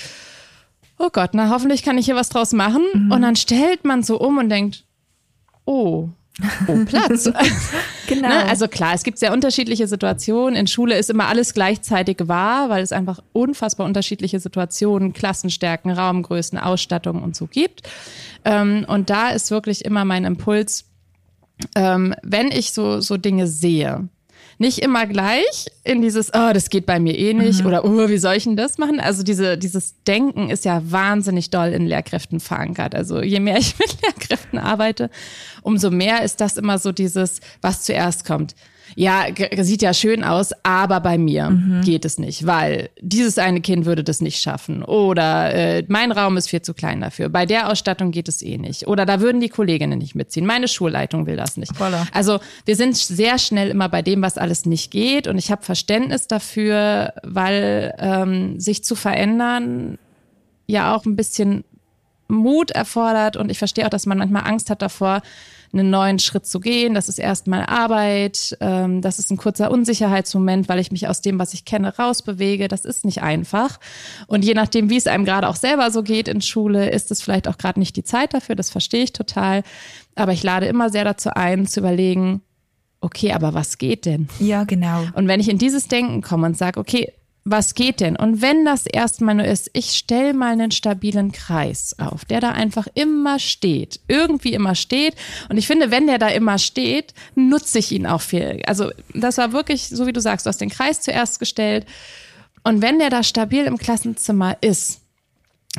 oh 0.98 1.10
Gott, 1.12 1.32
na 1.34 1.50
hoffentlich 1.50 1.84
kann 1.84 1.98
ich 1.98 2.06
hier 2.06 2.16
was 2.16 2.30
draus 2.30 2.54
machen 2.54 2.84
mhm. 2.94 3.12
und 3.12 3.22
dann 3.22 3.36
stellt 3.36 3.86
man 3.86 4.02
so 4.02 4.20
um 4.20 4.40
und 4.40 4.50
denkt, 4.50 4.86
oh, 5.66 6.10
Oh, 6.68 6.84
Platz. 6.86 7.32
genau. 8.08 8.28
Ne? 8.28 8.46
Also 8.46 8.68
klar, 8.68 8.94
es 8.94 9.04
gibt 9.04 9.20
sehr 9.20 9.32
unterschiedliche 9.32 9.88
Situationen. 9.88 10.56
In 10.56 10.68
Schule 10.68 10.98
ist 10.98 11.10
immer 11.10 11.28
alles 11.28 11.54
gleichzeitig 11.54 12.18
wahr, 12.24 12.70
weil 12.70 12.84
es 12.84 12.92
einfach 12.92 13.20
unfassbar 13.32 13.88
unterschiedliche 13.88 14.40
Situationen, 14.40 15.14
Klassenstärken, 15.14 15.92
Raumgrößen, 15.92 16.58
Ausstattung 16.58 17.24
und 17.24 17.36
so 17.36 17.48
gibt. 17.48 17.84
Ähm, 18.44 18.86
und 18.88 19.10
da 19.10 19.30
ist 19.30 19.50
wirklich 19.50 19.86
immer 19.86 20.04
mein 20.04 20.26
Impuls, 20.26 20.86
ähm, 21.76 22.14
wenn 22.22 22.52
ich 22.52 22.72
so, 22.72 23.00
so 23.00 23.16
Dinge 23.16 23.48
sehe, 23.48 24.10
nicht 24.58 24.80
immer 24.80 25.06
gleich 25.06 25.68
in 25.84 26.02
dieses, 26.02 26.30
oh, 26.34 26.52
das 26.54 26.70
geht 26.70 26.86
bei 26.86 27.00
mir 27.00 27.18
eh 27.18 27.34
nicht 27.34 27.62
mhm. 27.62 27.68
oder 27.68 27.86
oh, 27.86 28.10
wie 28.10 28.18
soll 28.18 28.36
ich 28.36 28.46
denn 28.46 28.56
das 28.56 28.78
machen? 28.78 29.00
Also 29.00 29.24
diese, 29.24 29.58
dieses 29.58 29.96
Denken 30.04 30.50
ist 30.50 30.66
ja 30.66 30.82
wahnsinnig 30.84 31.50
doll 31.50 31.70
in 31.70 31.86
Lehrkräften 31.86 32.40
verankert. 32.40 32.96
Also 32.96 33.22
je 33.22 33.40
mehr 33.40 33.58
ich 33.58 33.78
mit 33.80 34.02
Lehrkräften 34.02 34.60
arbeite, 34.60 35.10
umso 35.62 35.92
mehr 35.92 36.24
ist 36.24 36.42
das 36.42 36.58
immer 36.58 36.78
so 36.78 36.92
dieses, 36.92 37.40
was 37.62 37.84
zuerst 37.84 38.26
kommt 38.26 38.56
ja, 38.96 39.26
sieht 39.60 39.82
ja 39.82 39.94
schön 39.94 40.24
aus, 40.24 40.52
aber 40.64 41.00
bei 41.00 41.18
mir 41.18 41.50
mhm. 41.50 41.82
geht 41.82 42.06
es 42.06 42.18
nicht, 42.18 42.46
weil 42.46 42.90
dieses 43.02 43.38
eine 43.38 43.62
Kind 43.62 43.86
würde 43.86 44.04
das 44.04 44.22
nicht 44.22 44.40
schaffen. 44.40 44.84
Oder 44.84 45.54
äh, 45.54 45.84
mein 45.88 46.12
Raum 46.12 46.38
ist 46.38 46.50
viel 46.50 46.62
zu 46.62 46.74
klein 46.74 47.02
dafür. 47.02 47.30
Bei 47.30 47.46
der 47.46 47.70
Ausstattung 47.70 48.12
geht 48.12 48.28
es 48.28 48.42
eh 48.42 48.58
nicht. 48.58 48.88
Oder 48.88 49.06
da 49.06 49.20
würden 49.20 49.42
die 49.42 49.50
Kolleginnen 49.50 50.00
nicht 50.00 50.16
mitziehen. 50.16 50.46
Meine 50.46 50.68
Schulleitung 50.68 51.26
will 51.26 51.36
das 51.36 51.58
nicht. 51.58 51.76
Voller. 51.76 52.08
Also 52.14 52.40
wir 52.66 52.76
sind 52.76 52.96
sehr 52.96 53.38
schnell 53.40 53.70
immer 53.70 53.90
bei 53.90 54.02
dem, 54.02 54.22
was 54.22 54.38
alles 54.38 54.66
nicht 54.66 54.92
geht. 54.92 55.28
Und 55.28 55.38
ich 55.38 55.52
habe 55.52 55.64
Verständnis 55.64 56.28
dafür, 56.28 57.14
weil 57.24 57.94
ähm, 57.98 58.60
sich 58.60 58.84
zu 58.84 58.96
verändern 58.96 59.98
ja 60.68 60.96
auch 60.96 61.06
ein 61.06 61.16
bisschen 61.16 61.64
Mut 62.28 62.72
erfordert. 62.72 63.38
Und 63.38 63.50
ich 63.50 63.58
verstehe 63.58 63.86
auch, 63.86 63.90
dass 63.90 64.06
man 64.06 64.18
manchmal 64.18 64.48
Angst 64.48 64.70
hat 64.70 64.82
davor, 64.82 65.22
einen 65.76 65.90
neuen 65.90 66.20
Schritt 66.20 66.46
zu 66.46 66.60
gehen. 66.60 66.94
Das 66.94 67.10
ist 67.10 67.20
erstmal 67.20 67.66
Arbeit. 67.66 68.58
Ähm, 68.62 69.02
das 69.02 69.20
ist 69.20 69.32
ein 69.32 69.38
kurzer 69.38 69.72
Unsicherheitsmoment, 69.72 70.70
weil 70.70 70.80
ich 70.80 70.92
mich 70.92 71.08
aus 71.08 71.22
dem, 71.22 71.38
was 71.40 71.54
ich 71.54 71.66
kenne, 71.66 71.96
rausbewege. 71.98 72.68
Das 72.68 72.86
ist 72.86 73.06
nicht 73.06 73.22
einfach. 73.22 73.80
Und 74.28 74.44
je 74.44 74.54
nachdem, 74.54 74.90
wie 74.90 74.98
es 74.98 75.08
einem 75.08 75.26
gerade 75.26 75.48
auch 75.48 75.56
selber 75.56 75.92
so 75.92 76.04
geht 76.04 76.28
in 76.28 76.42
Schule, 76.42 76.90
ist 76.90 77.12
es 77.12 77.22
vielleicht 77.22 77.48
auch 77.48 77.58
gerade 77.58 77.80
nicht 77.80 77.96
die 77.96 78.04
Zeit 78.04 78.34
dafür. 78.34 78.56
Das 78.56 78.70
verstehe 78.70 79.04
ich 79.04 79.14
total. 79.14 79.64
Aber 80.16 80.32
ich 80.32 80.44
lade 80.44 80.66
immer 80.66 80.90
sehr 80.90 81.04
dazu 81.04 81.30
ein, 81.34 81.68
zu 81.68 81.82
überlegen, 81.82 82.42
okay, 83.02 83.34
aber 83.34 83.54
was 83.54 83.78
geht 83.78 84.06
denn? 84.06 84.30
Ja, 84.40 84.64
genau. 84.64 85.06
Und 85.14 85.28
wenn 85.28 85.40
ich 85.40 85.50
in 85.50 85.58
dieses 85.58 85.88
Denken 85.88 86.22
komme 86.22 86.48
und 86.48 86.58
sage, 86.58 86.80
okay, 86.80 87.12
was 87.48 87.76
geht 87.76 88.00
denn? 88.00 88.16
Und 88.16 88.42
wenn 88.42 88.66
das 88.66 88.88
erstmal 88.88 89.36
nur 89.36 89.46
ist, 89.46 89.70
ich 89.74 89.92
stelle 89.92 90.34
mal 90.34 90.54
einen 90.54 90.72
stabilen 90.72 91.32
Kreis 91.32 91.96
auf, 92.00 92.26
der 92.26 92.42
da 92.42 92.52
einfach 92.52 92.88
immer 92.96 93.38
steht, 93.38 94.00
irgendwie 94.08 94.54
immer 94.54 94.74
steht. 94.74 95.14
Und 95.48 95.58
ich 95.58 95.68
finde, 95.68 95.92
wenn 95.92 96.08
der 96.08 96.18
da 96.18 96.30
immer 96.30 96.58
steht, 96.58 97.14
nutze 97.36 97.78
ich 97.78 97.92
ihn 97.92 98.08
auch 98.08 98.22
viel. 98.22 98.64
Also 98.66 98.90
das 99.14 99.38
war 99.38 99.54
wirklich, 99.54 99.90
so 99.90 100.08
wie 100.08 100.14
du 100.14 100.22
sagst, 100.22 100.48
du 100.48 100.50
hast 100.50 100.60
den 100.60 100.72
Kreis 100.72 101.02
zuerst 101.02 101.38
gestellt. 101.38 101.86
Und 102.64 102.82
wenn 102.82 102.98
der 102.98 103.12
da 103.12 103.22
stabil 103.22 103.66
im 103.66 103.78
Klassenzimmer 103.78 104.58
ist, 104.62 105.02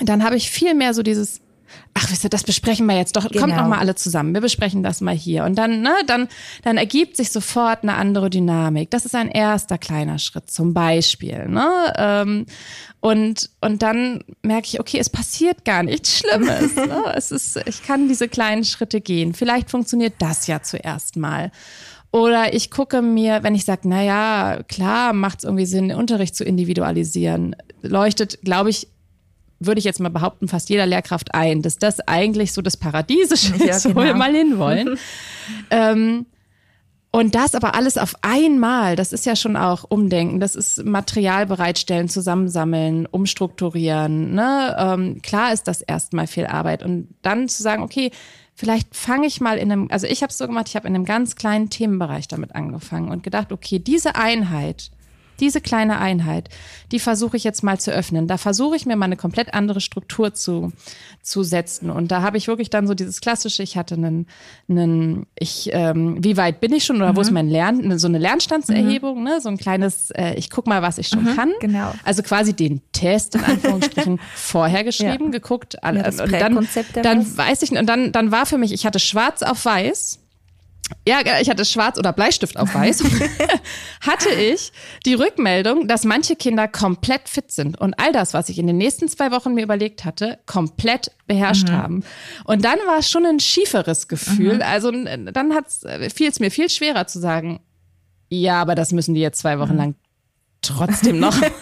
dann 0.00 0.22
habe 0.22 0.36
ich 0.36 0.50
viel 0.50 0.74
mehr 0.74 0.94
so 0.94 1.02
dieses, 1.02 1.40
ach, 1.94 2.10
wisst 2.10 2.24
ihr, 2.24 2.30
das 2.30 2.44
besprechen 2.44 2.86
wir 2.86 2.96
jetzt 2.96 3.16
doch. 3.16 3.28
Genau. 3.28 3.40
Kommt 3.40 3.56
noch 3.56 3.66
mal 3.66 3.78
alle 3.78 3.94
zusammen. 3.94 4.34
Wir 4.34 4.40
besprechen 4.40 4.82
das 4.82 5.00
mal 5.00 5.14
hier. 5.14 5.44
Und 5.44 5.56
dann, 5.56 5.80
ne, 5.80 5.94
dann, 6.06 6.28
dann 6.62 6.76
ergibt 6.76 7.16
sich 7.16 7.30
sofort 7.30 7.82
eine 7.82 7.94
andere 7.94 8.30
Dynamik. 8.30 8.90
Das 8.90 9.06
ist 9.06 9.14
ein 9.14 9.28
erster 9.28 9.78
kleiner 9.78 10.18
Schritt 10.18 10.50
zum 10.50 10.74
Beispiel. 10.74 11.48
Ne? 11.48 11.92
Ähm, 11.96 12.46
und, 13.00 13.50
und 13.60 13.82
dann 13.82 14.24
merke 14.42 14.66
ich, 14.66 14.80
okay, 14.80 14.98
es 14.98 15.10
passiert 15.10 15.64
gar 15.64 15.82
nichts 15.82 16.18
Schlimmes. 16.18 16.76
ne? 16.76 17.14
Es 17.14 17.30
ist, 17.30 17.58
ich 17.66 17.82
kann 17.82 18.08
diese 18.08 18.28
kleinen 18.28 18.64
Schritte 18.64 19.00
gehen. 19.00 19.32
Vielleicht 19.32 19.70
funktioniert 19.70 20.14
das 20.18 20.46
ja 20.46 20.62
zuerst 20.62 21.16
mal. 21.16 21.50
Oder 22.12 22.54
ich 22.54 22.70
gucke 22.70 23.02
mir, 23.02 23.42
wenn 23.42 23.54
ich 23.54 23.64
sage, 23.64 23.82
na 23.84 24.02
ja, 24.02 24.62
klar, 24.68 25.12
macht 25.12 25.38
es 25.38 25.44
irgendwie 25.44 25.66
Sinn, 25.66 25.88
den 25.88 25.98
Unterricht 25.98 26.34
zu 26.34 26.44
individualisieren, 26.44 27.56
leuchtet, 27.82 28.40
glaube 28.42 28.70
ich, 28.70 28.88
würde 29.58 29.78
ich 29.78 29.84
jetzt 29.84 30.00
mal 30.00 30.10
behaupten, 30.10 30.48
fast 30.48 30.68
jeder 30.68 30.86
Lehrkraft 30.86 31.34
ein, 31.34 31.62
dass 31.62 31.78
das 31.78 32.00
eigentlich 32.00 32.52
so 32.52 32.62
das 32.62 32.76
Paradiesische 32.76 33.54
ist, 33.54 33.64
ja, 33.64 33.78
genau. 33.78 34.00
wo 34.00 34.04
wir 34.04 34.14
mal 34.14 34.32
hinwollen. 34.32 34.98
ähm, 35.70 36.26
und 37.16 37.34
das 37.34 37.54
aber 37.54 37.74
alles 37.74 37.96
auf 37.96 38.14
einmal, 38.20 38.94
das 38.94 39.14
ist 39.14 39.24
ja 39.24 39.36
schon 39.36 39.56
auch 39.56 39.84
Umdenken, 39.88 40.38
das 40.38 40.54
ist 40.54 40.84
Material 40.84 41.46
bereitstellen, 41.46 42.10
zusammensammeln, 42.10 43.06
umstrukturieren. 43.06 44.34
Ne? 44.34 44.76
Ähm, 44.78 45.22
klar 45.22 45.54
ist 45.54 45.66
das 45.66 45.80
erstmal 45.80 46.26
viel 46.26 46.46
Arbeit. 46.46 46.82
Und 46.82 47.08
dann 47.22 47.48
zu 47.48 47.62
sagen, 47.62 47.82
okay, 47.82 48.10
vielleicht 48.54 48.94
fange 48.94 49.26
ich 49.26 49.40
mal 49.40 49.56
in 49.56 49.72
einem, 49.72 49.88
also 49.90 50.06
ich 50.06 50.22
habe 50.22 50.30
es 50.30 50.36
so 50.36 50.46
gemacht, 50.46 50.68
ich 50.68 50.76
habe 50.76 50.88
in 50.88 50.94
einem 50.94 51.06
ganz 51.06 51.36
kleinen 51.36 51.70
Themenbereich 51.70 52.28
damit 52.28 52.54
angefangen 52.54 53.10
und 53.10 53.22
gedacht, 53.22 53.50
okay, 53.50 53.78
diese 53.78 54.16
Einheit, 54.16 54.90
diese 55.40 55.60
kleine 55.60 55.98
Einheit, 55.98 56.48
die 56.92 56.98
versuche 56.98 57.36
ich 57.36 57.44
jetzt 57.44 57.62
mal 57.62 57.78
zu 57.78 57.92
öffnen. 57.92 58.26
Da 58.26 58.38
versuche 58.38 58.76
ich 58.76 58.86
mir 58.86 58.96
mal 58.96 59.06
eine 59.06 59.16
komplett 59.16 59.54
andere 59.54 59.80
Struktur 59.80 60.34
zu, 60.34 60.72
zu 61.22 61.42
setzen. 61.42 61.90
Und 61.90 62.10
da 62.10 62.22
habe 62.22 62.36
ich 62.36 62.48
wirklich 62.48 62.70
dann 62.70 62.86
so 62.86 62.94
dieses 62.94 63.20
klassische, 63.20 63.62
ich 63.62 63.76
hatte 63.76 63.94
einen, 63.94 64.26
einen 64.68 65.26
ich, 65.38 65.70
ähm, 65.72 66.22
wie 66.22 66.36
weit 66.36 66.60
bin 66.60 66.72
ich 66.72 66.84
schon 66.84 66.96
oder 66.96 67.12
mhm. 67.12 67.16
wo 67.16 67.20
ist 67.20 67.28
mhm. 67.28 67.34
mein 67.34 67.48
Lernen, 67.48 67.98
so 67.98 68.08
eine 68.08 68.18
Lernstandserhebung, 68.18 69.18
mhm. 69.18 69.24
ne? 69.24 69.40
so 69.40 69.48
ein 69.48 69.56
kleines, 69.56 70.10
äh, 70.10 70.34
ich 70.34 70.50
guck 70.50 70.66
mal, 70.66 70.82
was 70.82 70.98
ich 70.98 71.08
schon 71.08 71.24
mhm, 71.24 71.36
kann. 71.36 71.52
Genau. 71.60 71.92
Also 72.04 72.22
quasi 72.22 72.54
den 72.54 72.80
Test 72.92 73.34
in 73.34 73.44
Anführungsstrichen 73.44 74.20
vorher 74.34 74.84
geschrieben, 74.84 75.26
ja. 75.26 75.30
geguckt. 75.30 75.82
Alle, 75.82 76.00
ja, 76.00 76.06
und 76.06 76.32
dann, 76.32 76.68
dann 77.02 77.36
weiß 77.36 77.62
ich, 77.62 77.72
und 77.72 77.86
dann, 77.86 78.12
dann 78.12 78.30
war 78.30 78.46
für 78.46 78.58
mich, 78.58 78.72
ich 78.72 78.86
hatte 78.86 78.98
schwarz 78.98 79.42
auf 79.42 79.64
weiß 79.64 80.20
ja, 81.06 81.20
ich 81.40 81.50
hatte 81.50 81.64
schwarz 81.64 81.98
oder 81.98 82.12
Bleistift 82.12 82.56
auf 82.56 82.74
weiß, 82.74 83.04
hatte 84.00 84.28
ich 84.30 84.72
die 85.04 85.14
Rückmeldung, 85.14 85.88
dass 85.88 86.04
manche 86.04 86.36
Kinder 86.36 86.68
komplett 86.68 87.28
fit 87.28 87.50
sind 87.50 87.80
und 87.80 87.94
all 87.98 88.12
das, 88.12 88.34
was 88.34 88.48
ich 88.48 88.58
in 88.58 88.66
den 88.66 88.76
nächsten 88.76 89.08
zwei 89.08 89.30
Wochen 89.30 89.54
mir 89.54 89.62
überlegt 89.62 90.04
hatte, 90.04 90.38
komplett 90.46 91.10
beherrscht 91.26 91.68
mhm. 91.68 91.72
haben. 91.72 92.04
Und 92.44 92.64
dann 92.64 92.78
war 92.86 92.98
es 92.98 93.10
schon 93.10 93.26
ein 93.26 93.40
schieferes 93.40 94.08
Gefühl. 94.08 94.56
Mhm. 94.56 94.62
Also 94.62 94.90
dann 94.90 95.52
fiel 96.12 96.28
es 96.28 96.40
mir 96.40 96.50
viel 96.50 96.68
schwerer 96.68 97.06
zu 97.06 97.20
sagen, 97.20 97.60
ja, 98.28 98.60
aber 98.60 98.74
das 98.74 98.92
müssen 98.92 99.14
die 99.14 99.20
jetzt 99.20 99.38
zwei 99.38 99.58
Wochen 99.58 99.72
mhm. 99.72 99.78
lang 99.78 99.94
trotzdem 100.62 101.20
noch 101.20 101.40
machen. 101.40 101.52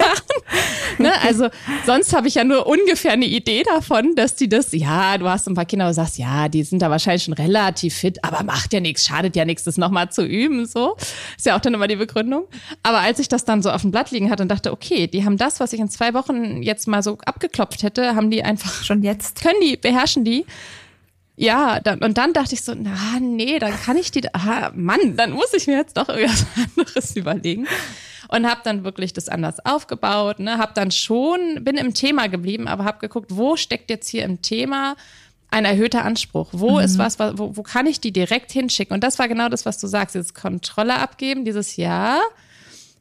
Ne? 0.99 1.13
Also 1.23 1.49
sonst 1.87 2.15
habe 2.15 2.29
ich 2.29 2.35
ja 2.35 2.45
nur 2.45 2.67
ungefähr 2.67 3.13
eine 3.13 3.27
Idee 3.27 3.63
davon, 3.63 4.15
dass 4.15 4.35
die 4.37 4.49
das, 4.49 4.73
ja, 4.73 5.19
du 5.19 5.29
hast 5.29 5.47
ein 5.49 5.55
paar 5.55 5.65
Kinder, 5.65 5.89
und 5.89 5.95
sagst, 5.95 6.19
ja, 6.19 6.49
die 6.49 6.63
sind 6.63 6.83
da 6.83 6.91
wahrscheinlich 6.91 7.25
schon 7.25 7.35
relativ 7.35 7.95
fit, 7.95 8.23
aber 8.25 8.43
macht 8.43 8.73
ja 8.73 8.81
nichts, 8.81 9.05
schadet 9.05 9.37
ja 9.37 9.45
nichts, 9.45 9.65
das 9.65 9.77
nochmal 9.77 10.11
zu 10.11 10.25
üben, 10.25 10.67
so. 10.67 10.97
Ist 11.37 11.47
ja 11.47 11.57
auch 11.57 11.61
dann 11.61 11.75
immer 11.75 11.89
die 11.89 11.97
Begründung. 11.97 12.45
Aber 12.83 13.01
als 13.01 13.19
ich 13.19 13.29
das 13.29 13.45
dann 13.45 13.63
so 13.63 13.71
auf 13.71 13.83
dem 13.83 13.91
Blatt 13.91 14.11
liegen 14.11 14.31
hatte 14.31 14.43
und 14.43 14.49
dachte, 14.49 14.73
okay, 14.73 15.07
die 15.07 15.25
haben 15.25 15.37
das, 15.37 15.61
was 15.61 15.73
ich 15.73 15.81
in 15.81 15.89
zwei 15.89 16.15
Wochen 16.15 16.63
jetzt 16.63 16.87
mal 16.89 17.03
so 17.03 17.19
abgeklopft 17.25 17.83
hätte, 17.83 18.15
haben 18.15 18.31
die 18.31 18.43
einfach 18.43 18.85
schon 18.85 19.03
jetzt. 19.03 19.43
Können 19.43 19.61
die, 19.63 19.77
beherrschen 19.77 20.25
die. 20.25 20.47
Ja, 21.37 21.81
dann, 21.81 21.99
und 21.99 22.17
dann 22.17 22.33
dachte 22.33 22.55
ich 22.55 22.63
so, 22.63 22.75
na 22.77 23.19
nee, 23.21 23.59
dann 23.59 23.73
kann 23.73 23.97
ich 23.97 24.13
die, 24.13 24.23
ah, 24.35 24.71
Mann, 24.75 25.17
dann 25.17 25.33
muss 25.33 25.53
ich 25.53 25.67
mir 25.67 25.77
jetzt 25.77 25.97
doch 25.97 26.09
irgendwas 26.09 26.47
anderes 26.77 27.17
überlegen. 27.17 27.67
Und 28.35 28.49
habe 28.49 28.63
dann 28.65 28.83
wirklich 28.83 29.13
das 29.13 29.29
anders 29.29 29.65
aufgebaut, 29.65 30.41
ne, 30.41 30.59
habe 30.59 30.73
dann 30.75 30.91
schon, 30.91 31.63
bin 31.63 31.77
im 31.77 31.95
Thema 31.95 32.29
geblieben, 32.29 32.67
aber 32.67 32.85
habe 32.85 32.99
geguckt, 32.99 33.37
wo 33.37 33.57
steckt 33.57 33.91
jetzt 33.91 34.09
hier 34.09 34.25
im 34.25 34.43
Thema 34.43 34.97
ein 35.51 35.65
erhöhter 35.65 36.05
Anspruch? 36.05 36.49
Wo 36.53 36.73
mhm. 36.73 36.81
ist 36.81 36.99
was, 36.99 37.19
wo, 37.19 37.57
wo 37.57 37.63
kann 37.63 37.87
ich 37.87 38.01
die 38.01 38.13
direkt 38.13 38.51
hinschicken? 38.51 38.93
Und 38.93 39.05
das 39.05 39.21
war 39.21 39.29
genau 39.29 39.49
das, 39.49 39.65
was 39.67 39.79
du 39.79 39.87
sagst, 39.87 40.17
dieses 40.17 40.35
Kontrolle 40.35 40.97
abgeben, 40.97 41.45
dieses 41.45 41.77
Ja, 41.77 42.21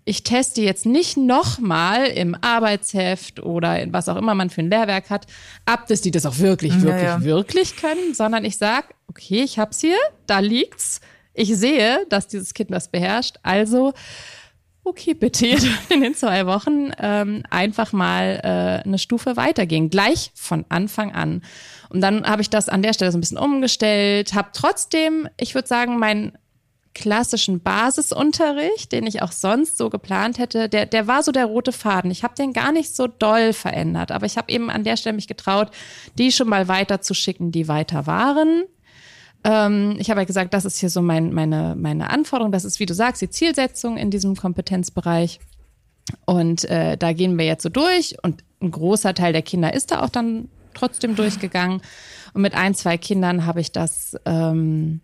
ich 0.05 0.23
teste 0.23 0.61
jetzt 0.61 0.85
nicht 0.85 1.17
nochmal 1.17 2.05
im 2.07 2.35
Arbeitsheft 2.39 3.41
oder 3.41 3.81
in 3.81 3.93
was 3.93 4.09
auch 4.09 4.17
immer 4.17 4.35
man 4.35 4.49
für 4.49 4.61
ein 4.61 4.69
Lehrwerk 4.69 5.09
hat, 5.09 5.25
ab, 5.65 5.87
dass 5.87 6.01
die 6.01 6.11
das 6.11 6.25
auch 6.25 6.39
wirklich, 6.39 6.73
wirklich, 6.81 7.03
ja, 7.03 7.17
ja. 7.19 7.23
wirklich 7.23 7.77
können, 7.77 8.13
sondern 8.13 8.43
ich 8.43 8.57
sage, 8.57 8.87
okay, 9.07 9.43
ich 9.43 9.57
hab's 9.57 9.79
hier, 9.79 9.97
da 10.27 10.39
liegt's. 10.39 10.99
Ich 11.33 11.55
sehe, 11.55 12.05
dass 12.09 12.27
dieses 12.27 12.53
Kind 12.53 12.71
das 12.71 12.89
beherrscht. 12.89 13.37
Also, 13.41 13.93
okay, 14.83 15.13
bitte 15.13 15.47
in 15.89 16.01
den 16.01 16.15
zwei 16.15 16.45
Wochen 16.45 16.91
ähm, 16.99 17.43
einfach 17.49 17.93
mal 17.93 18.39
äh, 18.43 18.87
eine 18.87 18.99
Stufe 18.99 19.37
weitergehen, 19.37 19.89
gleich 19.89 20.31
von 20.35 20.65
Anfang 20.69 21.13
an. 21.13 21.41
Und 21.89 22.01
dann 22.01 22.25
habe 22.25 22.41
ich 22.41 22.49
das 22.49 22.69
an 22.69 22.81
der 22.81 22.93
Stelle 22.93 23.11
so 23.11 23.17
ein 23.17 23.21
bisschen 23.21 23.37
umgestellt, 23.37 24.33
habe 24.33 24.49
trotzdem, 24.53 25.27
ich 25.37 25.55
würde 25.55 25.67
sagen, 25.67 25.99
mein 25.99 26.37
klassischen 26.93 27.61
Basisunterricht, 27.61 28.91
den 28.91 29.07
ich 29.07 29.21
auch 29.21 29.31
sonst 29.31 29.77
so 29.77 29.89
geplant 29.89 30.37
hätte, 30.37 30.69
der, 30.69 30.85
der 30.85 31.07
war 31.07 31.23
so 31.23 31.31
der 31.31 31.45
rote 31.45 31.71
Faden. 31.71 32.11
Ich 32.11 32.23
habe 32.23 32.35
den 32.35 32.53
gar 32.53 32.71
nicht 32.71 32.95
so 32.95 33.07
doll 33.07 33.53
verändert, 33.53 34.11
aber 34.11 34.25
ich 34.25 34.37
habe 34.37 34.51
eben 34.51 34.69
an 34.69 34.83
der 34.83 34.97
Stelle 34.97 35.15
mich 35.15 35.27
getraut, 35.27 35.71
die 36.17 36.31
schon 36.31 36.49
mal 36.49 36.67
weiter 36.67 37.01
zu 37.01 37.13
schicken, 37.13 37.51
die 37.51 37.67
weiter 37.67 38.05
waren. 38.05 38.63
Ähm, 39.43 39.95
ich 39.99 40.09
habe 40.09 40.21
ja 40.21 40.25
gesagt, 40.25 40.53
das 40.53 40.65
ist 40.65 40.79
hier 40.79 40.89
so 40.89 41.01
mein, 41.01 41.33
meine, 41.33 41.75
meine 41.77 42.09
Anforderung, 42.09 42.51
das 42.51 42.65
ist, 42.65 42.79
wie 42.79 42.85
du 42.85 42.93
sagst, 42.93 43.21
die 43.21 43.29
Zielsetzung 43.29 43.97
in 43.97 44.11
diesem 44.11 44.35
Kompetenzbereich. 44.35 45.39
Und 46.25 46.65
äh, 46.65 46.97
da 46.97 47.13
gehen 47.13 47.37
wir 47.37 47.45
jetzt 47.45 47.63
so 47.63 47.69
durch 47.69 48.17
und 48.23 48.43
ein 48.61 48.71
großer 48.71 49.13
Teil 49.13 49.33
der 49.33 49.41
Kinder 49.41 49.73
ist 49.73 49.91
da 49.91 50.01
auch 50.01 50.09
dann 50.09 50.49
trotzdem 50.73 51.15
durchgegangen. 51.15 51.81
Und 52.33 52.41
mit 52.41 52.55
ein, 52.55 52.75
zwei 52.75 52.97
Kindern 52.97 53.45
habe 53.45 53.61
ich 53.61 53.71
das 53.71 54.17
ähm, 54.25 55.01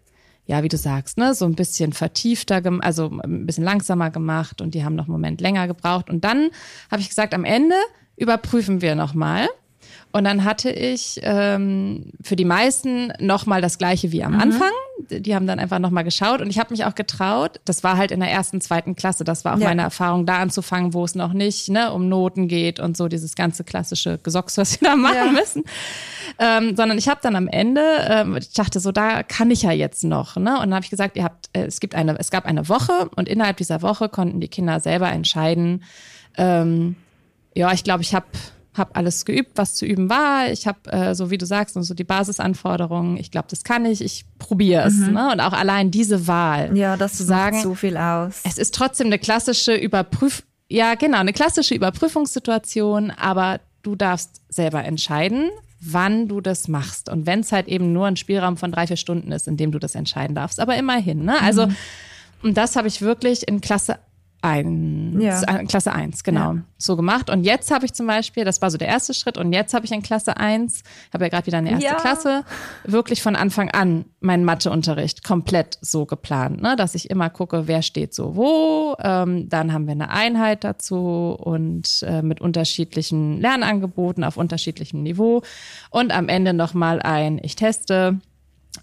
ja, 0.49 0.63
wie 0.63 0.67
du 0.67 0.77
sagst, 0.77 1.19
ne, 1.19 1.35
so 1.35 1.45
ein 1.45 1.53
bisschen 1.53 1.93
vertiefter, 1.93 2.63
also 2.79 3.11
ein 3.23 3.45
bisschen 3.45 3.63
langsamer 3.63 4.09
gemacht 4.09 4.61
und 4.61 4.73
die 4.73 4.83
haben 4.83 4.95
noch 4.95 5.03
einen 5.03 5.11
Moment 5.11 5.41
länger 5.41 5.67
gebraucht. 5.67 6.09
Und 6.09 6.23
dann 6.23 6.49
habe 6.89 7.03
ich 7.03 7.09
gesagt, 7.09 7.35
am 7.35 7.45
Ende 7.45 7.75
überprüfen 8.17 8.81
wir 8.81 8.95
nochmal. 8.95 9.47
Und 10.11 10.23
dann 10.23 10.43
hatte 10.43 10.71
ich 10.71 11.19
ähm, 11.21 12.11
für 12.21 12.35
die 12.35 12.45
meisten 12.45 13.13
nochmal 13.19 13.61
das 13.61 13.77
gleiche 13.77 14.11
wie 14.11 14.23
am 14.23 14.33
mhm. 14.33 14.41
Anfang. 14.41 14.71
Die 15.11 15.35
haben 15.35 15.47
dann 15.47 15.59
einfach 15.59 15.79
nochmal 15.79 16.03
geschaut 16.03 16.41
und 16.41 16.49
ich 16.49 16.59
habe 16.59 16.71
mich 16.71 16.83
auch 16.85 16.93
getraut. 16.93 17.59
Das 17.65 17.83
war 17.83 17.97
halt 17.97 18.11
in 18.11 18.19
der 18.19 18.29
ersten, 18.29 18.59
zweiten 18.59 18.95
Klasse. 18.95 19.23
Das 19.23 19.45
war 19.45 19.55
auch 19.55 19.59
ja. 19.59 19.67
meine 19.67 19.83
Erfahrung, 19.83 20.25
da 20.25 20.37
anzufangen, 20.37 20.93
wo 20.93 21.03
es 21.05 21.15
noch 21.15 21.33
nicht 21.33 21.69
ne, 21.69 21.91
um 21.93 22.09
Noten 22.09 22.47
geht 22.47 22.79
und 22.79 22.97
so 22.97 23.07
dieses 23.07 23.35
ganze 23.35 23.63
klassische 23.63 24.19
Gesocks, 24.21 24.57
was 24.57 24.71
sie 24.71 24.79
da 24.81 24.95
machen 24.95 25.15
ja. 25.15 25.31
müssen. 25.31 25.63
Ähm, 26.37 26.75
sondern 26.75 26.97
ich 26.97 27.07
habe 27.07 27.19
dann 27.21 27.35
am 27.35 27.47
Ende, 27.47 27.81
ähm, 28.09 28.37
ich 28.37 28.53
dachte 28.53 28.79
so, 28.79 28.91
da 28.91 29.23
kann 29.23 29.51
ich 29.51 29.61
ja 29.61 29.71
jetzt 29.71 30.03
noch. 30.03 30.35
Ne? 30.35 30.53
Und 30.53 30.61
dann 30.61 30.75
habe 30.75 30.83
ich 30.83 30.89
gesagt, 30.89 31.17
ihr 31.17 31.23
habt, 31.23 31.49
äh, 31.53 31.65
es 31.65 31.79
gibt 31.79 31.95
eine, 31.95 32.17
es 32.19 32.31
gab 32.31 32.45
eine 32.45 32.67
Woche 32.67 33.09
und 33.15 33.29
innerhalb 33.29 33.57
dieser 33.57 33.81
Woche 33.81 34.09
konnten 34.09 34.39
die 34.39 34.47
Kinder 34.47 34.79
selber 34.79 35.09
entscheiden. 35.11 35.83
Ähm, 36.37 36.95
ja, 37.55 37.71
ich 37.73 37.83
glaube, 37.83 38.01
ich 38.01 38.13
habe 38.13 38.27
habe 38.73 38.95
alles 38.95 39.25
geübt, 39.25 39.51
was 39.55 39.75
zu 39.75 39.85
üben 39.85 40.09
war. 40.09 40.51
Ich 40.51 40.67
habe, 40.67 40.91
äh, 40.91 41.15
so 41.15 41.31
wie 41.31 41.37
du 41.37 41.45
sagst, 41.45 41.75
so 41.75 41.93
die 41.93 42.03
Basisanforderungen. 42.03 43.17
Ich 43.17 43.31
glaube, 43.31 43.47
das 43.49 43.63
kann 43.63 43.85
ich. 43.85 44.01
Ich 44.01 44.25
probiere 44.37 44.87
es. 44.87 44.95
Mhm. 44.95 45.13
Ne? 45.13 45.31
Und 45.31 45.39
auch 45.39 45.53
allein 45.53 45.91
diese 45.91 46.27
Wahl. 46.27 46.77
Ja, 46.77 46.97
das 46.97 47.13
zu 47.13 47.23
sagen, 47.23 47.61
so 47.61 47.75
viel 47.75 47.97
aus. 47.97 48.41
Es 48.43 48.57
ist 48.57 48.73
trotzdem 48.75 49.07
eine 49.07 49.19
klassische 49.19 49.75
Überprüf, 49.75 50.43
ja 50.67 50.95
genau, 50.95 51.17
eine 51.17 51.33
klassische 51.33 51.73
Überprüfungssituation. 51.73 53.11
Aber 53.11 53.59
du 53.81 53.95
darfst 53.95 54.41
selber 54.49 54.83
entscheiden, 54.83 55.49
wann 55.81 56.27
du 56.27 56.41
das 56.41 56.67
machst. 56.67 57.09
Und 57.09 57.25
wenn 57.25 57.39
es 57.39 57.51
halt 57.51 57.67
eben 57.67 57.91
nur 57.93 58.05
ein 58.05 58.17
Spielraum 58.17 58.57
von 58.57 58.71
drei 58.71 58.85
vier 58.85 58.97
Stunden 58.97 59.31
ist, 59.31 59.47
in 59.47 59.57
dem 59.57 59.71
du 59.71 59.79
das 59.79 59.95
entscheiden 59.95 60.35
darfst. 60.35 60.59
Aber 60.59 60.75
immerhin. 60.75 61.25
Ne? 61.25 61.41
Also 61.41 61.67
mhm. 61.67 61.75
und 62.43 62.57
das 62.57 62.75
habe 62.75 62.87
ich 62.87 63.01
wirklich 63.01 63.47
in 63.47 63.61
Klasse 63.61 63.97
ein, 64.41 65.19
ja. 65.19 65.63
Klasse 65.65 65.91
1, 65.91 66.23
genau, 66.23 66.53
ja. 66.53 66.61
so 66.77 66.95
gemacht. 66.95 67.29
Und 67.29 67.43
jetzt 67.43 67.71
habe 67.71 67.85
ich 67.85 67.93
zum 67.93 68.07
Beispiel, 68.07 68.45
das 68.45 68.61
war 68.61 68.71
so 68.71 68.77
der 68.77 68.87
erste 68.87 69.13
Schritt, 69.13 69.37
und 69.37 69.51
jetzt 69.51 69.73
habe 69.73 69.85
ich 69.85 69.91
in 69.91 70.01
Klasse 70.01 70.37
1, 70.37 70.83
habe 71.13 71.25
ja 71.25 71.29
gerade 71.29 71.47
wieder 71.47 71.57
eine 71.57 71.71
erste 71.71 71.85
ja. 71.85 71.95
Klasse, 71.95 72.45
wirklich 72.85 73.21
von 73.21 73.35
Anfang 73.35 73.69
an 73.71 74.05
meinen 74.21 74.45
Matheunterricht 74.45 75.23
komplett 75.23 75.77
so 75.81 76.05
geplant, 76.05 76.61
ne? 76.61 76.75
dass 76.75 76.95
ich 76.95 77.09
immer 77.09 77.29
gucke, 77.29 77.67
wer 77.67 77.81
steht 77.81 78.13
so 78.13 78.35
wo. 78.35 78.95
Ähm, 78.99 79.49
dann 79.49 79.73
haben 79.73 79.87
wir 79.87 79.91
eine 79.93 80.09
Einheit 80.09 80.63
dazu 80.63 81.35
und 81.39 82.03
äh, 82.07 82.21
mit 82.21 82.39
unterschiedlichen 82.41 83.41
Lernangeboten 83.41 84.23
auf 84.23 84.37
unterschiedlichem 84.37 85.03
Niveau. 85.03 85.41
Und 85.89 86.11
am 86.11 86.29
Ende 86.29 86.53
nochmal 86.53 87.01
ein, 87.01 87.39
ich 87.43 87.55
teste 87.55 88.19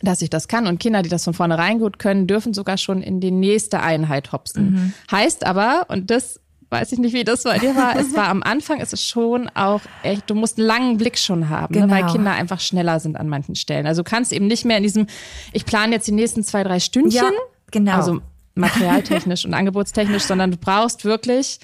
dass 0.03 0.22
ich 0.22 0.30
das 0.30 0.49
kann. 0.49 0.66
Und 0.66 0.78
Kinder, 0.78 1.03
die 1.03 1.09
das 1.09 1.24
von 1.24 1.34
vornherein 1.34 1.78
gut 1.78 1.99
können, 1.99 2.26
dürfen 2.26 2.55
sogar 2.55 2.78
schon 2.78 3.03
in 3.03 3.20
die 3.20 3.30
nächste 3.30 3.80
Einheit 3.80 4.32
hopsen. 4.32 4.72
Mhm. 4.72 4.92
Heißt 5.11 5.47
aber, 5.47 5.86
und 5.88 6.11
das 6.11 6.40
weiß 6.70 6.92
ich 6.92 6.99
nicht, 6.99 7.14
wie 7.14 7.24
das 7.24 7.44
bei 7.44 7.59
dir 7.59 7.76
war, 7.76 7.97
es 7.97 8.14
war 8.14 8.28
am 8.28 8.42
Anfang, 8.42 8.80
ist 8.80 8.92
es 8.92 9.07
schon 9.07 9.49
auch 9.55 9.82
echt, 10.03 10.28
du 10.28 10.34
musst 10.34 10.59
einen 10.59 10.66
langen 10.66 10.97
Blick 10.97 11.18
schon 11.18 11.49
haben, 11.49 11.72
genau. 11.72 11.86
ne, 11.86 11.92
weil 11.92 12.01
genau. 12.03 12.12
Kinder 12.12 12.32
einfach 12.32 12.61
schneller 12.61 12.99
sind 12.99 13.16
an 13.16 13.28
manchen 13.28 13.55
Stellen. 13.55 13.86
Also 13.86 14.03
du 14.03 14.11
kannst 14.11 14.32
eben 14.32 14.47
nicht 14.47 14.64
mehr 14.64 14.78
in 14.78 14.82
diesem, 14.82 15.07
ich 15.53 15.64
plane 15.64 15.92
jetzt 15.92 16.09
die 16.09 16.12
nächsten 16.12 16.42
zwei, 16.42 16.64
drei 16.64 16.80
Stündchen. 16.80 17.22
Ja, 17.22 17.30
genau. 17.70 17.92
Also 17.92 18.20
materialtechnisch 18.55 19.44
und 19.44 19.55
angebotstechnisch, 19.55 20.22
sondern 20.24 20.51
du 20.51 20.57
brauchst 20.57 21.05
wirklich 21.05 21.61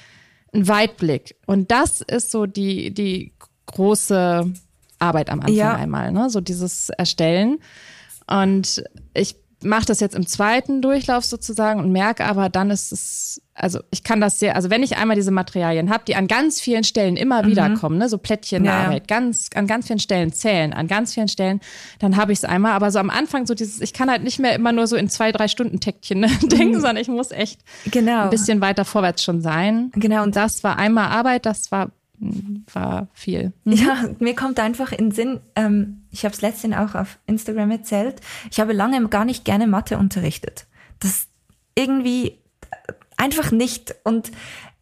einen 0.53 0.69
Weitblick. 0.69 1.37
Und 1.47 1.71
das 1.71 2.01
ist 2.01 2.31
so 2.31 2.47
die, 2.47 2.93
die 2.93 3.33
große 3.67 4.53
Arbeit 4.99 5.31
am 5.31 5.41
Anfang 5.41 5.55
ja. 5.55 5.75
einmal, 5.75 6.13
ne? 6.13 6.31
So 6.31 6.41
dieses 6.41 6.91
Erstellen. 6.91 7.59
Und 8.27 8.85
ich 9.15 9.37
mache 9.65 9.87
das 9.87 10.01
jetzt 10.01 10.15
im 10.15 10.27
zweiten 10.27 10.83
Durchlauf 10.83 11.25
sozusagen 11.25 11.81
und 11.81 11.93
merke 11.93 12.25
aber, 12.25 12.49
dann 12.49 12.71
ist 12.71 12.93
es, 12.93 13.43
also 13.55 13.81
ich 13.91 14.03
kann 14.03 14.21
das 14.21 14.39
sehr, 14.39 14.57
also 14.57 14.71
wenn 14.71 14.83
ich 14.83 14.97
einmal 14.97 15.17
diese 15.17 15.31
Materialien 15.31 15.91
habe, 15.91 16.05
die 16.07 16.17
an 16.17 16.27
ganz 16.27 16.61
vielen 16.61 16.85
Stellen 16.85 17.17
immer 17.17 17.43
mhm. 17.43 17.49
wieder 17.49 17.71
kommen, 17.75 17.99
ne, 17.99 18.09
so 18.09 18.19
Plättchenarbeit, 18.19 19.11
ja. 19.11 19.17
ganz, 19.19 19.51
an 19.55 19.67
ganz 19.67 19.87
vielen 19.87 19.99
Stellen 19.99 20.33
zählen, 20.33 20.73
an 20.73 20.89
ganz 20.89 21.15
vielen 21.15 21.29
Stellen, 21.29 21.61
dann 21.99 22.17
habe 22.17 22.33
ich 22.33 22.39
es 22.39 22.45
einmal. 22.45 22.73
Aber 22.73 22.91
so 22.91 22.99
am 22.99 23.11
Anfang 23.11 23.47
so 23.47 23.55
dieses, 23.55 23.81
ich 23.81 23.93
kann 23.93 24.11
halt 24.11 24.23
nicht 24.23 24.39
mehr 24.39 24.55
immer 24.55 24.73
nur 24.73 24.87
so 24.87 24.97
in 24.97 25.09
zwei, 25.09 25.33
drei 25.33 25.49
Stunden 25.49 25.81
Täckchen 25.81 26.21
ne, 26.21 26.29
denken, 26.43 26.77
mhm. 26.77 26.81
sondern 26.81 26.97
ich 26.97 27.09
muss 27.09 27.31
echt 27.31 27.61
genau. 27.91 28.25
ein 28.25 28.31
bisschen 28.31 28.61
weiter 28.61 28.85
vorwärts 28.85 29.23
schon 29.23 29.41
sein. 29.41 29.91
Genau. 29.95 30.23
Und 30.23 30.37
das 30.37 30.65
war 30.65 30.79
einmal 30.79 31.09
Arbeit, 31.09 31.47
das 31.47 31.71
war 31.71 31.91
war 32.73 33.09
viel. 33.15 33.53
Mhm. 33.65 33.73
Ja, 33.73 34.05
mir 34.21 34.37
kommt 34.37 34.61
einfach 34.61 34.93
in 34.93 35.07
den 35.07 35.11
Sinn, 35.11 35.41
ähm, 35.57 36.02
ich 36.13 36.25
habe 36.25 36.35
es 36.35 36.43
letztens 36.43 36.77
auch 36.77 36.95
auf 36.95 37.19
Instagram 37.27 37.71
erzählt, 37.71 38.21
ich 38.51 38.61
habe 38.61 38.73
lange 38.73 39.09
gar 39.09 39.25
nicht 39.25 39.45
gerne 39.45 39.67
Mathe 39.67 39.99
unterrichtet. 39.99 40.67
Das 41.01 41.27
irgendwie 41.75 42.39
einfach 43.17 43.51
nicht. 43.51 43.95
Und 44.05 44.31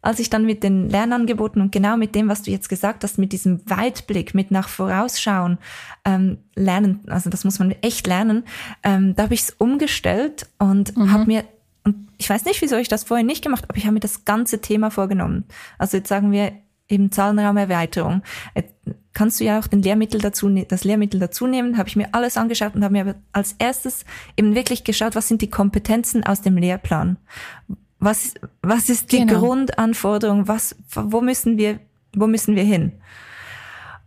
als 0.01 0.19
ich 0.19 0.29
dann 0.29 0.45
mit 0.45 0.63
den 0.63 0.89
Lernangeboten 0.89 1.61
und 1.61 1.71
genau 1.71 1.95
mit 1.95 2.15
dem, 2.15 2.27
was 2.27 2.41
du 2.41 2.51
jetzt 2.51 2.69
gesagt 2.69 3.03
hast, 3.03 3.17
mit 3.17 3.31
diesem 3.31 3.61
Weitblick, 3.69 4.33
mit 4.33 4.51
nach 4.51 4.67
Vorausschauen 4.67 5.57
ähm, 6.05 6.39
lernen, 6.55 7.01
also 7.07 7.29
das 7.29 7.43
muss 7.43 7.59
man 7.59 7.71
echt 7.81 8.07
lernen, 8.07 8.43
ähm, 8.83 9.15
da 9.15 9.23
habe 9.23 9.33
ich 9.33 9.41
es 9.41 9.51
umgestellt 9.51 10.47
und 10.57 10.95
mhm. 10.97 11.11
habe 11.11 11.25
mir 11.25 11.43
und 11.83 12.09
ich 12.19 12.29
weiß 12.29 12.45
nicht, 12.45 12.61
wieso 12.61 12.75
ich 12.75 12.89
das 12.89 13.05
vorher 13.05 13.25
nicht 13.25 13.43
gemacht, 13.43 13.65
aber 13.67 13.77
ich 13.77 13.85
habe 13.85 13.93
mir 13.93 14.01
das 14.01 14.23
ganze 14.23 14.61
Thema 14.61 14.91
vorgenommen. 14.91 15.45
Also 15.79 15.97
jetzt 15.97 16.09
sagen 16.09 16.31
wir, 16.31 16.51
eben 16.87 17.11
Zahlenraumerweiterung. 17.11 18.21
Kannst 19.13 19.39
du 19.39 19.43
ja 19.43 19.59
auch 19.59 19.67
den 19.67 19.81
Lehrmittel 19.81 20.21
dazu, 20.21 20.47
ne-, 20.47 20.65
das 20.65 20.83
Lehrmittel 20.83 21.19
dazu 21.19 21.45
nehmen, 21.47 21.77
habe 21.77 21.89
ich 21.89 21.95
mir 21.95 22.09
alles 22.13 22.37
angeschaut 22.37 22.75
und 22.75 22.83
habe 22.83 22.93
mir 22.93 23.01
aber 23.01 23.15
als 23.33 23.55
erstes 23.59 24.05
eben 24.37 24.55
wirklich 24.55 24.83
geschaut, 24.83 25.15
was 25.15 25.27
sind 25.27 25.41
die 25.41 25.49
Kompetenzen 25.49 26.25
aus 26.25 26.41
dem 26.41 26.57
Lehrplan? 26.57 27.17
Was, 27.99 28.33
was 28.61 28.89
ist 28.89 29.11
die 29.11 29.25
genau. 29.25 29.39
Grundanforderung? 29.39 30.47
Was, 30.47 30.75
wo 30.93 31.21
müssen 31.21 31.57
wir, 31.57 31.79
wo 32.15 32.25
müssen 32.25 32.55
wir 32.55 32.63
hin? 32.63 32.93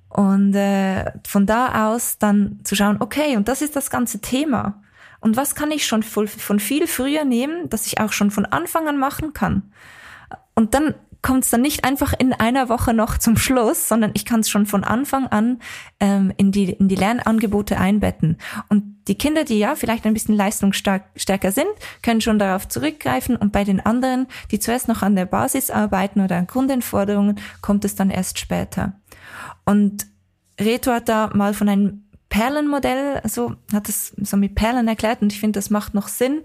Und 0.09 0.55
äh, 0.55 1.13
von 1.27 1.45
da 1.45 1.89
aus 1.91 2.19
dann 2.19 2.61
zu 2.65 2.75
schauen, 2.75 2.97
okay, 3.01 3.37
und 3.37 3.49
das 3.49 3.63
ist 3.63 3.77
das 3.77 3.91
ganze 3.91 4.21
Thema. 4.21 4.83
Und 5.21 5.37
was 5.37 5.55
kann 5.55 5.71
ich 5.71 5.87
schon 5.87 6.03
von 6.03 6.59
viel 6.61 6.87
früher 6.87 7.25
nehmen, 7.25 7.69
dass 7.71 7.87
ich 7.87 7.99
auch 7.99 8.13
schon 8.13 8.31
von 8.31 8.47
Anfang 8.47 8.89
an 8.89 8.99
machen 8.99 9.33
kann? 9.33 9.73
Und 10.55 10.75
dann 10.75 10.95
kommt 11.25 11.45
es 11.45 11.51
dann 11.51 11.63
nicht 11.63 11.85
einfach 11.85 12.13
in 12.13 12.35
einer 12.35 12.69
Woche 12.69 12.93
noch 12.93 13.17
zum 13.17 13.39
Schluss, 13.39 13.89
sondern 13.89 14.11
ich 14.13 14.27
kann 14.27 14.41
es 14.41 14.51
schon 14.51 14.67
von 14.67 14.85
Anfang 14.85 15.27
an 15.27 15.59
ähm, 15.99 16.35
in, 16.37 16.53
die, 16.53 16.71
in 16.71 16.87
die 16.87 16.97
Lernangebote 16.97 17.79
einbetten. 17.79 18.37
Und 18.69 18.99
die 19.09 19.17
Kinder, 19.17 19.45
die 19.45 19.59
ja 19.59 19.75
vielleicht 19.75 20.05
ein 20.05 20.13
bisschen 20.13 20.37
leistungsstärker 20.37 21.51
sind, 21.51 21.71
können 22.03 22.21
schon 22.21 22.39
darauf 22.39 22.69
zurückgreifen 22.69 23.37
und 23.37 23.53
bei 23.53 23.65
den 23.65 23.81
anderen, 23.81 24.27
die 24.51 24.59
zuerst 24.59 24.87
noch 24.87 25.01
an 25.01 25.17
der 25.17 25.25
Basis 25.25 25.71
arbeiten 25.71 26.21
oder 26.21 26.37
an 26.37 26.47
Grundanforderungen, 26.47 27.41
kommt 27.63 27.87
es 27.87 27.95
dann 27.95 28.11
erst 28.11 28.39
später. 28.39 28.93
Und 29.65 30.07
Reto 30.61 30.93
hat 30.93 31.09
da 31.09 31.31
mal 31.33 31.55
von 31.55 31.71
einem 31.71 32.05
Perlenmodell, 32.29 33.23
so 33.25 33.57
hat 33.73 33.89
es 33.89 34.13
so 34.19 34.37
mit 34.37 34.57
Perlen 34.57 34.89
erklärt 34.89 35.23
und 35.23 35.33
ich 35.33 35.41
finde, 35.41 35.57
das 35.57 35.71
macht 35.71 35.95
noch 35.95 36.09
Sinn, 36.09 36.43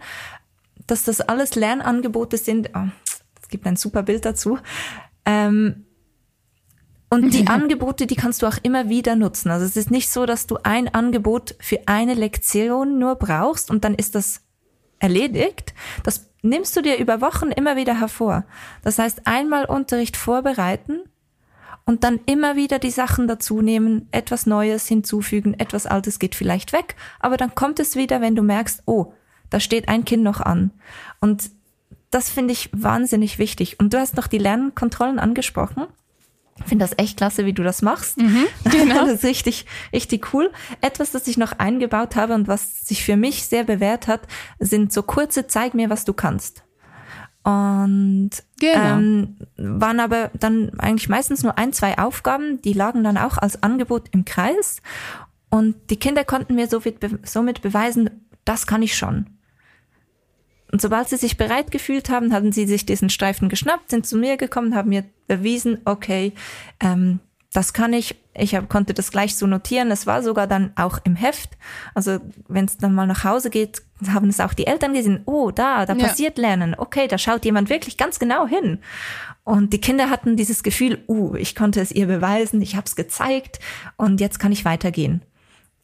dass 0.88 1.04
das 1.04 1.20
alles 1.20 1.56
Lernangebote 1.56 2.38
sind. 2.38 2.70
Oh, 2.74 2.88
es 3.50 3.52
gibt 3.52 3.66
ein 3.66 3.78
super 3.78 4.04
Bild 4.04 4.26
dazu. 4.26 4.60
Ähm, 5.26 5.86
und 7.10 7.34
die 7.34 7.48
Angebote, 7.48 8.06
die 8.06 8.16
kannst 8.16 8.44
du 8.44 8.46
auch 8.46 8.58
immer 8.62 8.90
wieder 8.90 9.16
nutzen. 9.16 9.50
Also 9.50 9.66
es 9.66 9.76
ist 9.76 9.90
nicht 9.90 10.12
so, 10.12 10.28
dass 10.28 10.46
du 10.46 10.60
ein 10.62 10.88
Angebot 10.94 11.56
für 11.60 11.80
eine 11.88 12.14
Lektion 12.14 13.00
nur 13.00 13.16
brauchst 13.16 13.72
und 13.72 13.84
dann 13.84 13.96
ist 13.96 14.14
das 14.14 14.42
erledigt. 15.00 15.74
Das 16.04 16.30
nimmst 16.44 16.78
du 16.78 16.84
dir 16.84 17.00
über 17.00 17.22
Wochen 17.22 17.48
immer 17.48 17.76
wieder 17.76 18.00
hervor. 18.00 18.46
Das 18.84 19.00
heißt, 19.00 19.26
einmal 19.26 19.66
Unterricht 19.66 20.16
vorbereiten 20.16 21.00
und 21.86 22.04
dann 22.04 22.20
immer 22.28 22.56
wieder 22.56 22.78
die 22.78 22.92
Sachen 22.92 23.28
dazu 23.28 23.64
nehmen, 23.64 24.10
etwas 24.12 24.46
Neues 24.46 24.86
hinzufügen, 24.86 25.56
etwas 25.56 25.88
Altes 25.88 26.20
geht 26.20 26.36
vielleicht 26.36 26.72
weg, 26.72 26.96
aber 27.20 27.36
dann 27.36 27.56
kommt 27.56 27.80
es 27.80 27.96
wieder, 27.96 28.22
wenn 28.22 28.36
du 28.36 28.44
merkst, 28.44 28.84
oh, 28.86 29.12
da 29.50 29.60
steht 29.60 29.90
ein 29.90 30.06
Kind 30.06 30.22
noch 30.22 30.40
an. 30.40 30.70
Und 31.20 31.50
das 32.12 32.30
finde 32.30 32.54
ich 32.54 32.70
wahnsinnig 32.74 33.40
wichtig. 33.40 33.80
Und 33.80 33.94
du 33.94 34.00
hast 34.00 34.16
noch 34.16 34.28
die 34.28 34.38
Lernkontrollen 34.38 35.20
angesprochen. 35.20 35.86
Ich 36.58 36.66
finde 36.66 36.84
das 36.84 36.98
echt 36.98 37.18
klasse, 37.18 37.46
wie 37.46 37.54
du 37.54 37.64
das 37.64 37.82
machst. 37.82 38.18
Mhm, 38.18 38.46
genau. 38.66 39.06
Das 39.06 39.16
ist 39.16 39.24
richtig, 39.24 39.66
richtig 39.94 40.34
cool. 40.34 40.52
Etwas, 40.82 41.12
das 41.12 41.28
ich 41.28 41.38
noch 41.38 41.54
eingebaut 41.54 42.16
habe 42.16 42.34
und 42.34 42.48
was 42.48 42.82
sich 42.82 43.04
für 43.04 43.16
mich 43.16 43.46
sehr 43.46 43.64
bewährt 43.64 44.08
hat, 44.08 44.22
sind 44.60 44.92
so 44.92 45.04
kurze 45.04 45.48
Zeig 45.48 45.74
mir, 45.74 45.90
was 45.90 46.06
du 46.06 46.14
kannst. 46.14 46.64
Und 47.44 48.32
genau. 48.60 48.98
ähm, 48.98 49.38
waren 49.58 50.00
aber 50.00 50.30
dann 50.34 50.78
eigentlich 50.78 51.10
meistens 51.10 51.42
nur 51.42 51.58
ein, 51.58 51.72
zwei 51.72 51.98
Aufgaben, 51.98 52.62
die 52.62 52.74
lagen 52.74 53.04
dann 53.04 53.18
auch 53.18 53.38
als 53.38 53.64
Angebot 53.64 54.10
im 54.12 54.26
Kreis. 54.26 54.82
Und 55.50 55.90
die 55.90 55.98
Kinder 55.98 56.26
konnten 56.26 56.56
mir 56.56 56.68
somit 56.68 57.62
beweisen, 57.62 58.28
das 58.46 58.68
kann 58.68 58.84
ich 58.84 58.96
schon. 58.96 59.39
Und 60.72 60.82
sobald 60.82 61.10
sie 61.10 61.18
sich 61.18 61.38
bereit 61.38 61.72
gefühlt 61.72 62.10
haben, 62.10 62.34
haben 62.34 62.52
sie 62.52 62.68
sich 62.68 62.86
diesen 62.86 63.10
Streifen 63.10 63.50
geschnappt, 63.50 63.90
sind 63.90 64.06
zu 64.06 64.18
mir 64.18 64.38
gekommen, 64.38 64.76
haben 64.76 64.90
mir 64.90 65.04
bewiesen, 65.28 65.80
okay, 65.86 66.34
ähm, 66.80 67.20
das 67.54 67.74
kann 67.74 67.94
ich. 67.94 68.16
Ich 68.36 68.56
hab, 68.56 68.70
konnte 68.70 68.94
das 68.94 69.12
gleich 69.12 69.36
so 69.36 69.48
notieren. 69.48 69.92
Es 69.92 70.08
war 70.08 70.24
sogar 70.24 70.48
dann 70.48 70.72
auch 70.76 71.00
im 71.04 71.16
Heft. 71.16 71.58
Also 71.94 72.20
wenn 72.48 72.66
es 72.66 72.78
dann 72.78 72.94
mal 72.94 73.08
nach 73.08 73.26
Hause 73.26 73.50
geht, 73.50 73.82
haben 74.08 74.30
es 74.30 74.40
auch 74.40 74.54
die 74.54 74.68
Eltern 74.68 74.94
gesehen. 74.94 75.24
Oh, 75.26 75.52
da, 75.52 75.86
da 75.86 75.94
ja. 75.94 76.08
passiert 76.08 76.38
Lernen. 76.38 76.76
Okay, 76.78 77.08
da 77.08 77.18
schaut 77.18 77.44
jemand 77.44 77.70
wirklich 77.70 77.98
ganz 77.98 78.20
genau 78.20 78.48
hin. 78.48 78.80
Und 79.44 79.74
die 79.74 79.82
Kinder 79.82 80.10
hatten 80.10 80.38
dieses 80.38 80.64
Gefühl, 80.64 81.04
uh, 81.08 81.36
ich 81.36 81.56
konnte 81.56 81.82
es 81.82 81.92
ihr 81.92 82.06
beweisen, 82.06 82.62
ich 82.62 82.76
habe 82.76 82.86
es 82.86 82.96
gezeigt 82.96 83.60
und 83.98 84.22
jetzt 84.22 84.40
kann 84.40 84.52
ich 84.52 84.64
weitergehen. 84.64 85.24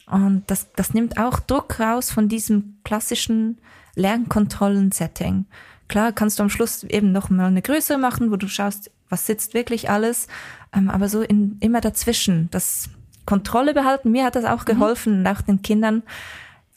Und 0.05 0.43
das, 0.47 0.71
das 0.73 0.93
nimmt 0.93 1.17
auch 1.17 1.39
Druck 1.39 1.79
raus 1.79 2.11
von 2.11 2.29
diesem 2.29 2.77
klassischen 2.83 3.59
Lernkontrollen-Setting. 3.95 5.45
Klar 5.87 6.11
kannst 6.11 6.39
du 6.39 6.43
am 6.43 6.49
Schluss 6.49 6.83
eben 6.83 7.11
noch 7.11 7.29
mal 7.29 7.47
eine 7.47 7.61
Größe 7.61 7.97
machen, 7.97 8.31
wo 8.31 8.35
du 8.35 8.47
schaust, 8.47 8.91
was 9.09 9.25
sitzt 9.25 9.53
wirklich 9.53 9.89
alles, 9.89 10.27
ähm, 10.75 10.89
aber 10.89 11.09
so 11.09 11.21
in, 11.21 11.57
immer 11.59 11.81
dazwischen, 11.81 12.49
das 12.51 12.89
Kontrolle 13.25 13.73
behalten. 13.73 14.11
Mir 14.11 14.25
hat 14.25 14.35
das 14.35 14.45
auch 14.45 14.61
mhm. 14.61 14.65
geholfen, 14.65 15.19
mhm. 15.21 15.27
auch 15.27 15.41
den 15.41 15.61
Kindern. 15.61 16.03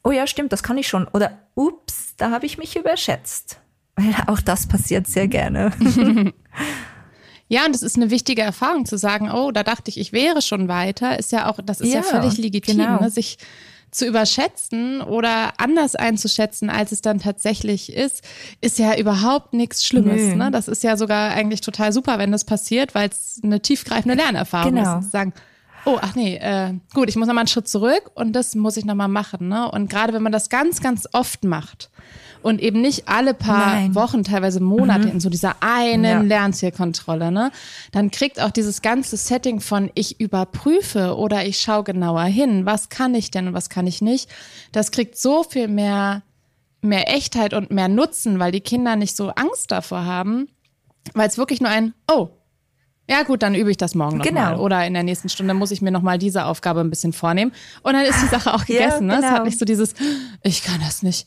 Oh 0.05 0.11
ja, 0.11 0.27
stimmt, 0.27 0.53
das 0.53 0.63
kann 0.63 0.79
ich 0.79 0.89
schon. 0.89 1.09
Oder 1.09 1.39
ups, 1.55 2.15
da 2.17 2.31
habe 2.31 2.47
ich 2.47 2.59
mich 2.59 2.77
überschätzt. 2.77 3.61
Weil 3.97 4.15
auch 4.27 4.41
das 4.41 4.67
passiert 4.67 5.07
sehr 5.07 5.29
gerne. 5.29 5.73
Ja, 7.49 7.65
und 7.65 7.75
es 7.75 7.83
ist 7.83 7.97
eine 7.97 8.11
wichtige 8.11 8.43
Erfahrung 8.43 8.85
zu 8.85 8.99
sagen, 8.99 9.31
oh, 9.31 9.51
da 9.51 9.63
dachte 9.63 9.91
ich, 9.91 9.99
ich 9.99 10.13
wäre 10.13 10.43
schon 10.43 10.69
weiter, 10.69 11.19
ist 11.19 11.33
ja 11.33 11.51
auch, 11.51 11.59
das 11.65 11.81
ist 11.81 11.93
ja, 11.93 12.01
ja 12.01 12.03
völlig 12.03 12.37
legitim, 12.37 12.77
genau. 12.77 13.01
ne? 13.01 13.11
sich 13.11 13.39
zu 13.91 14.07
überschätzen 14.07 15.01
oder 15.01 15.53
anders 15.59 15.97
einzuschätzen, 15.97 16.71
als 16.71 16.93
es 16.93 17.01
dann 17.01 17.19
tatsächlich 17.21 17.93
ist, 17.93 18.23
ist 18.61 18.79
ja 18.79 18.97
überhaupt 18.97 19.55
nichts 19.55 19.85
Schlimmes. 19.85 20.35
Ne? 20.35 20.51
Das 20.51 20.69
ist 20.69 20.83
ja 20.83 20.97
sogar 20.97 21.31
eigentlich 21.31 21.61
total 21.61 21.93
super, 21.93 22.19
wenn 22.19 22.33
das 22.33 22.45
passiert, 22.45 22.95
weil 22.95 23.09
es 23.09 23.41
eine 23.43 23.61
tiefgreifende 23.61 24.17
Lernerfahrung 24.17 24.75
genau. 24.75 24.99
ist. 24.99 25.07
Zu 25.07 25.11
sagen, 25.11 25.33
oh, 25.85 25.99
ach 26.01 26.15
nee, 26.15 26.37
äh, 26.37 26.75
gut, 26.95 27.09
ich 27.09 27.17
muss 27.17 27.27
nochmal 27.27 27.43
einen 27.43 27.49
Schritt 27.49 27.69
zurück 27.69 28.11
und 28.15 28.33
das 28.35 28.55
muss 28.55 28.77
ich 28.77 28.85
nochmal 28.85 29.09
machen. 29.09 29.49
Ne? 29.49 29.71
Und 29.71 29.89
gerade 29.89 30.13
wenn 30.13 30.23
man 30.23 30.33
das 30.33 30.49
ganz, 30.49 30.81
ganz 30.81 31.09
oft 31.13 31.45
macht, 31.45 31.91
und 32.43 32.61
eben 32.61 32.81
nicht 32.81 33.09
alle 33.09 33.35
paar 33.35 33.75
Nein. 33.75 33.95
Wochen, 33.95 34.25
teilweise 34.25 34.61
Monate 34.61 35.07
mhm. 35.07 35.15
in 35.15 35.21
so 35.21 35.31
dieser 35.31 35.57
einen 35.61 36.05
ja. 36.05 36.21
Lernzielkontrolle, 36.21 37.31
ne? 37.31 37.51
Dann 37.93 38.11
kriegt 38.11 38.41
auch 38.41 38.51
dieses 38.51 38.83
ganze 38.83 39.17
Setting 39.17 39.61
von 39.61 39.91
ich 39.95 40.21
überprüfe 40.21 41.17
oder 41.17 41.45
ich 41.45 41.61
schaue 41.61 41.85
genauer 41.85 42.25
hin, 42.25 42.67
was 42.67 42.89
kann 42.89 43.15
ich 43.15 43.31
denn 43.31 43.49
und 43.49 43.55
was 43.55 43.69
kann 43.71 43.87
ich 43.87 44.03
nicht, 44.03 44.29
das 44.73 44.91
kriegt 44.91 45.19
so 45.19 45.43
viel 45.43 45.69
mehr 45.69 46.23
mehr 46.81 47.13
Echtheit 47.13 47.55
und 47.55 47.73
mehr 47.73 47.89
Nutzen, 47.89 48.39
weil 48.39 48.53
die 48.53 48.61
Kinder 48.61 48.95
nicht 48.95 49.17
so 49.17 49.31
Angst 49.31 49.73
davor 49.73 50.05
haben, 50.05 50.49
weil 51.13 51.29
es 51.29 51.37
wirklich 51.37 51.61
nur 51.61 51.71
ein 51.71 51.93
oh, 52.09 52.29
ja 53.11 53.23
gut, 53.23 53.43
dann 53.43 53.55
übe 53.55 53.71
ich 53.71 53.79
das 53.79 53.95
morgen 53.95 54.19
nochmal. 54.19 54.53
Genau. 54.53 54.63
Oder 54.63 54.87
in 54.87 54.93
der 54.93 55.03
nächsten 55.03 55.31
Stunde 55.31 55.55
muss 55.55 55.71
ich 55.71 55.81
mir 55.81 55.91
nochmal 55.91 56.19
diese 56.19 56.45
Aufgabe 56.45 56.81
ein 56.81 56.91
bisschen 56.91 57.15
vornehmen. 57.15 57.53
Und 57.83 57.95
dann 57.95 58.05
ist 58.05 58.21
die 58.23 58.27
Sache 58.27 58.53
auch 58.53 58.67
gegessen. 58.67 59.09
Ja, 59.09 59.15
genau. 59.15 59.15
ne? 59.15 59.19
Es 59.21 59.25
hat 59.25 59.33
genau. 59.33 59.45
nicht 59.47 59.59
so 59.59 59.65
dieses, 59.65 59.95
ich 60.43 60.63
kann 60.63 60.81
das 60.81 61.03
nicht. 61.03 61.27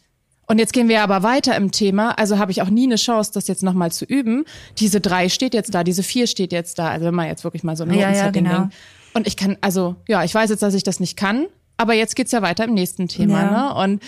Und 0.52 0.58
jetzt 0.58 0.74
gehen 0.74 0.89
wir 0.89 1.02
aber 1.02 1.24
weiter 1.24 1.56
im 1.56 1.72
Thema. 1.72 2.10
Also 2.20 2.38
habe 2.38 2.52
ich 2.52 2.62
auch 2.62 2.70
nie 2.70 2.84
eine 2.84 2.97
Chance, 2.97 3.32
das 3.34 3.47
jetzt 3.47 3.64
nochmal 3.64 3.89
zu 3.93 4.04
üben. 4.04 4.43
Diese 4.80 4.99
drei 4.99 5.30
steht 5.30 5.54
jetzt 5.54 5.74
da, 5.74 5.86
diese 5.86 6.04
vier 6.04 6.28
steht 6.28 6.52
jetzt 6.52 6.78
da. 6.78 6.89
Also 6.89 7.06
wenn 7.06 7.16
man 7.16 7.28
jetzt 7.28 7.45
wirklich 7.45 7.64
mal 7.64 7.78
so 7.78 7.86
ein 7.86 7.93
ja, 7.93 8.12
ja, 8.12 8.32
genau. 8.32 8.68
Und 9.14 9.28
ich 9.28 9.38
kann, 9.38 9.56
also 9.62 9.95
ja, 10.10 10.26
ich 10.26 10.36
weiß 10.36 10.49
jetzt, 10.49 10.62
dass 10.62 10.74
ich 10.74 10.84
das 10.84 10.99
nicht 10.99 11.16
kann. 11.16 11.45
Aber 11.78 11.93
jetzt 11.93 12.18
geht's 12.18 12.34
ja 12.34 12.41
weiter 12.41 12.66
im 12.66 12.74
nächsten 12.74 13.08
Thema. 13.08 13.41
Ja. 13.41 13.52
Ne? 13.52 13.76
Und 13.82 14.04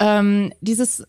ähm, 0.00 0.52
dieses 0.60 1.06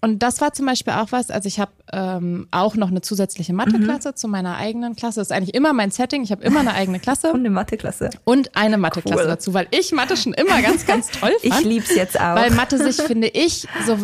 und 0.00 0.22
das 0.22 0.40
war 0.40 0.52
zum 0.52 0.66
Beispiel 0.66 0.92
auch 0.92 1.12
was, 1.12 1.30
also 1.30 1.46
ich 1.46 1.60
habe 1.60 1.72
ähm, 1.92 2.48
auch 2.50 2.76
noch 2.76 2.88
eine 2.88 3.00
zusätzliche 3.00 3.52
Matheklasse 3.52 4.10
mhm. 4.10 4.16
zu 4.16 4.28
meiner 4.28 4.56
eigenen 4.56 4.96
Klasse. 4.96 5.20
Das 5.20 5.28
ist 5.28 5.32
eigentlich 5.32 5.54
immer 5.54 5.72
mein 5.72 5.90
Setting. 5.90 6.22
Ich 6.22 6.30
habe 6.30 6.42
immer 6.44 6.60
eine 6.60 6.74
eigene 6.74 7.00
Klasse. 7.00 7.32
Und 7.32 7.40
eine 7.40 7.50
Matheklasse. 7.50 8.10
Und 8.24 8.56
eine 8.56 8.78
Matheklasse 8.78 9.22
cool. 9.22 9.28
dazu, 9.28 9.54
weil 9.54 9.66
ich 9.70 9.92
Mathe 9.92 10.16
schon 10.16 10.34
immer 10.34 10.60
ganz, 10.62 10.86
ganz 10.86 11.10
toll 11.10 11.32
fand. 11.42 11.60
Ich 11.60 11.64
lieb's 11.64 11.94
jetzt 11.94 12.18
auch. 12.18 12.34
Weil 12.34 12.50
Mathe 12.50 12.78
sich, 12.78 12.96
finde 13.06 13.28
ich, 13.28 13.66
so 13.86 13.98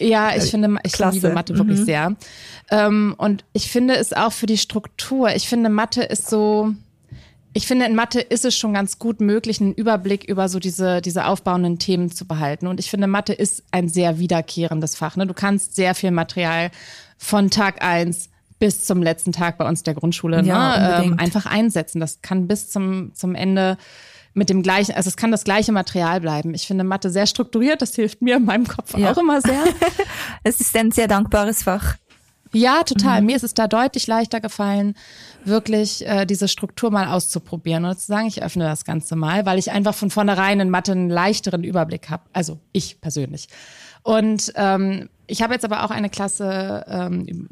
ja, 0.00 0.34
ich 0.34 0.44
finde, 0.44 0.78
ich 0.82 0.92
Klasse. 0.92 1.16
liebe 1.16 1.30
Mathe 1.30 1.56
wirklich 1.58 1.80
mhm. 1.80 1.84
sehr. 1.84 2.16
Ähm, 2.70 3.14
und 3.18 3.44
ich 3.52 3.70
finde 3.70 3.96
es 3.96 4.12
auch 4.12 4.32
für 4.32 4.46
die 4.46 4.58
Struktur. 4.58 5.34
Ich 5.34 5.48
finde, 5.48 5.68
Mathe 5.68 6.02
ist 6.02 6.28
so, 6.30 6.72
ich 7.52 7.66
finde, 7.66 7.86
in 7.86 7.96
Mathe 7.96 8.20
ist 8.20 8.44
es 8.44 8.56
schon 8.56 8.74
ganz 8.74 8.98
gut 8.98 9.20
möglich, 9.20 9.60
einen 9.60 9.74
Überblick 9.74 10.24
über 10.24 10.48
so 10.48 10.60
diese, 10.60 11.00
diese 11.00 11.26
aufbauenden 11.26 11.78
Themen 11.78 12.10
zu 12.12 12.26
behalten. 12.26 12.68
Und 12.68 12.78
ich 12.78 12.90
finde, 12.90 13.08
Mathe 13.08 13.32
ist 13.32 13.64
ein 13.72 13.88
sehr 13.88 14.18
wiederkehrendes 14.18 14.94
Fach. 14.94 15.16
Ne? 15.16 15.26
Du 15.26 15.34
kannst 15.34 15.74
sehr 15.74 15.94
viel 15.94 16.12
Material 16.12 16.70
von 17.18 17.50
Tag 17.50 17.82
eins 17.82 18.30
bis 18.60 18.84
zum 18.84 19.02
letzten 19.02 19.32
Tag 19.32 19.58
bei 19.58 19.66
uns 19.66 19.82
der 19.82 19.94
Grundschule 19.94 20.42
ja, 20.42 21.00
ne? 21.00 21.04
ähm, 21.04 21.18
einfach 21.18 21.46
einsetzen. 21.46 21.98
Das 21.98 22.22
kann 22.22 22.46
bis 22.46 22.70
zum, 22.70 23.12
zum 23.14 23.34
Ende 23.34 23.78
mit 24.32 24.48
dem 24.48 24.62
gleichen, 24.62 24.94
also 24.94 25.08
es 25.08 25.16
kann 25.16 25.32
das 25.32 25.42
gleiche 25.42 25.72
Material 25.72 26.20
bleiben. 26.20 26.54
Ich 26.54 26.66
finde 26.66 26.84
Mathe 26.84 27.10
sehr 27.10 27.26
strukturiert, 27.26 27.82
das 27.82 27.94
hilft 27.96 28.22
mir 28.22 28.36
in 28.36 28.44
meinem 28.44 28.68
Kopf 28.68 28.96
ja. 28.96 29.10
auch 29.10 29.18
immer 29.18 29.40
sehr. 29.40 29.64
es 30.44 30.60
ist 30.60 30.76
ein 30.76 30.92
sehr 30.92 31.08
dankbares 31.08 31.64
Fach. 31.64 31.96
Ja, 32.52 32.82
total. 32.82 33.20
Mhm. 33.20 33.26
Mir 33.26 33.36
ist 33.36 33.44
es 33.44 33.54
da 33.54 33.66
deutlich 33.66 34.06
leichter 34.06 34.40
gefallen, 34.40 34.94
wirklich 35.44 36.06
äh, 36.06 36.26
diese 36.26 36.48
Struktur 36.48 36.90
mal 36.90 37.08
auszuprobieren 37.08 37.84
und 37.84 37.98
zu 37.98 38.06
sagen, 38.06 38.26
ich 38.26 38.42
öffne 38.42 38.64
das 38.64 38.84
Ganze 38.84 39.16
mal, 39.16 39.46
weil 39.46 39.58
ich 39.58 39.70
einfach 39.70 39.94
von 39.94 40.10
vornherein 40.10 40.60
in 40.60 40.70
Mathe 40.70 40.92
einen 40.92 41.10
leichteren 41.10 41.64
Überblick 41.64 42.10
habe. 42.10 42.22
Also 42.32 42.58
ich 42.72 43.00
persönlich. 43.00 43.48
Und 44.02 44.52
ähm, 44.56 45.08
ich 45.26 45.42
habe 45.42 45.54
jetzt 45.54 45.64
aber 45.64 45.84
auch 45.84 45.90
eine 45.90 46.10
Klasse 46.10 46.84
ähm, 46.88 47.46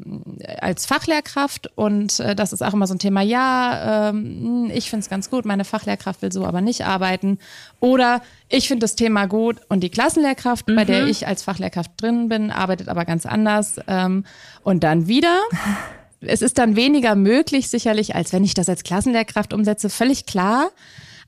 als 0.59 0.85
Fachlehrkraft 0.85 1.71
und 1.75 2.19
äh, 2.19 2.35
das 2.35 2.51
ist 2.51 2.61
auch 2.61 2.73
immer 2.73 2.87
so 2.87 2.93
ein 2.93 2.99
Thema, 2.99 3.21
ja, 3.21 4.09
ähm, 4.09 4.69
ich 4.73 4.89
finde 4.89 5.03
es 5.03 5.09
ganz 5.09 5.29
gut, 5.29 5.45
meine 5.45 5.63
Fachlehrkraft 5.63 6.21
will 6.21 6.31
so 6.31 6.45
aber 6.45 6.59
nicht 6.59 6.85
arbeiten. 6.85 7.39
Oder 7.79 8.21
ich 8.49 8.67
finde 8.67 8.83
das 8.83 8.95
Thema 8.95 9.27
gut 9.27 9.61
und 9.69 9.81
die 9.81 9.89
Klassenlehrkraft, 9.89 10.67
mhm. 10.67 10.75
bei 10.75 10.83
der 10.83 11.03
mhm. 11.03 11.09
ich 11.09 11.25
als 11.25 11.43
Fachlehrkraft 11.43 11.91
drin 11.97 12.27
bin, 12.27 12.51
arbeitet 12.51 12.89
aber 12.89 13.05
ganz 13.05 13.25
anders. 13.25 13.79
Ähm, 13.87 14.25
und 14.63 14.83
dann 14.83 15.07
wieder. 15.07 15.39
Es 16.21 16.41
ist 16.41 16.57
dann 16.57 16.75
weniger 16.75 17.15
möglich, 17.15 17.69
sicherlich, 17.69 18.15
als 18.15 18.33
wenn 18.33 18.43
ich 18.43 18.53
das 18.53 18.69
als 18.69 18.83
Klassenlehrkraft 18.83 19.53
umsetze, 19.53 19.89
völlig 19.89 20.25
klar. 20.25 20.71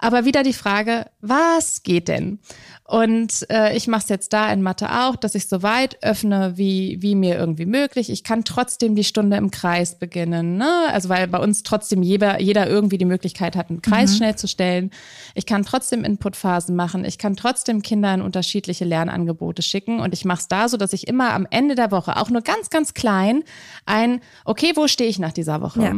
Aber 0.02 0.26
wieder 0.26 0.42
die 0.42 0.54
Frage, 0.54 1.06
was 1.22 1.84
geht 1.84 2.08
denn? 2.08 2.40
Und 2.86 3.50
äh, 3.50 3.78
ich 3.78 3.88
mache 3.88 4.02
es 4.02 4.10
jetzt 4.10 4.34
da 4.34 4.52
in 4.52 4.64
Mathe 4.64 4.92
auch, 4.92 5.16
dass 5.16 5.36
ich 5.36 5.48
so 5.48 5.64
weit 5.64 6.04
öffne, 6.04 6.58
wie, 6.58 6.98
wie 7.02 7.16
mir 7.16 7.38
irgendwie 7.38 7.68
möglich. 7.68 8.10
Ich 8.10 8.24
kann 8.24 8.44
trotzdem 8.44 8.96
die 8.96 9.04
Stunde 9.04 9.38
im 9.38 9.52
Kreis 9.52 9.98
beginnen. 9.98 10.58
Ne? 10.58 10.70
Also 10.92 11.08
weil 11.08 11.28
bei 11.28 11.38
uns 11.38 11.64
trotzdem 11.64 12.02
jeder, 12.02 12.42
jeder 12.42 12.68
irgendwie 12.68 12.98
die 12.98 13.06
Möglichkeit 13.06 13.56
hat, 13.56 13.70
einen 13.70 13.82
Kreis 13.82 14.12
mhm. 14.12 14.16
schnell 14.18 14.36
zu 14.36 14.48
stellen. 14.48 14.90
Ich 15.36 15.46
kann 15.46 15.64
trotzdem 15.64 16.04
Inputphasen 16.04 16.76
machen. 16.76 17.06
Ich 17.06 17.18
kann 17.18 17.38
trotzdem 17.38 17.84
Kindern 17.84 18.22
unterschiedliche 18.22 18.84
Lernangebote 18.84 19.62
schicken. 19.62 20.00
Und 20.00 20.14
ich 20.14 20.26
mache 20.26 20.42
es 20.42 20.48
da 20.48 20.68
so, 20.68 20.78
dass 20.78 20.94
ich 20.94 21.08
immer 21.08 21.32
am 21.32 21.48
Ende 21.50 21.76
der 21.76 21.92
Woche, 21.92 22.18
auch 22.18 22.30
nur 22.30 22.42
ganz, 22.42 22.72
ganz 22.72 22.96
klein, 22.96 23.44
ein, 23.86 24.20
okay, 24.44 24.74
wo 24.76 24.88
stehe 24.88 25.10
ich 25.10 25.20
nach 25.20 25.32
dieser 25.32 25.62
Woche? 25.62 25.82
Ja. 25.82 25.94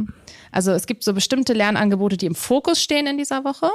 Also 0.52 0.72
es 0.74 0.86
gibt 0.86 1.04
so 1.04 1.14
bestimmte 1.14 1.54
Lernangebote, 1.54 2.18
die 2.18 2.28
im 2.28 2.36
Fokus 2.36 2.82
stehen 2.82 3.08
in 3.08 3.18
dieser 3.18 3.46
Woche. 3.46 3.72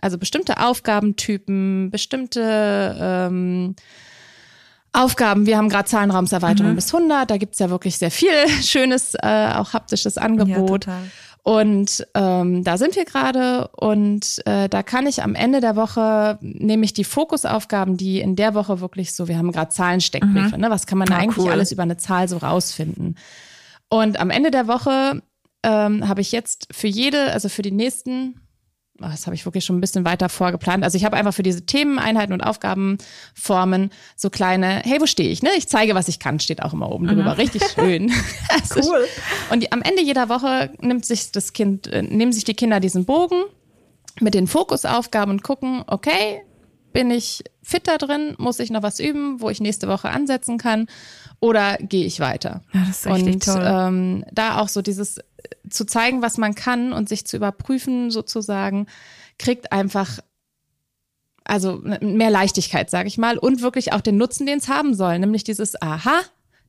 Also 0.00 0.18
bestimmte 0.18 0.58
Aufgabentypen, 0.58 1.90
bestimmte 1.90 2.96
ähm, 3.00 3.76
Aufgaben. 4.92 5.46
Wir 5.46 5.56
haben 5.56 5.68
gerade 5.68 5.88
Zahlenraumserweiterung 5.88 6.72
mhm. 6.72 6.76
bis 6.76 6.92
100. 6.92 7.30
Da 7.30 7.36
gibt's 7.36 7.58
ja 7.58 7.70
wirklich 7.70 7.98
sehr 7.98 8.10
viel 8.10 8.48
schönes, 8.62 9.14
äh, 9.14 9.52
auch 9.54 9.72
haptisches 9.72 10.18
Angebot. 10.18 10.86
Ja, 10.86 10.98
und 11.42 12.06
ähm, 12.14 12.64
da 12.64 12.76
sind 12.76 12.96
wir 12.96 13.04
gerade 13.06 13.68
und 13.68 14.42
äh, 14.44 14.68
da 14.68 14.82
kann 14.82 15.06
ich 15.06 15.22
am 15.22 15.34
Ende 15.34 15.60
der 15.60 15.74
Woche 15.74 16.38
nämlich 16.42 16.92
die 16.92 17.04
Fokusaufgaben, 17.04 17.96
die 17.96 18.20
in 18.20 18.36
der 18.36 18.54
Woche 18.54 18.80
wirklich 18.80 19.14
so, 19.14 19.26
wir 19.26 19.38
haben 19.38 19.50
gerade 19.50 19.70
Zahlensteckbriefe, 19.70 20.56
mhm. 20.56 20.60
ne? 20.60 20.70
Was 20.70 20.86
kann 20.86 20.98
man 20.98 21.08
ja, 21.08 21.16
ah, 21.16 21.18
eigentlich 21.20 21.46
cool. 21.46 21.52
alles 21.52 21.72
über 21.72 21.82
eine 21.82 21.96
Zahl 21.96 22.28
so 22.28 22.36
rausfinden? 22.36 23.16
Und 23.88 24.20
am 24.20 24.30
Ende 24.30 24.50
der 24.50 24.68
Woche 24.68 25.22
ähm, 25.62 26.06
habe 26.06 26.20
ich 26.20 26.30
jetzt 26.30 26.68
für 26.72 26.88
jede, 26.88 27.32
also 27.32 27.48
für 27.48 27.62
die 27.62 27.72
nächsten 27.72 28.40
das 29.08 29.26
habe 29.26 29.34
ich 29.34 29.44
wirklich 29.44 29.64
schon 29.64 29.78
ein 29.78 29.80
bisschen 29.80 30.04
weiter 30.04 30.28
vorgeplant. 30.28 30.84
Also 30.84 30.96
ich 30.96 31.04
habe 31.04 31.16
einfach 31.16 31.32
für 31.34 31.42
diese 31.42 31.64
Themeneinheiten 31.64 32.32
und 32.32 32.42
Aufgabenformen 32.42 33.90
so 34.16 34.30
kleine, 34.30 34.82
hey, 34.84 35.00
wo 35.00 35.06
stehe 35.06 35.30
ich? 35.30 35.42
Ne? 35.42 35.50
Ich 35.56 35.68
zeige, 35.68 35.94
was 35.94 36.08
ich 36.08 36.18
kann, 36.18 36.38
steht 36.40 36.62
auch 36.62 36.72
immer 36.72 36.90
oben 36.90 37.06
mhm. 37.06 37.16
drüber. 37.16 37.38
Richtig 37.38 37.62
schön. 37.74 38.12
cool. 38.76 39.06
Und 39.50 39.72
am 39.72 39.82
Ende 39.82 40.02
jeder 40.02 40.28
Woche 40.28 40.70
nimmt 40.80 41.04
sich 41.04 41.32
das 41.32 41.52
Kind, 41.52 41.86
äh, 41.86 42.02
nehmen 42.02 42.32
sich 42.32 42.44
die 42.44 42.54
Kinder 42.54 42.80
diesen 42.80 43.04
Bogen 43.04 43.42
mit 44.20 44.34
den 44.34 44.46
Fokusaufgaben 44.46 45.32
und 45.32 45.42
gucken, 45.42 45.82
okay, 45.86 46.42
bin 46.92 47.10
ich 47.10 47.44
fit 47.62 47.86
da 47.86 47.98
drin? 47.98 48.34
Muss 48.38 48.58
ich 48.58 48.70
noch 48.70 48.82
was 48.82 49.00
üben, 49.00 49.40
wo 49.40 49.48
ich 49.50 49.60
nächste 49.60 49.88
Woche 49.88 50.10
ansetzen 50.10 50.58
kann? 50.58 50.86
Oder 51.40 51.78
gehe 51.78 52.04
ich 52.04 52.20
weiter? 52.20 52.62
Ja, 52.72 52.84
das 52.86 53.06
ist 53.06 53.06
richtig 53.06 53.34
und 53.34 53.44
toll. 53.44 53.64
Ähm, 53.64 54.24
da 54.32 54.58
auch 54.58 54.68
so 54.68 54.82
dieses 54.82 55.20
zu 55.68 55.84
zeigen, 55.84 56.22
was 56.22 56.38
man 56.38 56.54
kann 56.54 56.92
und 56.92 57.08
sich 57.08 57.26
zu 57.26 57.36
überprüfen 57.36 58.10
sozusagen, 58.10 58.86
kriegt 59.38 59.72
einfach 59.72 60.20
also 61.44 61.80
mehr 62.00 62.30
Leichtigkeit, 62.30 62.90
sage 62.90 63.08
ich 63.08 63.18
mal, 63.18 63.38
und 63.38 63.60
wirklich 63.60 63.92
auch 63.92 64.00
den 64.00 64.16
Nutzen, 64.16 64.46
den 64.46 64.58
es 64.58 64.68
haben 64.68 64.94
soll, 64.94 65.18
nämlich 65.18 65.42
dieses 65.42 65.80
Aha, 65.80 66.20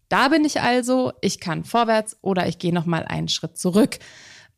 da 0.10 0.28
bin 0.30 0.44
ich 0.44 0.62
also, 0.62 1.14
ich 1.22 1.40
kann 1.40 1.64
vorwärts 1.64 2.18
oder 2.22 2.48
ich 2.48 2.58
gehe 2.58 2.74
noch 2.74 2.86
mal 2.86 3.04
einen 3.06 3.30
Schritt 3.30 3.58
zurück. 3.58 4.00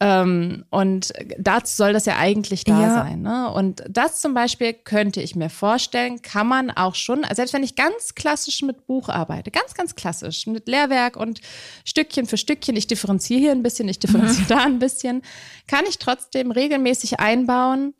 Ähm, 0.04 0.66
und 0.70 1.14
dazu 1.39 1.78
soll 1.78 1.93
das 1.93 2.06
ja 2.06 2.18
eigentlich 2.18 2.66
da 2.66 2.82
ja. 2.82 2.93
sein. 2.93 3.22
Ne? 3.22 3.49
Und 3.54 3.84
das 3.89 4.20
zum 4.20 4.34
Beispiel 4.34 4.74
könnte 4.74 5.22
ich 5.22 5.34
mir 5.38 5.49
vorstellen, 5.49 6.22
kann 6.22 6.45
man 6.45 6.72
auch 6.72 6.95
schon, 6.95 7.26
selbst 7.34 7.54
wenn 7.54 7.64
ich 7.64 7.76
ganz 7.76 8.14
klassisch 8.14 8.64
mit 8.64 8.86
Buch 8.86 9.08
arbeite, 9.08 9.49
ganz, 9.49 9.74
ganz 9.76 9.95
klassisch, 9.95 10.45
mit 10.45 10.68
Lehrwerk 10.68 11.16
und 11.16 11.39
Stückchen 11.86 12.26
für 12.26 12.36
Stückchen, 12.36 12.76
ich 12.76 12.88
differenziere 12.88 13.39
hier 13.39 13.51
ein 13.54 13.64
bisschen, 13.64 13.88
ich 13.88 13.97
differenziere 13.97 14.45
da 14.49 14.66
ein 14.66 14.80
bisschen, 14.80 15.22
kann 15.68 15.86
ich 15.88 15.99
trotzdem 15.99 16.51
regelmäßig 16.51 17.22
einbauen, 17.22 17.93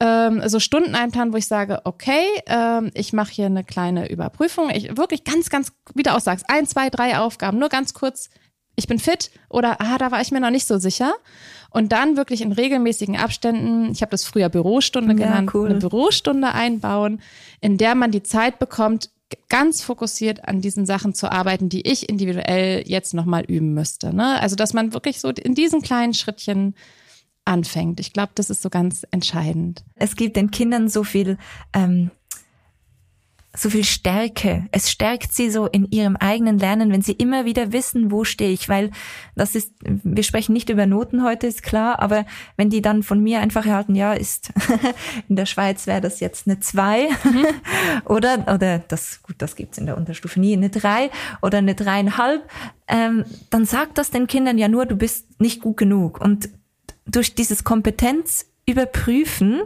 ähm, 0.00 0.42
so 0.48 0.58
Stunden 0.58 0.96
einplanen, 0.96 1.32
wo 1.32 1.36
ich 1.36 1.46
sage, 1.46 1.82
okay, 1.84 2.24
ähm, 2.46 2.90
ich 2.94 3.12
mache 3.12 3.30
hier 3.30 3.46
eine 3.46 3.62
kleine 3.62 4.10
Überprüfung. 4.10 4.70
Ich 4.70 4.96
wirklich 4.96 5.22
ganz, 5.22 5.50
ganz, 5.50 5.72
wie 5.94 6.02
du 6.02 6.12
auch 6.12 6.20
sagst, 6.20 6.46
ein, 6.48 6.66
zwei, 6.66 6.90
drei 6.90 7.16
Aufgaben, 7.18 7.60
nur 7.60 7.68
ganz 7.68 7.94
kurz 7.94 8.28
ich 8.78 8.86
bin 8.86 8.98
fit 8.98 9.30
oder 9.48 9.80
ah, 9.80 9.98
da 9.98 10.10
war 10.10 10.20
ich 10.20 10.30
mir 10.30 10.40
noch 10.40 10.50
nicht 10.50 10.66
so 10.66 10.78
sicher. 10.78 11.14
Und 11.70 11.92
dann 11.92 12.16
wirklich 12.16 12.40
in 12.40 12.52
regelmäßigen 12.52 13.16
Abständen, 13.16 13.90
ich 13.92 14.00
habe 14.00 14.10
das 14.10 14.24
früher 14.24 14.48
Bürostunde 14.48 15.12
ja, 15.12 15.26
genannt, 15.26 15.50
cool. 15.52 15.68
eine 15.68 15.78
Bürostunde 15.78 16.54
einbauen, 16.54 17.20
in 17.60 17.76
der 17.76 17.94
man 17.94 18.10
die 18.10 18.22
Zeit 18.22 18.58
bekommt, 18.58 19.10
ganz 19.50 19.82
fokussiert 19.82 20.48
an 20.48 20.62
diesen 20.62 20.86
Sachen 20.86 21.12
zu 21.12 21.30
arbeiten, 21.30 21.68
die 21.68 21.86
ich 21.86 22.08
individuell 22.08 22.84
jetzt 22.86 23.12
nochmal 23.12 23.44
üben 23.44 23.74
müsste. 23.74 24.14
Ne? 24.14 24.40
Also, 24.40 24.56
dass 24.56 24.72
man 24.72 24.94
wirklich 24.94 25.20
so 25.20 25.28
in 25.28 25.54
diesen 25.54 25.82
kleinen 25.82 26.14
Schrittchen 26.14 26.74
anfängt. 27.44 28.00
Ich 28.00 28.12
glaube, 28.12 28.32
das 28.34 28.48
ist 28.48 28.62
so 28.62 28.70
ganz 28.70 29.06
entscheidend. 29.10 29.84
Es 29.96 30.16
gibt 30.16 30.36
den 30.36 30.50
Kindern 30.50 30.88
so 30.88 31.04
viel 31.04 31.36
ähm, 31.74 32.10
so 33.58 33.70
viel 33.70 33.84
Stärke. 33.84 34.66
Es 34.70 34.90
stärkt 34.90 35.32
sie 35.32 35.50
so 35.50 35.66
in 35.66 35.90
ihrem 35.90 36.16
eigenen 36.16 36.58
Lernen, 36.58 36.92
wenn 36.92 37.02
sie 37.02 37.12
immer 37.12 37.44
wieder 37.44 37.72
wissen, 37.72 38.12
wo 38.12 38.24
stehe 38.24 38.52
ich, 38.52 38.68
weil 38.68 38.90
das 39.34 39.54
ist, 39.54 39.72
wir 39.82 40.22
sprechen 40.22 40.52
nicht 40.52 40.70
über 40.70 40.86
Noten 40.86 41.24
heute, 41.24 41.48
ist 41.48 41.62
klar, 41.62 42.00
aber 42.00 42.24
wenn 42.56 42.70
die 42.70 42.82
dann 42.82 43.02
von 43.02 43.20
mir 43.20 43.40
einfach 43.40 43.66
erhalten, 43.66 43.96
ja, 43.96 44.12
ist, 44.12 44.52
in 45.28 45.36
der 45.36 45.46
Schweiz 45.46 45.86
wäre 45.86 46.00
das 46.00 46.20
jetzt 46.20 46.46
eine 46.46 46.60
zwei 46.60 47.08
mhm. 47.24 47.46
oder, 48.04 48.46
oder 48.54 48.78
das, 48.78 49.22
gut, 49.22 49.36
das 49.38 49.56
gibt's 49.56 49.78
in 49.78 49.86
der 49.86 49.96
Unterstufe 49.96 50.38
nie, 50.38 50.52
eine 50.52 50.70
drei 50.70 51.10
oder 51.42 51.58
eine 51.58 51.74
dreieinhalb, 51.74 52.48
ähm, 52.86 53.24
dann 53.50 53.64
sagt 53.64 53.98
das 53.98 54.10
den 54.10 54.28
Kindern 54.28 54.58
ja 54.58 54.68
nur, 54.68 54.86
du 54.86 54.96
bist 54.96 55.40
nicht 55.40 55.60
gut 55.60 55.78
genug 55.78 56.20
und 56.20 56.48
durch 57.06 57.34
dieses 57.34 57.64
Kompetenz 57.64 58.46
überprüfen, 58.66 59.62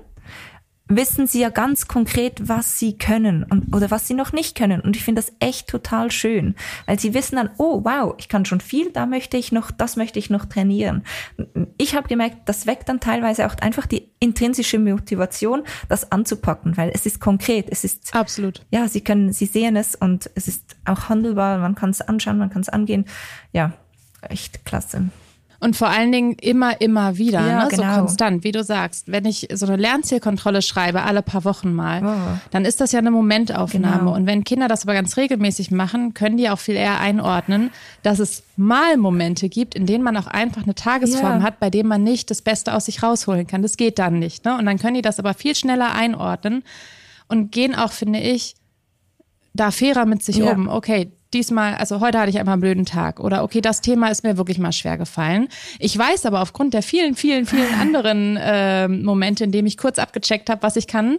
wissen 0.89 1.27
sie 1.27 1.41
ja 1.41 1.49
ganz 1.49 1.89
konkret, 1.89 2.49
was 2.49 2.79
sie 2.79 2.99
können 2.99 3.45
und, 3.45 3.75
oder 3.75 3.91
was 3.91 4.07
sie 4.07 4.15
noch 4.15 4.33
nicht 4.33 4.57
können. 4.57 4.81
Und 4.81 4.97
ich 4.97 5.05
finde 5.05 5.23
das 5.23 5.33
echt 5.41 5.69
total 5.69 6.11
schön, 6.11 6.55
weil 6.87 6.99
sie 6.99 7.15
wissen 7.15 7.37
dann, 7.37 7.51
oh 7.59 7.85
wow, 7.85 8.15
ich 8.19 8.29
kann 8.29 8.45
schon 8.45 8.61
viel, 8.61 8.91
da 8.91 9.07
möchte 9.07 9.37
ich 9.37 9.53
noch, 9.53 9.71
das 9.71 9.97
möchte 9.97 10.19
ich 10.19 10.31
noch 10.31 10.45
trainieren. 10.45 11.05
Ich 11.79 11.95
habe 11.95 12.09
gemerkt, 12.09 12.49
das 12.49 12.67
weckt 12.67 12.89
dann 12.89 13.01
teilweise 13.01 13.47
auch 13.47 13.55
einfach 13.61 13.87
die 13.87 14.11
intrinsische 14.21 14.79
Motivation, 14.79 15.63
das 15.89 16.13
anzupacken, 16.13 16.77
weil 16.77 16.91
es 16.95 17.07
ist 17.07 17.21
konkret, 17.21 17.67
es 17.71 17.85
ist 17.85 18.15
absolut. 18.15 18.65
Ja, 18.71 18.89
sie 18.89 19.01
können, 19.01 19.33
sie 19.33 19.47
sehen 19.47 19.77
es 19.77 19.95
und 19.95 20.31
es 20.35 20.49
ist 20.49 20.77
auch 20.85 21.09
handelbar, 21.09 21.59
man 21.59 21.75
kann 21.75 21.91
es 21.91 22.01
anschauen, 22.01 22.39
man 22.39 22.51
kann 22.51 22.63
es 22.63 22.69
angehen. 22.69 23.07
Ja, 23.53 23.73
echt 24.29 24.65
klasse. 24.65 25.11
Und 25.63 25.77
vor 25.77 25.91
allen 25.91 26.11
Dingen 26.11 26.33
immer, 26.41 26.81
immer 26.81 27.19
wieder, 27.19 27.47
ja, 27.47 27.63
ne? 27.63 27.69
Genau. 27.71 27.95
so 27.95 27.99
konstant, 28.01 28.43
wie 28.43 28.51
du 28.51 28.65
sagst. 28.65 29.13
Wenn 29.13 29.25
ich 29.25 29.47
so 29.53 29.65
eine 29.65 29.77
Lernzielkontrolle 29.77 30.61
schreibe, 30.61 31.05
alle 31.05 31.23
paar 31.23 31.45
Wochen 31.45 31.73
mal, 31.73 32.03
oh. 32.05 32.39
dann 32.51 32.65
ist 32.65 32.81
das 32.81 32.91
ja 32.91 32.99
eine 32.99 33.13
Momentaufnahme. 33.13 33.99
Genau. 34.01 34.15
Und 34.17 34.27
wenn 34.27 34.43
Kinder 34.43 34.67
das 34.67 34.83
aber 34.83 34.95
ganz 34.95 35.17
regelmäßig 35.17 35.71
machen, 35.71 36.15
können 36.15 36.37
die 36.37 36.51
auch 36.51 36.59
viel 36.59 36.75
eher 36.75 36.99
einordnen, 36.99 37.71
dass 38.03 38.19
es 38.19 38.43
mal 38.57 38.97
Momente 38.97 39.49
gibt, 39.49 39.77
in 39.77 39.87
denen 39.87 40.03
man 40.03 40.17
auch 40.17 40.27
einfach 40.27 40.65
eine 40.65 40.75
Tagesform 40.75 41.39
ja. 41.39 41.43
hat, 41.43 41.61
bei 41.61 41.71
dem 41.71 41.87
man 41.87 42.03
nicht 42.03 42.33
das 42.33 42.43
Beste 42.43 42.75
aus 42.75 42.87
sich 42.87 43.05
rausholen 43.05 43.47
kann. 43.47 43.63
Das 43.63 43.77
geht 43.77 44.01
dann 44.01 44.19
nicht. 44.19 44.45
Ne? 44.45 44.59
Und 44.59 44.67
dann 44.67 44.81
können 44.81 44.95
die 44.95 45.03
das 45.03 45.21
aber 45.21 45.33
viel 45.33 45.55
schneller 45.55 45.95
einordnen 45.95 46.65
und 47.29 47.53
gehen 47.53 47.77
auch, 47.77 47.93
finde 47.93 48.19
ich, 48.19 48.57
da 49.55 49.71
fairer 49.71 50.07
mit 50.07 50.25
sich 50.25 50.39
ja. 50.39 50.51
um. 50.51 50.67
Okay, 50.67 51.13
diesmal, 51.35 51.75
also 51.75 52.01
heute 52.01 52.19
hatte 52.19 52.31
ich 52.31 52.39
einfach 52.39 52.53
einen 52.53 52.61
blöden 52.61 52.85
Tag 52.85 53.21
oder 53.21 53.43
okay, 53.43 53.61
das 53.61 53.81
Thema 53.81 54.09
ist 54.09 54.25
mir 54.25 54.37
wirklich 54.37 54.59
mal 54.59 54.73
schwer 54.73 54.99
gefallen. 54.99 55.49
Ich 55.79 55.97
weiß 55.97 56.27
aber 56.27 56.41
aufgrund 56.41 56.75
der 56.75 56.83
vielen, 56.83 57.15
vielen, 57.15 57.47
vielen 57.47 57.75
anderen 57.81 58.37
äh, 58.37 58.89
Momente, 58.89 59.45
in 59.45 59.53
denen 59.53 59.67
ich 59.67 59.77
kurz 59.77 59.99
abgecheckt 59.99 60.51
habe, 60.51 60.63
was 60.63 60.77
ich 60.77 60.87
kann, 60.87 61.19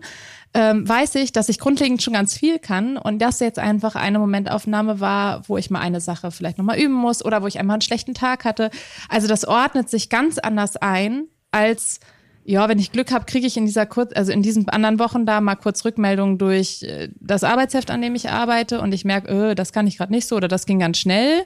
ähm, 0.54 0.88
weiß 0.88 1.16
ich, 1.16 1.32
dass 1.32 1.50
ich 1.50 1.60
grundlegend 1.60 2.04
schon 2.04 2.14
ganz 2.14 2.38
viel 2.38 2.60
kann 2.60 2.98
und 2.98 3.20
das 3.20 3.40
jetzt 3.40 3.60
einfach 3.60 3.96
eine 3.96 4.20
Momentaufnahme 4.20 5.00
war, 5.00 5.48
wo 5.48 5.58
ich 5.58 5.72
mal 5.72 5.80
eine 5.80 6.00
Sache 6.00 6.32
vielleicht 6.32 6.58
nochmal 6.58 6.80
üben 6.80 6.94
muss 6.94 7.26
oder 7.26 7.42
wo 7.42 7.48
ich 7.48 7.60
einfach 7.60 7.74
einen 7.74 7.82
schlechten 7.82 8.14
Tag 8.14 8.46
hatte. 8.46 8.70
Also 9.10 9.28
das 9.28 9.46
ordnet 9.46 9.90
sich 9.90 10.10
ganz 10.10 10.38
anders 10.38 10.78
ein 10.78 11.26
als 11.52 12.00
ja, 12.46 12.68
wenn 12.68 12.80
ich 12.80 12.92
Glück 12.92 13.12
habe, 13.12 13.26
kriege 13.26 13.48
ich 13.48 13.56
in 13.58 13.66
dieser 13.66 13.86
kurz, 13.86 14.12
also 14.16 14.32
in 14.32 14.42
diesen 14.42 14.68
anderen 14.70 15.00
Wochen 15.00 15.26
da 15.26 15.40
mal 15.42 15.56
kurz 15.56 15.86
Rückmeldungen 15.86 16.38
durch 16.38 16.84
äh, 16.84 17.10
das 17.20 17.44
Arbeitsheft, 17.44 17.90
an 17.90 18.02
dem 18.02 18.16
ich 18.16 18.30
arbeite 18.30 18.82
und 18.82 18.94
ich 18.94 19.06
merke, 19.06 19.32
öh, 19.32 19.56
das 19.56 19.72
kann 19.72 19.88
ich 19.88 19.98
gerade 19.98 20.12
nicht 20.12 20.28
so 20.28 20.36
oder 20.36 20.48
das 20.48 20.66
ging 20.66 20.80
ganz 20.80 20.98
schnell. 20.98 21.46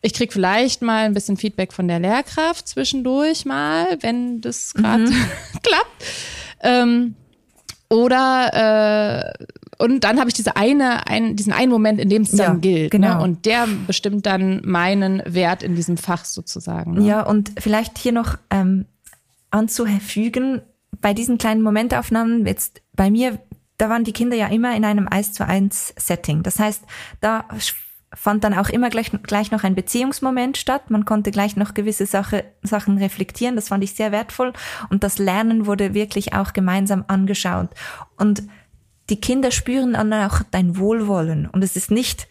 Ich 0.00 0.14
krieg 0.14 0.32
vielleicht 0.32 0.80
mal 0.80 1.06
ein 1.06 1.14
bisschen 1.14 1.36
Feedback 1.36 1.72
von 1.72 1.88
der 1.88 1.98
Lehrkraft 1.98 2.68
zwischendurch 2.68 3.44
mal, 3.44 3.98
wenn 4.00 4.40
das 4.40 4.74
gerade 4.74 5.04
mhm. 5.04 5.14
klappt. 5.62 6.04
Ähm, 6.62 7.14
oder 7.90 9.34
äh, 9.38 9.44
und 9.78 10.04
dann 10.04 10.18
habe 10.18 10.28
ich 10.28 10.34
diese 10.34 10.56
eine, 10.56 11.06
ein, 11.06 11.36
diesen 11.36 11.52
einen 11.52 11.70
Moment, 11.70 12.00
in 12.00 12.08
dem 12.08 12.22
es 12.22 12.32
dann 12.32 12.54
ja, 12.54 12.60
gilt. 12.60 12.90
Genau. 12.90 13.18
Ne? 13.18 13.22
Und 13.22 13.46
der 13.46 13.66
bestimmt 13.86 14.26
dann 14.26 14.60
meinen 14.64 15.22
Wert 15.24 15.62
in 15.62 15.76
diesem 15.76 15.96
Fach 15.96 16.24
sozusagen. 16.24 16.94
Ne? 16.94 17.06
Ja, 17.06 17.22
und 17.22 17.52
vielleicht 17.58 17.96
hier 17.96 18.12
noch 18.12 18.36
ähm, 18.50 18.86
anzufügen, 19.50 20.62
bei 21.00 21.14
diesen 21.14 21.38
kleinen 21.38 21.62
Momentaufnahmen, 21.62 22.46
jetzt 22.46 22.82
bei 22.94 23.10
mir, 23.10 23.38
da 23.76 23.88
waren 23.88 24.04
die 24.04 24.12
Kinder 24.12 24.36
ja 24.36 24.48
immer 24.48 24.74
in 24.76 24.84
einem 24.84 25.08
1 25.08 25.32
zu 25.32 25.46
1 25.46 25.94
Setting. 25.96 26.42
Das 26.42 26.58
heißt, 26.58 26.84
da 27.20 27.44
fand 28.14 28.42
dann 28.42 28.54
auch 28.54 28.68
immer 28.68 28.88
gleich, 28.90 29.10
gleich 29.22 29.50
noch 29.50 29.64
ein 29.64 29.74
Beziehungsmoment 29.74 30.56
statt. 30.56 30.90
Man 30.90 31.04
konnte 31.04 31.30
gleich 31.30 31.56
noch 31.56 31.74
gewisse 31.74 32.06
Sache, 32.06 32.44
Sachen 32.62 32.98
reflektieren. 32.98 33.54
Das 33.54 33.68
fand 33.68 33.84
ich 33.84 33.92
sehr 33.92 34.12
wertvoll. 34.12 34.52
Und 34.90 35.04
das 35.04 35.18
Lernen 35.18 35.66
wurde 35.66 35.94
wirklich 35.94 36.32
auch 36.32 36.52
gemeinsam 36.52 37.04
angeschaut. 37.06 37.68
Und 38.16 38.42
die 39.10 39.20
Kinder 39.20 39.50
spüren 39.50 39.92
dann 39.92 40.12
auch 40.12 40.42
dein 40.50 40.78
Wohlwollen. 40.78 41.46
Und 41.46 41.62
es 41.62 41.76
ist 41.76 41.90
nicht, 41.90 42.28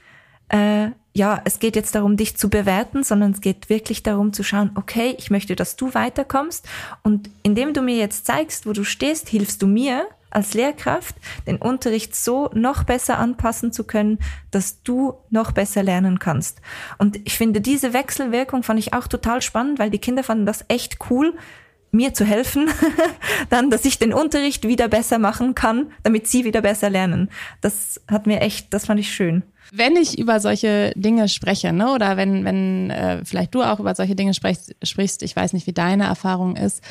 äh, 0.50 0.90
ja, 1.18 1.42
es 1.46 1.58
geht 1.58 1.76
jetzt 1.76 1.96
darum, 1.96 2.16
dich 2.16 2.38
zu 2.38 2.48
bewerten, 2.48 3.04
sondern 3.04 3.32
es 3.32 3.42
geht 3.42 3.70
wirklich 3.70 4.04
darum 4.04 4.34
zu 4.34 4.44
schauen, 4.44 4.70
okay, 4.76 5.16
ich 5.18 5.32
möchte, 5.32 5.56
dass 5.56 5.76
du 5.76 5.96
weiterkommst. 5.96 6.68
Und 7.02 7.32
indem 7.42 7.74
du 7.74 7.82
mir 7.82 7.96
jetzt 7.96 8.28
zeigst, 8.28 8.68
wo 8.68 8.74
du 8.74 8.84
stehst, 8.84 9.28
hilfst 9.28 9.62
du 9.64 9.68
mir 9.68 10.04
als 10.30 10.54
Lehrkraft, 10.54 11.16
den 11.48 11.58
Unterricht 11.58 12.16
so 12.16 12.52
noch 12.54 12.84
besser 12.84 13.18
anpassen 13.18 13.72
zu 13.72 13.86
können, 13.86 14.20
dass 14.52 14.84
du 14.84 15.16
noch 15.32 15.54
besser 15.54 15.82
lernen 15.82 16.20
kannst. 16.20 16.62
Und 17.00 17.18
ich 17.26 17.36
finde, 17.36 17.62
diese 17.62 17.94
Wechselwirkung 17.94 18.62
fand 18.62 18.78
ich 18.80 18.94
auch 18.94 19.08
total 19.08 19.42
spannend, 19.42 19.80
weil 19.80 19.90
die 19.90 20.00
Kinder 20.00 20.24
fanden 20.24 20.46
das 20.46 20.66
echt 20.68 20.98
cool, 21.10 21.34
mir 21.90 22.14
zu 22.14 22.26
helfen, 22.26 22.70
dann, 23.50 23.72
dass 23.72 23.86
ich 23.86 23.98
den 23.98 24.14
Unterricht 24.14 24.68
wieder 24.68 24.88
besser 24.88 25.18
machen 25.18 25.56
kann, 25.56 25.92
damit 26.04 26.28
sie 26.28 26.46
wieder 26.46 26.62
besser 26.62 26.92
lernen. 26.92 27.32
Das 27.62 28.02
hat 28.08 28.28
mir 28.28 28.42
echt, 28.42 28.72
das 28.74 28.86
fand 28.86 29.00
ich 29.00 29.12
schön. 29.12 29.42
Wenn 29.72 29.96
ich 29.96 30.18
über 30.18 30.40
solche 30.40 30.94
Dinge 30.96 31.28
spreche, 31.28 31.74
ne, 31.74 31.94
oder 31.94 32.18
wenn, 32.18 32.46
wenn 32.46 32.90
äh, 32.90 33.26
vielleicht 33.26 33.54
du 33.54 33.64
auch 33.64 33.80
über 33.80 33.96
solche 33.96 34.16
Dinge 34.16 34.34
sprichst, 34.34 34.76
sprichst, 34.84 35.24
ich 35.24 35.36
weiß 35.36 35.54
nicht, 35.54 35.68
wie 35.68 35.74
deine 35.74 36.06
Erfahrung 36.06 36.56
ist, 36.56 36.82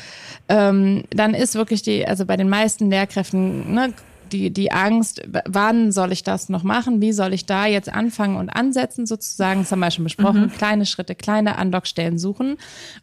ähm, 0.49 1.03
dann 1.09 1.33
ist 1.33 1.55
wirklich 1.55 1.81
die, 1.81 2.07
also 2.07 2.25
bei 2.25 2.37
den 2.37 2.49
meisten 2.49 2.89
Lehrkräften, 2.89 3.73
ne, 3.73 3.93
die, 4.33 4.51
die 4.51 4.71
Angst, 4.71 5.21
wann 5.45 5.91
soll 5.91 6.11
ich 6.11 6.23
das 6.23 6.49
noch 6.49 6.63
machen? 6.63 7.01
Wie 7.01 7.11
soll 7.11 7.33
ich 7.33 7.45
da 7.45 7.65
jetzt 7.65 7.91
anfangen 7.91 8.37
und 8.37 8.49
ansetzen 8.49 9.05
sozusagen? 9.05 9.61
Das 9.61 9.71
haben 9.71 9.79
wir 9.79 9.91
schon 9.91 10.03
besprochen. 10.03 10.43
Mhm. 10.43 10.51
Kleine 10.51 10.85
Schritte, 10.85 11.15
kleine 11.15 11.57
Andockstellen 11.57 12.17
suchen. 12.17 12.57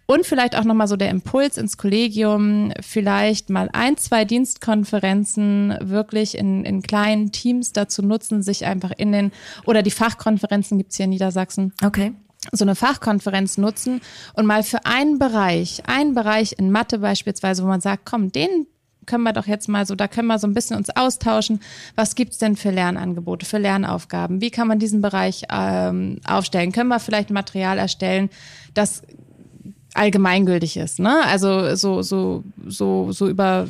Und 0.07 0.27
vielleicht 0.27 0.57
auch 0.57 0.65
nochmal 0.65 0.89
so 0.89 0.97
der 0.97 1.11
Impuls 1.11 1.57
ins 1.57 1.77
Kollegium, 1.77 2.73
vielleicht 2.81 3.51
mal 3.51 3.69
ein, 3.73 3.97
zwei 3.97 4.25
Dienstkonferenzen 4.25 5.77
wirklich 5.81 6.37
in, 6.37 6.65
in 6.65 6.83
kleinen 6.83 7.33
Teams 7.33 7.73
dazu 7.73 8.03
nutzen, 8.03 8.43
sich 8.43 8.67
einfach 8.67 8.93
in 8.97 9.13
den, 9.13 9.33
oder 9.67 9.83
die 9.83 9.91
Fachkonferenzen 9.91 10.79
gibt's 10.79 10.97
hier 10.97 11.05
in 11.05 11.11
Niedersachsen. 11.11 11.73
Okay 11.85 12.13
so 12.53 12.65
eine 12.65 12.75
Fachkonferenz 12.75 13.59
nutzen 13.59 14.01
und 14.35 14.47
mal 14.47 14.63
für 14.63 14.85
einen 14.85 15.19
Bereich, 15.19 15.83
einen 15.87 16.15
Bereich 16.15 16.57
in 16.59 16.71
Mathe 16.71 16.99
beispielsweise, 16.99 17.63
wo 17.63 17.69
man 17.69 17.81
sagt, 17.81 18.05
komm, 18.05 18.33
den 18.33 18.67
können 19.07 19.25
wir 19.25 19.33
doch 19.33 19.47
jetzt 19.47 19.69
mal 19.69 19.87
so, 19.87 19.95
da 19.95 20.09
können 20.09 20.29
wir 20.29 20.39
so 20.39 20.47
ein 20.47 20.55
bisschen 20.55 20.77
uns 20.77 20.91
austauschen. 20.91 21.61
Was 21.95 22.15
gibt's 22.15 22.39
denn 22.39 22.57
für 22.57 22.71
Lernangebote, 22.71 23.47
für 23.47 23.59
Lernaufgaben? 23.59 24.41
Wie 24.41 24.51
kann 24.51 24.69
man 24.69 24.79
diesen 24.79 25.01
Bereich 25.01 25.45
ähm, 25.51 26.21
aufstellen? 26.27 26.73
Können 26.73 26.89
wir 26.89 27.01
vielleicht 27.01 27.31
Material 27.31 27.79
erstellen, 27.79 28.31
das 28.75 29.03
allgemeingültig 29.95 30.77
ist, 30.77 30.99
ne? 30.99 31.25
Also 31.25 31.75
so 31.77 32.03
so 32.03 32.45
so 32.67 33.13
so 33.13 33.29
über 33.29 33.69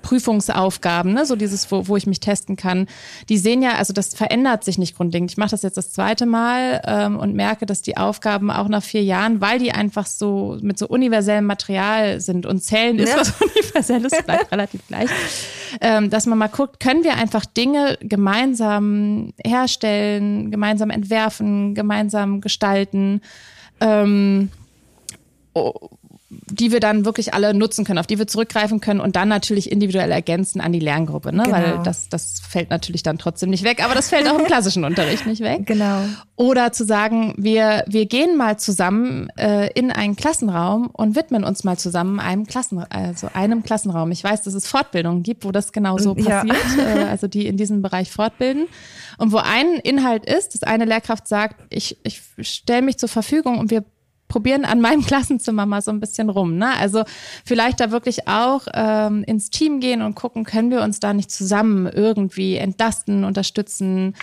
Prüfungsaufgaben, 0.00 1.12
ne? 1.12 1.26
so 1.26 1.36
dieses, 1.36 1.70
wo, 1.70 1.88
wo 1.88 1.96
ich 1.96 2.06
mich 2.06 2.20
testen 2.20 2.56
kann, 2.56 2.86
die 3.28 3.36
sehen 3.36 3.62
ja, 3.62 3.74
also 3.74 3.92
das 3.92 4.14
verändert 4.14 4.64
sich 4.64 4.78
nicht 4.78 4.96
grundlegend. 4.96 5.30
Ich 5.30 5.36
mache 5.36 5.50
das 5.50 5.62
jetzt 5.62 5.76
das 5.76 5.92
zweite 5.92 6.24
Mal 6.24 6.80
ähm, 6.86 7.18
und 7.18 7.34
merke, 7.34 7.66
dass 7.66 7.82
die 7.82 7.96
Aufgaben 7.96 8.50
auch 8.50 8.68
nach 8.68 8.82
vier 8.82 9.02
Jahren, 9.02 9.40
weil 9.40 9.58
die 9.58 9.72
einfach 9.72 10.06
so 10.06 10.56
mit 10.62 10.78
so 10.78 10.86
universellem 10.86 11.44
Material 11.44 12.20
sind 12.20 12.46
und 12.46 12.62
Zählen 12.62 12.98
ist 12.98 13.10
ja. 13.10 13.18
was 13.18 13.34
Universelles, 13.40 14.12
bleibt 14.24 14.52
relativ 14.52 14.86
gleich, 14.86 15.10
ähm, 15.80 16.10
dass 16.10 16.26
man 16.26 16.38
mal 16.38 16.48
guckt, 16.48 16.80
können 16.80 17.04
wir 17.04 17.16
einfach 17.16 17.44
Dinge 17.44 17.98
gemeinsam 18.00 19.32
herstellen, 19.44 20.50
gemeinsam 20.50 20.90
entwerfen, 20.90 21.74
gemeinsam 21.74 22.40
gestalten. 22.40 23.20
Ähm, 23.80 24.50
oh, 25.54 25.72
die 26.46 26.72
wir 26.72 26.80
dann 26.80 27.04
wirklich 27.04 27.34
alle 27.34 27.52
nutzen 27.54 27.84
können, 27.84 27.98
auf 27.98 28.06
die 28.06 28.18
wir 28.18 28.26
zurückgreifen 28.26 28.80
können 28.80 29.00
und 29.00 29.16
dann 29.16 29.28
natürlich 29.28 29.70
individuell 29.70 30.10
ergänzen 30.10 30.60
an 30.60 30.72
die 30.72 30.78
Lerngruppe, 30.78 31.34
ne? 31.34 31.42
Genau. 31.42 31.56
weil 31.56 31.80
das, 31.84 32.08
das 32.08 32.40
fällt 32.40 32.70
natürlich 32.70 33.02
dann 33.02 33.18
trotzdem 33.18 33.50
nicht 33.50 33.64
weg, 33.64 33.84
aber 33.84 33.94
das 33.94 34.08
fällt 34.08 34.28
auch 34.28 34.38
im 34.38 34.44
klassischen 34.46 34.84
Unterricht 34.84 35.26
nicht 35.26 35.42
weg. 35.42 35.66
Genau. 35.66 36.04
Oder 36.36 36.72
zu 36.72 36.84
sagen, 36.84 37.34
wir, 37.36 37.84
wir 37.86 38.06
gehen 38.06 38.36
mal 38.36 38.58
zusammen 38.58 39.28
äh, 39.36 39.70
in 39.74 39.90
einen 39.90 40.16
Klassenraum 40.16 40.88
und 40.92 41.16
widmen 41.16 41.44
uns 41.44 41.64
mal 41.64 41.76
zusammen 41.76 42.18
einem 42.18 42.46
Klassen, 42.46 42.78
also 42.78 43.28
einem 43.34 43.62
Klassenraum. 43.62 44.10
Ich 44.10 44.24
weiß, 44.24 44.42
dass 44.42 44.54
es 44.54 44.66
Fortbildungen 44.66 45.22
gibt, 45.22 45.44
wo 45.44 45.52
das 45.52 45.72
genauso 45.72 46.14
passiert, 46.14 46.56
ja. 46.76 46.84
äh, 46.96 47.04
also 47.04 47.28
die 47.28 47.46
in 47.46 47.56
diesem 47.56 47.82
Bereich 47.82 48.10
fortbilden. 48.10 48.68
Und 49.18 49.32
wo 49.32 49.36
ein 49.36 49.74
Inhalt 49.82 50.24
ist, 50.24 50.54
dass 50.54 50.62
eine 50.62 50.84
Lehrkraft 50.84 51.28
sagt, 51.28 51.56
ich, 51.70 51.98
ich 52.04 52.22
stelle 52.40 52.82
mich 52.82 52.98
zur 52.98 53.08
Verfügung 53.08 53.58
und 53.58 53.70
wir 53.70 53.84
probieren 54.32 54.64
an 54.64 54.80
meinem 54.80 55.02
Klassenzimmer 55.06 55.66
mal 55.66 55.82
so 55.82 55.90
ein 55.90 56.00
bisschen 56.00 56.30
rum. 56.30 56.56
Ne? 56.56 56.70
Also 56.78 57.04
vielleicht 57.44 57.80
da 57.80 57.90
wirklich 57.90 58.26
auch 58.26 58.66
ähm, 58.72 59.22
ins 59.24 59.50
Team 59.50 59.78
gehen 59.78 60.00
und 60.00 60.14
gucken, 60.14 60.44
können 60.44 60.70
wir 60.70 60.80
uns 60.80 60.98
da 61.00 61.12
nicht 61.12 61.30
zusammen 61.30 61.86
irgendwie 61.86 62.56
entlasten, 62.56 63.24
unterstützen, 63.24 64.14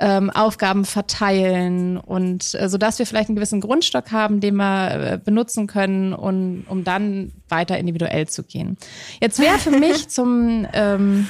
ähm, 0.00 0.30
Aufgaben 0.30 0.84
verteilen 0.84 1.98
und 1.98 2.54
äh, 2.54 2.68
so 2.68 2.78
dass 2.78 2.98
wir 2.98 3.06
vielleicht 3.06 3.28
einen 3.28 3.36
gewissen 3.36 3.60
Grundstock 3.60 4.10
haben, 4.10 4.40
den 4.40 4.56
wir 4.56 4.90
äh, 4.90 5.18
benutzen 5.22 5.66
können, 5.66 6.14
und, 6.14 6.64
um 6.68 6.84
dann 6.84 7.32
weiter 7.48 7.76
individuell 7.78 8.26
zu 8.28 8.44
gehen. 8.44 8.78
Jetzt 9.20 9.38
wäre 9.38 9.58
für 9.58 9.70
mich 9.78 10.08
zum 10.08 10.66
ähm, 10.72 11.28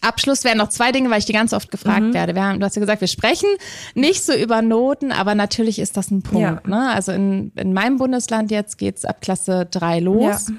Abschluss 0.00 0.44
wären 0.44 0.58
noch 0.58 0.68
zwei 0.68 0.92
Dinge, 0.92 1.10
weil 1.10 1.18
ich 1.18 1.24
die 1.24 1.32
ganz 1.32 1.52
oft 1.52 1.70
gefragt 1.70 2.02
mhm. 2.02 2.14
werde. 2.14 2.34
Wir 2.34 2.44
haben, 2.44 2.60
du 2.60 2.66
hast 2.66 2.76
ja 2.76 2.80
gesagt, 2.80 3.00
wir 3.00 3.08
sprechen 3.08 3.48
nicht 3.94 4.24
so 4.24 4.34
über 4.34 4.62
Noten, 4.62 5.12
aber 5.12 5.34
natürlich 5.34 5.78
ist 5.78 5.96
das 5.96 6.10
ein 6.10 6.22
Punkt. 6.22 6.40
Ja. 6.40 6.60
Ne? 6.66 6.90
Also 6.90 7.12
in, 7.12 7.52
in 7.56 7.72
meinem 7.72 7.98
Bundesland 7.98 8.50
jetzt 8.50 8.78
geht's 8.78 9.04
ab 9.04 9.20
Klasse 9.20 9.66
drei 9.70 10.00
los. 10.00 10.48
Ja. 10.48 10.54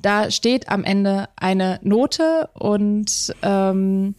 Da 0.00 0.30
steht 0.30 0.68
am 0.68 0.84
Ende 0.84 1.28
eine 1.36 1.78
Note 1.82 2.50
und 2.54 3.34
ähm, 3.42 4.16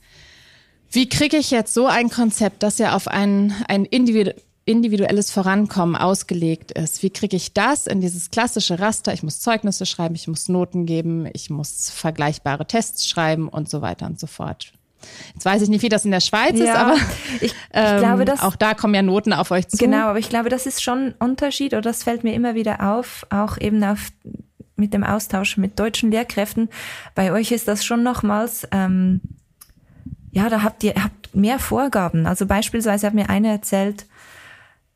wie 0.89 1.09
kriege 1.09 1.37
ich 1.37 1.51
jetzt 1.51 1.73
so 1.73 1.87
ein 1.87 2.09
Konzept, 2.09 2.63
das 2.63 2.77
ja 2.77 2.95
auf 2.95 3.07
ein, 3.07 3.53
ein 3.67 3.83
Individu 3.83 4.31
individuelles 4.65 5.29
Vorankommen 5.29 5.95
ausgelegt 5.95 6.71
ist. 6.71 7.03
Wie 7.03 7.09
kriege 7.09 7.35
ich 7.35 7.53
das 7.53 7.87
in 7.87 8.01
dieses 8.01 8.31
klassische 8.31 8.79
Raster? 8.79 9.13
Ich 9.13 9.23
muss 9.23 9.41
Zeugnisse 9.41 9.85
schreiben, 9.85 10.15
ich 10.15 10.27
muss 10.27 10.47
Noten 10.47 10.85
geben, 10.85 11.27
ich 11.33 11.49
muss 11.49 11.89
vergleichbare 11.89 12.65
Tests 12.65 13.07
schreiben 13.07 13.49
und 13.49 13.69
so 13.69 13.81
weiter 13.81 14.05
und 14.05 14.19
so 14.19 14.27
fort. 14.27 14.71
Jetzt 15.33 15.43
weiß 15.43 15.61
ich 15.61 15.69
nicht, 15.69 15.81
wie 15.81 15.89
das 15.89 16.05
in 16.05 16.11
der 16.11 16.21
Schweiz 16.21 16.57
ja, 16.57 16.65
ist, 16.65 16.75
aber 16.75 16.95
ich, 17.41 17.41
ich 17.41 17.55
ähm, 17.73 17.99
glaube, 17.99 18.23
dass, 18.23 18.41
auch 18.41 18.55
da 18.55 18.73
kommen 18.73 18.93
ja 18.93 19.01
Noten 19.01 19.33
auf 19.33 19.51
euch 19.51 19.67
zu. 19.67 19.77
Genau, 19.77 20.07
aber 20.07 20.19
ich 20.19 20.29
glaube, 20.29 20.47
das 20.47 20.65
ist 20.65 20.81
schon 20.81 21.07
ein 21.07 21.15
Unterschied 21.19 21.73
oder 21.73 21.81
das 21.81 22.03
fällt 22.03 22.23
mir 22.23 22.33
immer 22.33 22.55
wieder 22.55 22.95
auf, 22.95 23.25
auch 23.29 23.57
eben 23.57 23.83
auf 23.83 24.11
mit 24.75 24.93
dem 24.93 25.03
Austausch 25.03 25.57
mit 25.57 25.77
deutschen 25.79 26.09
Lehrkräften. 26.09 26.69
Bei 27.15 27.31
euch 27.31 27.51
ist 27.51 27.67
das 27.67 27.85
schon 27.85 28.01
nochmals, 28.01 28.67
ähm, 28.71 29.21
ja, 30.31 30.49
da 30.49 30.63
habt 30.63 30.83
ihr 30.83 30.95
habt 30.95 31.35
mehr 31.35 31.59
Vorgaben. 31.59 32.25
Also 32.25 32.45
beispielsweise 32.45 33.05
hat 33.05 33.13
mir 33.13 33.29
eine 33.29 33.49
erzählt, 33.49 34.07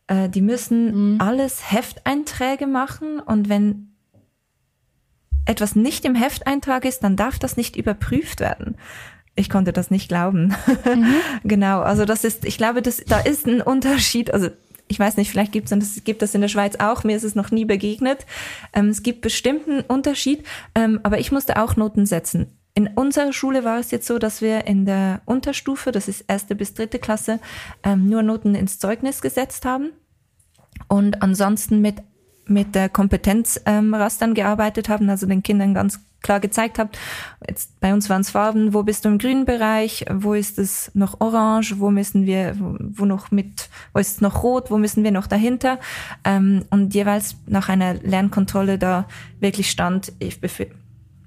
äh, 0.08 0.30
die 0.30 0.42
müssen 0.42 1.14
mhm. 1.14 1.22
alles 1.22 1.72
Hefteinträge 1.72 2.68
machen 2.68 3.20
und 3.20 3.50
wenn 3.50 3.94
etwas 5.46 5.76
nicht 5.76 6.06
im 6.06 6.16
Hefteintrag 6.16 6.86
ist, 6.86 7.04
dann 7.04 7.16
darf 7.16 7.40
das 7.40 7.58
nicht 7.58 7.76
überprüft 7.76 8.40
werden. 8.40 8.76
Ich 9.36 9.50
konnte 9.50 9.72
das 9.72 9.92
nicht 9.92 10.10
glauben. 10.10 10.56
Mhm. 10.86 11.16
genau, 11.44 11.82
also 11.82 12.06
das 12.06 12.24
ist, 12.24 12.46
ich 12.46 12.58
glaube, 12.58 12.82
das, 12.82 13.04
da 13.06 13.20
ist 13.20 13.46
ein 13.46 13.62
Unterschied. 13.62 14.34
Also 14.34 14.50
ich 14.88 15.00
weiß 15.00 15.18
nicht, 15.18 15.30
vielleicht 15.30 15.52
gibt 15.52 15.72
es 15.72 16.04
gibt 16.04 16.22
das 16.22 16.34
in 16.34 16.42
der 16.42 16.48
Schweiz 16.48 16.78
auch. 16.78 17.04
Mir 17.04 17.16
ist 17.16 17.24
es 17.24 17.36
noch 17.36 17.52
nie 17.52 17.66
begegnet. 17.66 18.26
Ähm, 18.74 18.88
es 18.90 19.04
gibt 19.04 19.22
bestimmten 19.22 19.82
Unterschied, 19.82 20.46
ähm, 20.76 21.00
aber 21.04 21.20
ich 21.20 21.32
musste 21.32 21.62
auch 21.62 21.76
Noten 21.76 22.06
setzen. 22.06 22.57
In 22.78 22.90
unserer 22.90 23.34
Schule 23.34 23.64
war 23.64 23.80
es 23.80 23.90
jetzt 23.90 24.06
so, 24.06 24.20
dass 24.20 24.40
wir 24.40 24.68
in 24.68 24.86
der 24.86 25.22
Unterstufe, 25.26 25.92
das 25.92 26.08
ist 26.08 26.26
erste 26.28 26.54
bis 26.54 26.76
dritte 26.76 27.00
Klasse, 27.00 27.40
ähm, 27.82 28.08
nur 28.08 28.22
Noten 28.22 28.54
ins 28.54 28.78
Zeugnis 28.78 29.24
gesetzt 29.24 29.66
haben 29.66 29.94
und 30.88 31.24
ansonsten 31.24 31.82
mit 31.82 32.04
mit 32.46 32.76
der 32.76 32.88
Kompetenzrastern 32.88 34.30
ähm, 34.30 34.36
gearbeitet 34.36 34.90
haben, 34.90 35.10
also 35.10 35.26
den 35.26 35.42
Kindern 35.44 35.74
ganz 35.74 36.00
klar 36.22 36.40
gezeigt 36.40 36.78
habt, 36.78 36.98
jetzt 37.48 37.80
bei 37.80 37.94
uns 37.94 38.10
waren 38.10 38.22
es 38.22 38.30
Farben, 38.30 38.76
wo 38.76 38.84
bist 38.84 39.06
du 39.06 39.10
im 39.10 39.18
grünen 39.18 39.46
Bereich, 39.46 40.06
wo 40.10 40.36
ist 40.36 40.60
es 40.60 40.92
noch 40.94 41.20
orange, 41.20 41.80
wo 41.80 41.90
müssen 41.90 42.28
wir, 42.28 42.56
wo, 42.60 43.06
noch 43.06 43.32
mit, 43.32 43.70
wo 43.94 44.00
ist 44.00 44.12
es 44.12 44.22
noch 44.22 44.44
rot, 44.44 44.70
wo 44.70 44.78
müssen 44.78 45.04
wir 45.04 45.12
noch 45.12 45.26
dahinter? 45.26 45.80
Ähm, 46.24 46.64
und 46.70 46.94
jeweils 46.94 47.38
nach 47.48 47.70
einer 47.70 47.96
Lernkontrolle 47.96 48.78
da 48.78 49.08
wirklich 49.40 49.72
stand, 49.72 50.14
ich 50.20 50.40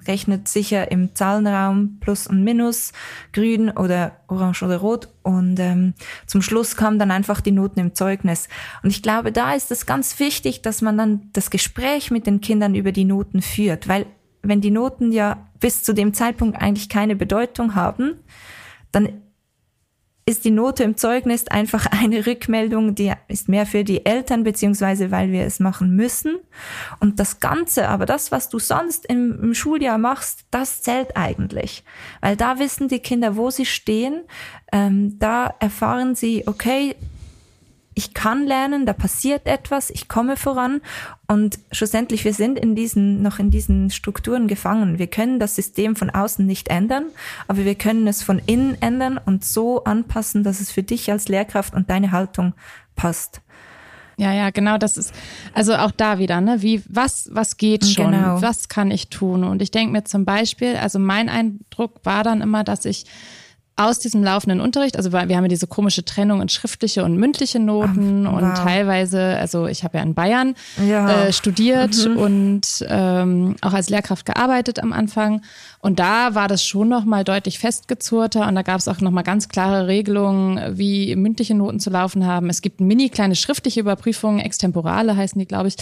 rechnet 0.07 0.49
sicher 0.49 0.91
im 0.91 1.15
Zahlenraum 1.15 1.99
Plus 2.01 2.27
und 2.27 2.45
Minus, 2.45 2.93
Grün 3.33 3.71
oder 3.71 4.13
Orange 4.29 4.63
oder 4.65 4.79
Rot. 4.79 5.09
Und 5.23 5.59
ähm, 5.61 5.95
zum 6.27 6.43
Schluss 6.43 6.77
kamen 6.77 6.99
dann 6.99 7.11
einfach 7.11 7.41
die 7.41 7.53
Noten 7.53 7.81
im 7.81 7.95
Zeugnis. 7.95 8.49
Und 8.83 8.91
ich 8.91 9.03
glaube, 9.03 9.33
da 9.33 9.55
ist 9.55 9.71
es 9.71 9.87
ganz 9.87 10.19
wichtig, 10.19 10.63
dass 10.63 10.83
man 10.83 10.97
dann 10.97 11.31
das 11.33 11.51
Gespräch 11.51 12.11
mit 12.11 12.27
den 12.27 12.41
Kindern 12.41 12.75
über 12.75 12.93
die 12.93 13.05
Noten 13.05 13.43
führt, 13.43 13.89
weil 13.89 14.07
wenn 14.43 14.61
die 14.61 14.71
Noten 14.71 15.13
ja 15.13 15.49
bis 15.59 15.83
zu 15.83 15.93
dem 15.93 16.15
Zeitpunkt 16.15 16.61
eigentlich 16.61 16.89
keine 16.89 17.17
Bedeutung 17.17 17.75
haben, 17.75 18.15
dann 18.93 19.21
ist 20.31 20.45
die 20.45 20.51
Note 20.51 20.85
im 20.85 20.97
Zeugnis 20.97 21.47
einfach 21.49 21.87
eine 21.91 22.27
Rückmeldung, 22.27 22.95
die 22.95 23.13
ist 23.29 23.49
mehr 23.49 23.67
für 23.67 23.85
die 23.85 24.07
Eltern, 24.07 24.45
beziehungsweise 24.45 25.11
weil 25.11 25.33
wir 25.33 25.45
es 25.45 25.61
machen 25.61 25.95
müssen. 25.95 26.39
Und 27.01 27.21
das 27.21 27.41
Ganze, 27.41 27.89
aber 27.89 28.07
das, 28.07 28.33
was 28.33 28.49
du 28.49 28.59
sonst 28.59 29.07
im, 29.07 29.39
im 29.43 29.55
Schuljahr 29.55 29.99
machst, 29.99 30.45
das 30.51 30.83
zählt 30.83 31.17
eigentlich. 31.17 31.85
Weil 32.21 32.37
da 32.37 32.59
wissen 32.59 32.89
die 32.89 33.01
Kinder, 33.01 33.37
wo 33.37 33.51
sie 33.51 33.67
stehen. 33.67 34.23
Ähm, 34.73 35.19
da 35.19 35.55
erfahren 35.59 36.15
sie, 36.15 36.45
okay, 36.47 36.95
ich 38.01 38.15
kann 38.15 38.47
lernen, 38.47 38.87
da 38.87 38.95
passiert 38.95 39.47
etwas, 39.47 39.91
ich 39.91 40.09
komme 40.09 40.39
voran 40.39 40.81
und 41.29 41.59
schlussendlich 41.71 42.25
wir 42.25 42.33
sind 42.33 42.59
in 42.59 42.75
diesen 42.75 43.21
noch 43.21 43.39
in 43.39 43.51
diesen 43.51 43.91
Strukturen 43.91 44.49
gefangen. 44.49 44.99
Wir 44.99 45.07
können 45.07 45.39
das 45.39 45.55
System 45.55 45.97
von 45.97 46.09
außen 46.09 46.47
nicht 46.47 46.69
ändern, 46.69 47.05
aber 47.47 47.67
wir 47.67 47.75
können 47.75 48.09
es 48.09 48.23
von 48.23 48.41
innen 48.47 48.81
ändern 48.81 49.21
und 49.23 49.45
so 49.45 49.85
anpassen, 49.85 50.45
dass 50.45 50.61
es 50.61 50.71
für 50.71 50.83
dich 50.83 51.13
als 51.13 51.29
Lehrkraft 51.29 51.75
und 51.75 51.91
deine 51.91 52.11
Haltung 52.11 52.55
passt. 52.97 53.43
Ja, 54.17 54.33
ja, 54.33 54.49
genau, 54.49 54.79
das 54.79 54.97
ist 54.97 55.15
also 55.53 55.75
auch 55.75 55.91
da 55.91 56.19
wieder, 56.19 56.41
ne? 56.41 56.63
Wie 56.63 56.83
was 56.89 57.29
was 57.33 57.59
geht 57.59 57.85
schon? 57.85 58.13
Genau. 58.13 58.41
Was 58.41 58.71
kann 58.71 58.91
ich 58.91 59.11
tun? 59.11 59.45
Und 59.45 59.61
ich 59.61 59.71
denke 59.71 59.93
mir 59.93 60.05
zum 60.05 60.25
Beispiel, 60.25 60.77
also 60.77 60.99
mein 60.99 61.29
Eindruck 61.29 62.01
war 62.05 62.25
dann 62.25 62.41
immer, 62.41 62.65
dass 62.65 62.87
ich 62.87 63.05
aus 63.77 63.99
diesem 63.99 64.23
laufenden 64.23 64.61
Unterricht, 64.61 64.97
also 64.97 65.13
wir 65.13 65.21
haben 65.21 65.31
ja 65.31 65.49
diese 65.49 65.67
komische 65.67 66.05
Trennung 66.05 66.43
in 66.43 66.49
schriftliche 66.49 67.03
und 67.05 67.17
mündliche 67.17 67.59
Noten 67.59 68.27
wow. 68.27 68.35
und 68.35 68.55
teilweise, 68.57 69.39
also 69.39 69.67
ich 69.67 69.85
habe 69.85 69.97
ja 69.97 70.03
in 70.03 70.15
Bayern 70.15 70.55
ja. 70.87 71.25
äh, 71.25 71.33
studiert 71.33 72.07
mhm. 72.07 72.17
und 72.17 72.85
ähm, 72.89 73.57
auch 73.63 73.73
als 73.73 73.89
Lehrkraft 73.89 74.27
gearbeitet 74.27 74.83
am 74.83 74.93
Anfang 74.93 75.43
und 75.83 75.99
da 75.99 76.35
war 76.35 76.47
das 76.47 76.63
schon 76.63 76.89
nochmal 76.89 77.25
deutlich 77.25 77.59
festgezurrter 77.59 78.47
und 78.47 78.55
da 78.55 78.61
gab 78.61 78.79
es 78.79 78.87
auch 78.87 79.01
nochmal 79.01 79.25
ganz 79.25 79.49
klare 79.49 79.87
Regelungen, 79.87 80.77
wie 80.77 81.17
mündliche 81.17 81.55
Noten 81.55 81.81
zu 81.81 81.89
laufen 81.89 82.27
haben. 82.27 82.51
Es 82.51 82.61
gibt 82.61 82.83
mini 82.83 83.09
kleine 83.09 83.35
schriftliche 83.35 83.81
Überprüfungen, 83.81 84.41
extemporale 84.41 85.17
heißen 85.17 85.39
die, 85.39 85.47
glaube 85.47 85.69
ich, 85.69 85.77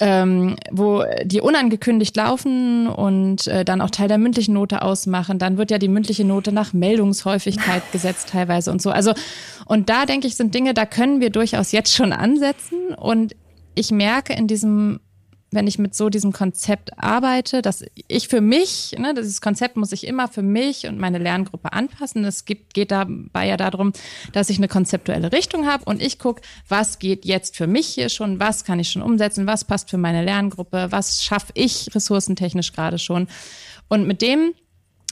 ähm, 0.00 0.56
wo 0.70 1.02
die 1.24 1.40
unangekündigt 1.40 2.14
laufen 2.14 2.88
und 2.88 3.46
äh, 3.46 3.64
dann 3.64 3.80
auch 3.80 3.90
Teil 3.90 4.08
der 4.08 4.18
mündlichen 4.18 4.52
Note 4.52 4.82
ausmachen. 4.82 5.38
Dann 5.38 5.56
wird 5.56 5.70
ja 5.70 5.78
die 5.78 5.88
mündliche 5.88 6.26
Note 6.26 6.52
nach 6.52 6.74
Meldungshäufigkeit 6.74 7.82
gesetzt 7.92 8.28
teilweise 8.28 8.70
und 8.70 8.82
so. 8.82 8.90
Also 8.90 9.14
und 9.64 9.88
da 9.88 10.04
denke 10.04 10.26
ich, 10.26 10.36
sind 10.36 10.54
Dinge, 10.54 10.74
da 10.74 10.84
können 10.84 11.20
wir 11.20 11.30
durchaus 11.30 11.72
jetzt 11.72 11.94
schon 11.94 12.12
ansetzen 12.12 12.92
und 12.96 13.34
ich 13.74 13.92
merke 13.92 14.34
in 14.34 14.46
diesem 14.46 15.00
wenn 15.50 15.66
ich 15.66 15.78
mit 15.78 15.94
so 15.94 16.10
diesem 16.10 16.32
Konzept 16.32 16.98
arbeite, 16.98 17.62
dass 17.62 17.84
ich 18.06 18.28
für 18.28 18.40
mich, 18.40 18.94
ne, 18.98 19.14
dieses 19.14 19.40
Konzept 19.40 19.76
muss 19.76 19.92
ich 19.92 20.06
immer 20.06 20.28
für 20.28 20.42
mich 20.42 20.86
und 20.86 20.98
meine 20.98 21.18
Lerngruppe 21.18 21.72
anpassen. 21.72 22.24
Es 22.24 22.44
gibt, 22.44 22.74
geht 22.74 22.90
dabei 22.90 23.46
ja 23.46 23.56
darum, 23.56 23.92
dass 24.32 24.50
ich 24.50 24.58
eine 24.58 24.68
konzeptuelle 24.68 25.32
Richtung 25.32 25.66
habe 25.66 25.84
und 25.84 26.02
ich 26.02 26.18
gucke, 26.18 26.42
was 26.68 26.98
geht 26.98 27.24
jetzt 27.24 27.56
für 27.56 27.66
mich 27.66 27.86
hier 27.86 28.10
schon, 28.10 28.40
was 28.40 28.64
kann 28.64 28.78
ich 28.78 28.90
schon 28.90 29.02
umsetzen, 29.02 29.46
was 29.46 29.64
passt 29.64 29.88
für 29.88 29.98
meine 29.98 30.22
Lerngruppe, 30.22 30.88
was 30.90 31.24
schaffe 31.24 31.52
ich 31.54 31.94
ressourcentechnisch 31.94 32.72
gerade 32.72 32.98
schon. 32.98 33.26
Und 33.88 34.06
mit 34.06 34.22
dem 34.22 34.52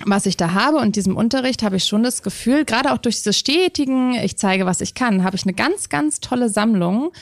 was 0.05 0.26
ich 0.26 0.37
da 0.37 0.53
habe 0.53 0.76
und 0.76 0.95
diesem 0.95 1.16
Unterricht 1.16 1.62
habe 1.62 1.76
ich 1.76 1.84
schon 1.84 2.03
das 2.03 2.22
Gefühl, 2.22 2.66
gerade 2.66 2.93
auch 2.93 2.99
durch 2.99 3.16
dieses 3.16 3.39
stetigen, 3.39 4.14
ich 4.14 4.37
zeige, 4.37 4.66
was 4.66 4.82
ich 4.82 4.93
kann, 4.93 5.24
habe 5.24 5.37
ich 5.37 5.45
eine 5.45 5.55
ganz, 5.55 5.89
ganz 5.89 6.20
tolle 6.20 6.51
Sammlung 6.51 7.12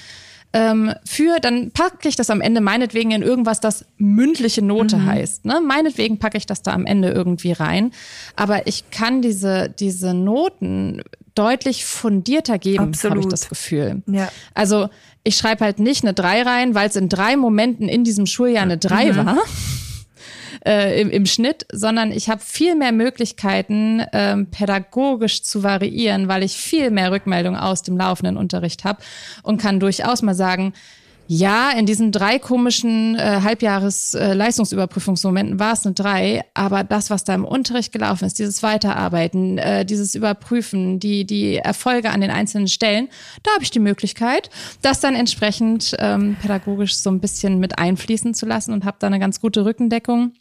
ähm, 0.55 0.94
für, 1.05 1.40
dann 1.40 1.72
packe 1.72 2.09
ich 2.09 2.14
das 2.14 2.30
am 2.30 2.40
Ende 2.40 2.61
meinetwegen 2.61 3.11
in 3.11 3.22
irgendwas, 3.22 3.59
das 3.59 3.84
mündliche 3.98 4.62
Note 4.62 4.96
mhm. 4.96 5.07
heißt. 5.07 5.44
Ne? 5.44 5.61
Meinetwegen 5.61 6.20
packe 6.20 6.38
ich 6.38 6.46
das 6.46 6.62
da 6.62 6.72
am 6.72 6.86
Ende 6.86 7.11
irgendwie 7.11 7.50
rein. 7.50 7.90
Aber 8.36 8.68
ich 8.68 8.90
kann 8.90 9.20
diese, 9.20 9.68
diese 9.68 10.14
Noten 10.14 11.02
deutlich 11.34 11.84
fundierter 11.84 12.59
geben, 12.59 12.92
habe 13.02 13.18
ich 13.18 13.26
das 13.26 13.48
Gefühl. 13.48 14.02
Ja. 14.07 14.28
Also 14.55 14.88
ich 15.24 15.36
schreibe 15.36 15.64
halt 15.64 15.80
nicht 15.80 16.05
eine 16.05 16.14
3 16.14 16.42
rein, 16.42 16.74
weil 16.76 16.88
es 16.88 16.94
in 16.94 17.09
drei 17.09 17.36
Momenten 17.36 17.88
in 17.88 18.05
diesem 18.05 18.26
Schuljahr 18.26 18.62
eine 18.62 18.78
3 18.78 19.12
mhm. 19.12 19.16
war 19.16 19.38
äh, 20.64 21.00
im, 21.00 21.10
im 21.10 21.26
Schnitt, 21.26 21.66
sondern 21.72 22.10
ich 22.10 22.28
habe 22.28 22.40
viel 22.40 22.74
mehr 22.74 22.92
Möglichkeiten, 22.92 24.02
ähm, 24.12 24.46
pädagogisch 24.50 25.42
zu 25.42 25.62
variieren, 25.62 26.28
weil 26.28 26.42
ich 26.42 26.56
viel 26.56 26.90
mehr 26.90 27.12
Rückmeldungen 27.12 27.58
aus 27.58 27.82
dem 27.82 27.96
laufenden 27.96 28.36
Unterricht 28.36 28.84
habe 28.84 29.02
und 29.42 29.60
kann 29.60 29.80
durchaus 29.80 30.22
mal 30.22 30.34
sagen, 30.34 30.74
ja, 31.26 31.70
in 31.70 31.86
diesen 31.86 32.12
drei 32.12 32.38
komischen 32.38 33.16
äh, 33.16 33.40
Halbjahres-Leistungsüberprüfungsmomenten 33.42 35.56
äh, 35.56 35.58
war 35.58 35.72
es 35.72 35.86
eine 35.86 35.94
drei, 35.94 36.42
aber 36.52 36.84
das, 36.84 37.08
was 37.08 37.24
da 37.24 37.34
im 37.34 37.46
Unterricht 37.46 37.92
gelaufen 37.92 38.26
ist, 38.26 38.38
dieses 38.38 38.62
Weiterarbeiten, 38.62 39.56
äh, 39.56 39.86
dieses 39.86 40.14
Überprüfen, 40.14 41.00
die, 41.00 41.24
die 41.24 41.56
Erfolge 41.56 42.10
an 42.10 42.20
den 42.20 42.30
einzelnen 42.30 42.68
Stellen, 42.68 43.08
da 43.42 43.52
habe 43.52 43.64
ich 43.64 43.70
die 43.70 43.80
Möglichkeit, 43.80 44.50
das 44.82 45.00
dann 45.00 45.14
entsprechend 45.14 45.96
ähm, 45.98 46.36
pädagogisch 46.42 46.96
so 46.96 47.08
ein 47.10 47.20
bisschen 47.20 47.58
mit 47.58 47.78
einfließen 47.78 48.34
zu 48.34 48.44
lassen 48.44 48.74
und 48.74 48.84
habe 48.84 48.98
da 49.00 49.06
eine 49.06 49.18
ganz 49.18 49.40
gute 49.40 49.64
Rückendeckung. 49.64 50.34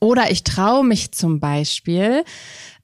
Oder 0.00 0.30
ich 0.30 0.44
traue 0.44 0.84
mich 0.84 1.12
zum 1.12 1.40
Beispiel, 1.40 2.24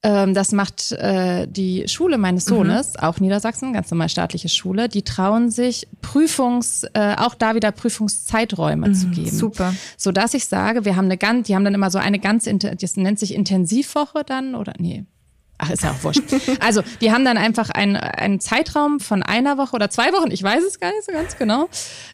ähm, 0.03 0.35
das 0.35 0.53
macht 0.53 0.93
äh, 0.93 1.47
die 1.49 1.89
Schule 1.89 2.19
meines 2.19 2.47
mhm. 2.47 2.51
Sohnes, 2.51 2.93
mhm. 2.95 3.01
auch 3.01 3.21
Niedersachsen, 3.21 3.73
ganz 3.73 3.91
normal 3.91 4.09
staatliche 4.09 4.49
Schule, 4.49 4.89
die 4.89 5.03
trauen 5.03 5.51
sich 5.51 5.89
Prüfungs, 6.03 6.85
äh, 6.95 7.17
auch 7.19 7.35
da 7.35 7.55
wieder 7.55 7.73
Prüfungszeiträume 7.73 8.89
mhm, 8.89 8.95
zu 8.95 9.09
geben. 9.09 9.31
Super. 9.31 9.75
So 9.97 10.13
dass 10.13 10.35
ich 10.35 10.47
sage, 10.47 10.85
wir 10.85 10.97
haben 10.97 11.07
eine 11.07 11.17
ganz, 11.17 11.47
die 11.47 11.55
haben 11.55 11.65
dann 11.65 11.75
immer 11.75 11.91
so 11.91 11.99
eine 11.99 12.19
ganz, 12.19 12.45
das 12.45 12.97
nennt 12.97 13.19
sich 13.19 13.35
Intensivwoche 13.35 14.23
dann 14.25 14.55
oder 14.55 14.75
nee, 14.79 15.05
Ach, 15.59 15.71
ist 15.71 15.83
ja 15.83 15.93
auch 15.93 16.05
wurscht. 16.05 16.23
Also, 16.61 16.83
die 17.01 17.13
haben 17.13 17.25
dann 17.25 17.39
einfach 17.39 17.71
einen, 17.71 17.97
einen 17.97 18.41
Zeitraum 18.41 19.01
von 19.01 19.23
einer 19.23 19.57
Woche 19.57 19.75
oder 19.75 19.89
zwei 19.91 20.13
Wochen, 20.13 20.31
ich 20.31 20.43
weiß 20.43 20.63
es 20.65 20.81
gar 20.81 20.91
nicht 20.91 21.05
so 21.05 21.13
ganz 21.13 21.37
genau, 21.37 21.69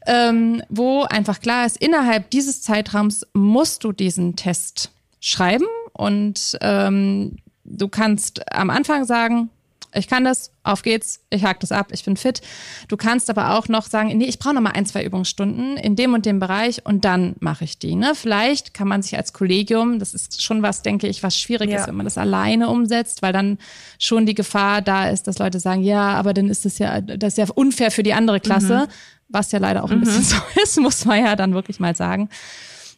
ähm, 0.06 0.62
wo 0.68 1.02
einfach 1.02 1.40
klar 1.40 1.66
ist, 1.66 1.76
innerhalb 1.76 2.30
dieses 2.30 2.62
Zeitraums 2.62 3.26
musst 3.32 3.84
du 3.84 3.92
diesen 3.92 4.36
Test 4.36 4.90
schreiben 5.20 5.66
und 5.92 6.56
ähm, 6.60 7.36
du 7.64 7.88
kannst 7.88 8.52
am 8.52 8.70
Anfang 8.70 9.04
sagen, 9.04 9.50
ich 9.94 10.08
kann 10.08 10.24
das, 10.24 10.52
auf 10.62 10.82
geht's, 10.82 11.20
ich 11.28 11.44
hake 11.44 11.58
das 11.60 11.70
ab, 11.70 11.88
ich 11.92 12.04
bin 12.04 12.16
fit. 12.16 12.40
Du 12.88 12.96
kannst 12.96 13.28
aber 13.28 13.58
auch 13.58 13.68
noch 13.68 13.86
sagen, 13.86 14.16
nee, 14.16 14.24
ich 14.24 14.38
brauche 14.38 14.54
noch 14.54 14.62
mal 14.62 14.70
ein, 14.70 14.86
zwei 14.86 15.04
Übungsstunden 15.04 15.76
in 15.76 15.96
dem 15.96 16.14
und 16.14 16.24
dem 16.24 16.40
Bereich 16.40 16.84
und 16.86 17.04
dann 17.04 17.34
mache 17.40 17.64
ich 17.64 17.78
die. 17.78 17.94
Ne? 17.94 18.12
Vielleicht 18.14 18.72
kann 18.72 18.88
man 18.88 19.02
sich 19.02 19.16
als 19.16 19.32
Kollegium, 19.32 19.98
das 19.98 20.14
ist 20.14 20.42
schon 20.42 20.62
was, 20.62 20.82
denke 20.82 21.08
ich, 21.08 21.22
was 21.22 21.38
schwierig 21.38 21.70
ja. 21.70 21.80
ist, 21.80 21.88
wenn 21.88 21.96
man 21.96 22.06
das 22.06 22.16
alleine 22.16 22.68
umsetzt, 22.68 23.22
weil 23.22 23.32
dann 23.32 23.58
schon 23.98 24.24
die 24.24 24.34
Gefahr 24.34 24.80
da 24.80 25.08
ist, 25.10 25.26
dass 25.26 25.38
Leute 25.38 25.60
sagen, 25.60 25.82
ja, 25.82 26.14
aber 26.14 26.32
dann 26.32 26.48
ist 26.48 26.64
das 26.64 26.78
ja, 26.78 27.00
das 27.00 27.34
ist 27.34 27.38
ja 27.38 27.46
unfair 27.54 27.90
für 27.90 28.02
die 28.02 28.14
andere 28.14 28.40
Klasse, 28.40 28.86
mhm. 28.86 28.92
was 29.28 29.52
ja 29.52 29.58
leider 29.58 29.84
auch 29.84 29.90
ein 29.90 29.98
mhm. 29.98 30.04
bisschen 30.04 30.24
so 30.24 30.36
ist, 30.62 30.80
muss 30.80 31.04
man 31.04 31.22
ja 31.22 31.36
dann 31.36 31.52
wirklich 31.52 31.80
mal 31.80 31.94
sagen, 31.94 32.30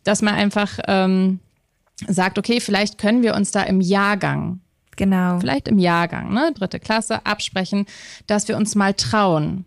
dass 0.04 0.22
man 0.22 0.34
einfach 0.34 0.78
ähm, 0.86 1.40
sagt, 2.06 2.38
okay, 2.38 2.60
vielleicht 2.60 2.98
können 2.98 3.22
wir 3.22 3.34
uns 3.34 3.50
da 3.50 3.62
im 3.62 3.80
Jahrgang 3.80 4.60
Genau. 4.96 5.40
Vielleicht 5.40 5.68
im 5.68 5.78
Jahrgang, 5.78 6.32
ne, 6.32 6.52
dritte 6.54 6.80
Klasse, 6.80 7.24
absprechen, 7.26 7.86
dass 8.26 8.48
wir 8.48 8.56
uns 8.56 8.74
mal 8.74 8.94
trauen, 8.94 9.64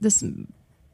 das 0.00 0.24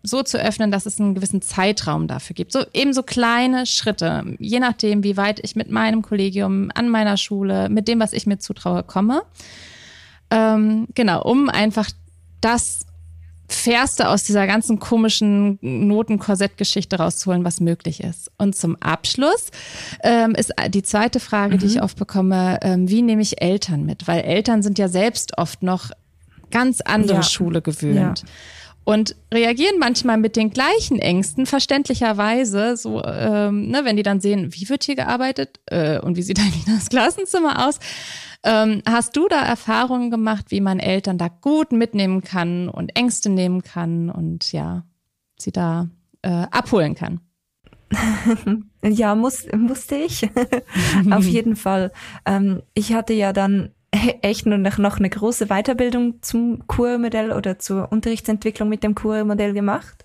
so 0.02 0.22
zu 0.22 0.38
öffnen, 0.38 0.70
dass 0.70 0.86
es 0.86 1.00
einen 1.00 1.14
gewissen 1.14 1.42
Zeitraum 1.42 2.06
dafür 2.06 2.34
gibt. 2.34 2.52
So 2.52 2.64
eben 2.72 2.92
so 2.92 3.02
kleine 3.02 3.66
Schritte, 3.66 4.36
je 4.38 4.60
nachdem, 4.60 5.02
wie 5.02 5.16
weit 5.16 5.40
ich 5.42 5.56
mit 5.56 5.70
meinem 5.70 6.02
Kollegium 6.02 6.70
an 6.74 6.88
meiner 6.88 7.16
Schule, 7.16 7.68
mit 7.68 7.88
dem, 7.88 8.00
was 8.00 8.12
ich 8.12 8.26
mir 8.26 8.38
zutraue, 8.38 8.82
komme. 8.82 9.22
Ähm, 10.30 10.86
genau, 10.94 11.22
um 11.22 11.48
einfach 11.48 11.90
das 12.40 12.86
Fährste 13.48 14.08
aus 14.08 14.24
dieser 14.24 14.46
ganzen 14.46 14.78
komischen 14.78 15.58
Notenkorsettgeschichte 15.62 16.96
rauszuholen, 16.96 17.44
was 17.44 17.60
möglich 17.60 18.02
ist. 18.02 18.30
Und 18.36 18.54
zum 18.54 18.76
Abschluss 18.76 19.50
ähm, 20.02 20.34
ist 20.34 20.52
die 20.68 20.82
zweite 20.82 21.18
Frage, 21.18 21.54
mhm. 21.54 21.58
die 21.60 21.66
ich 21.66 21.82
oft 21.82 21.98
bekomme, 21.98 22.58
ähm, 22.62 22.88
wie 22.90 23.00
nehme 23.00 23.22
ich 23.22 23.40
Eltern 23.40 23.86
mit? 23.86 24.06
Weil 24.06 24.20
Eltern 24.20 24.62
sind 24.62 24.78
ja 24.78 24.88
selbst 24.88 25.38
oft 25.38 25.62
noch 25.62 25.90
ganz 26.50 26.80
andere 26.82 27.18
ja. 27.18 27.22
Schule 27.22 27.62
gewöhnt. 27.62 28.20
Ja. 28.20 28.28
Und 28.88 29.16
reagieren 29.30 29.78
manchmal 29.78 30.16
mit 30.16 30.34
den 30.34 30.48
gleichen 30.48 30.98
Ängsten, 30.98 31.44
verständlicherweise, 31.44 32.74
so, 32.74 33.04
ähm, 33.04 33.68
ne, 33.68 33.84
wenn 33.84 33.98
die 33.98 34.02
dann 34.02 34.22
sehen, 34.22 34.54
wie 34.54 34.66
wird 34.70 34.82
hier 34.82 34.96
gearbeitet 34.96 35.60
äh, 35.66 35.98
und 35.98 36.16
wie 36.16 36.22
sieht 36.22 36.40
eigentlich 36.40 36.64
das 36.64 36.88
Klassenzimmer 36.88 37.68
aus, 37.68 37.80
ähm, 38.44 38.80
hast 38.88 39.14
du 39.14 39.28
da 39.28 39.44
Erfahrungen 39.44 40.10
gemacht, 40.10 40.46
wie 40.48 40.62
man 40.62 40.78
Eltern 40.78 41.18
da 41.18 41.28
gut 41.28 41.70
mitnehmen 41.70 42.22
kann 42.22 42.70
und 42.70 42.96
Ängste 42.96 43.28
nehmen 43.28 43.62
kann 43.62 44.08
und 44.08 44.52
ja, 44.52 44.86
sie 45.38 45.52
da 45.52 45.90
äh, 46.22 46.46
abholen 46.50 46.94
kann? 46.94 47.20
ja, 48.82 49.14
muss, 49.14 49.48
musste 49.54 49.96
ich. 49.96 50.26
Auf 51.10 51.24
jeden 51.24 51.56
Fall. 51.56 51.92
Ähm, 52.24 52.62
ich 52.72 52.94
hatte 52.94 53.12
ja 53.12 53.34
dann 53.34 53.74
echt 54.22 54.46
nur 54.46 54.58
noch 54.58 54.98
eine 54.98 55.10
große 55.10 55.46
Weiterbildung 55.46 56.22
zum 56.22 56.66
Kurmodell 56.66 57.32
oder 57.32 57.58
zur 57.58 57.90
Unterrichtsentwicklung 57.90 58.68
mit 58.68 58.82
dem 58.82 58.94
Kurmodell 58.94 59.52
gemacht 59.52 60.04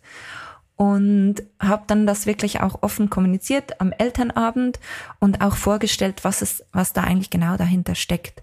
und 0.75 1.36
habe 1.59 1.84
dann 1.88 2.07
das 2.07 2.25
wirklich 2.25 2.61
auch 2.61 2.81
offen 2.81 3.09
kommuniziert 3.09 3.79
am 3.79 3.91
Elternabend 3.91 4.79
und 5.19 5.41
auch 5.41 5.55
vorgestellt, 5.55 6.23
was 6.23 6.41
es, 6.41 6.63
was 6.71 6.93
da 6.93 7.03
eigentlich 7.03 7.29
genau 7.29 7.57
dahinter 7.57 7.95
steckt. 7.95 8.41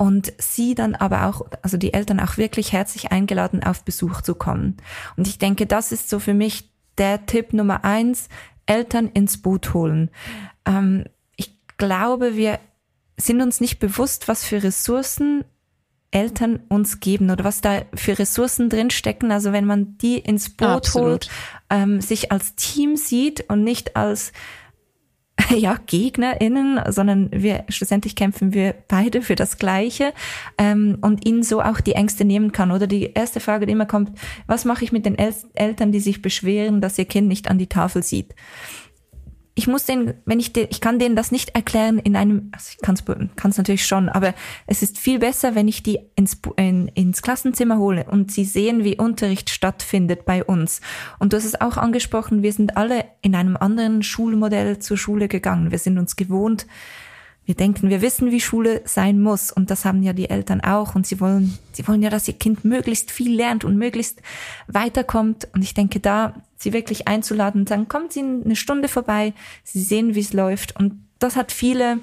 und 0.00 0.32
sie 0.38 0.76
dann 0.76 0.94
aber 0.94 1.26
auch, 1.26 1.42
also 1.62 1.76
die 1.76 1.92
Eltern 1.92 2.20
auch 2.20 2.36
wirklich 2.36 2.72
herzlich 2.72 3.10
eingeladen, 3.10 3.64
auf 3.64 3.82
Besuch 3.82 4.20
zu 4.22 4.36
kommen. 4.36 4.76
Und 5.16 5.26
ich 5.26 5.38
denke, 5.38 5.66
das 5.66 5.90
ist 5.90 6.08
so 6.08 6.20
für 6.20 6.34
mich 6.34 6.70
der 6.98 7.26
Tipp 7.26 7.52
Nummer 7.52 7.84
eins, 7.84 8.28
Eltern 8.66 9.08
ins 9.08 9.42
Boot 9.42 9.74
holen. 9.74 10.10
Ähm, 10.66 11.04
ich 11.34 11.50
glaube, 11.78 12.36
wir 12.36 12.60
sind 13.20 13.42
uns 13.42 13.60
nicht 13.60 13.78
bewusst, 13.78 14.28
was 14.28 14.44
für 14.44 14.62
Ressourcen 14.62 15.44
Eltern 16.10 16.60
uns 16.68 17.00
geben 17.00 17.30
oder 17.30 17.44
was 17.44 17.60
da 17.60 17.82
für 17.94 18.18
Ressourcen 18.18 18.70
drinstecken. 18.70 19.30
Also 19.30 19.52
wenn 19.52 19.66
man 19.66 19.98
die 19.98 20.18
ins 20.18 20.48
Boot 20.48 20.68
Absolut. 20.68 21.08
holt, 21.08 21.30
ähm, 21.68 22.00
sich 22.00 22.32
als 22.32 22.54
Team 22.54 22.96
sieht 22.96 23.44
und 23.48 23.62
nicht 23.62 23.94
als 23.94 24.32
ja, 25.54 25.76
GegnerInnen, 25.86 26.80
sondern 26.88 27.28
wir 27.30 27.64
schlussendlich 27.68 28.16
kämpfen 28.16 28.54
wir 28.54 28.74
beide 28.88 29.22
für 29.22 29.34
das 29.34 29.58
Gleiche 29.58 30.12
ähm, 30.56 30.98
und 31.00 31.26
ihnen 31.26 31.42
so 31.42 31.60
auch 31.60 31.80
die 31.80 31.92
Ängste 31.92 32.24
nehmen 32.24 32.52
kann. 32.52 32.70
Oder 32.70 32.86
die 32.86 33.12
erste 33.12 33.40
Frage, 33.40 33.66
die 33.66 33.72
immer 33.72 33.86
kommt, 33.86 34.18
was 34.46 34.64
mache 34.64 34.84
ich 34.84 34.92
mit 34.92 35.06
den 35.06 35.18
El 35.18 35.34
Eltern, 35.54 35.92
die 35.92 36.00
sich 36.00 36.22
beschweren, 36.22 36.80
dass 36.80 36.98
ihr 36.98 37.04
Kind 37.04 37.28
nicht 37.28 37.50
an 37.50 37.58
die 37.58 37.68
Tafel 37.68 38.02
sieht? 38.02 38.34
Ich 39.58 39.66
muss 39.66 39.84
den, 39.84 40.14
wenn 40.24 40.38
ich 40.38 40.52
den, 40.52 40.68
ich 40.70 40.80
kann 40.80 41.00
denen 41.00 41.16
das 41.16 41.32
nicht 41.32 41.56
erklären 41.56 41.98
in 41.98 42.14
einem, 42.14 42.52
also 42.52 42.70
ich 42.70 42.78
kann 42.78 43.50
es 43.50 43.58
natürlich 43.58 43.84
schon, 43.84 44.08
aber 44.08 44.32
es 44.68 44.82
ist 44.82 44.98
viel 44.98 45.18
besser, 45.18 45.56
wenn 45.56 45.66
ich 45.66 45.82
die 45.82 45.98
ins, 46.14 46.40
in, 46.54 46.86
ins 46.94 47.22
Klassenzimmer 47.22 47.76
hole 47.76 48.04
und 48.04 48.30
sie 48.30 48.44
sehen, 48.44 48.84
wie 48.84 48.98
Unterricht 48.98 49.50
stattfindet 49.50 50.24
bei 50.24 50.44
uns. 50.44 50.80
Und 51.18 51.32
du 51.32 51.38
hast 51.38 51.44
es 51.44 51.60
auch 51.60 51.76
angesprochen, 51.76 52.44
wir 52.44 52.52
sind 52.52 52.76
alle 52.76 53.04
in 53.20 53.34
einem 53.34 53.56
anderen 53.56 54.04
Schulmodell 54.04 54.78
zur 54.78 54.96
Schule 54.96 55.26
gegangen. 55.26 55.72
Wir 55.72 55.78
sind 55.78 55.98
uns 55.98 56.14
gewohnt, 56.14 56.68
wir 57.44 57.56
denken, 57.56 57.90
wir 57.90 58.00
wissen, 58.00 58.30
wie 58.30 58.40
Schule 58.40 58.82
sein 58.84 59.20
muss 59.20 59.50
und 59.50 59.72
das 59.72 59.84
haben 59.84 60.04
ja 60.04 60.12
die 60.12 60.30
Eltern 60.30 60.60
auch 60.60 60.94
und 60.94 61.04
sie 61.04 61.18
wollen, 61.18 61.58
sie 61.72 61.88
wollen 61.88 62.02
ja, 62.02 62.10
dass 62.10 62.28
ihr 62.28 62.34
Kind 62.34 62.64
möglichst 62.64 63.10
viel 63.10 63.34
lernt 63.34 63.64
und 63.64 63.76
möglichst 63.76 64.22
weiterkommt 64.68 65.48
und 65.52 65.62
ich 65.62 65.74
denke 65.74 65.98
da, 65.98 66.34
sie 66.58 66.74
wirklich 66.74 67.08
einzuladen 67.08 67.62
und 67.62 67.68
sagen, 67.68 67.88
kommt 67.88 68.12
Sie 68.12 68.20
eine 68.20 68.56
Stunde 68.56 68.88
vorbei, 68.88 69.32
Sie 69.64 69.80
sehen, 69.80 70.14
wie 70.14 70.20
es 70.20 70.34
läuft 70.34 70.76
und 70.76 71.08
das 71.18 71.36
hat 71.36 71.52
viele, 71.52 72.00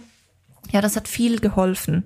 ja, 0.72 0.82
das 0.82 0.96
hat 0.96 1.08
viel 1.08 1.40
geholfen. 1.40 2.06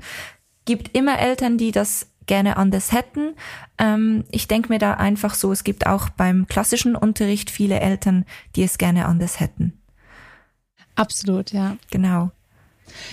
Gibt 0.66 0.96
immer 0.96 1.18
Eltern, 1.20 1.58
die 1.58 1.72
das 1.72 2.08
gerne 2.26 2.58
anders 2.58 2.92
hätten. 2.92 3.36
Ähm, 3.80 4.24
ich 4.30 4.48
denke 4.48 4.70
mir 4.70 4.78
da 4.78 4.94
einfach 4.94 5.34
so, 5.34 5.52
es 5.52 5.64
gibt 5.64 5.88
auch 5.88 6.10
beim 6.10 6.46
klassischen 6.48 6.96
Unterricht 6.96 7.50
viele 7.50 7.80
Eltern, 7.80 8.26
die 8.56 8.64
es 8.64 8.78
gerne 8.78 9.06
anders 9.06 9.40
hätten. 9.40 9.82
Absolut, 10.96 11.52
ja. 11.52 11.78
Genau. 11.90 12.32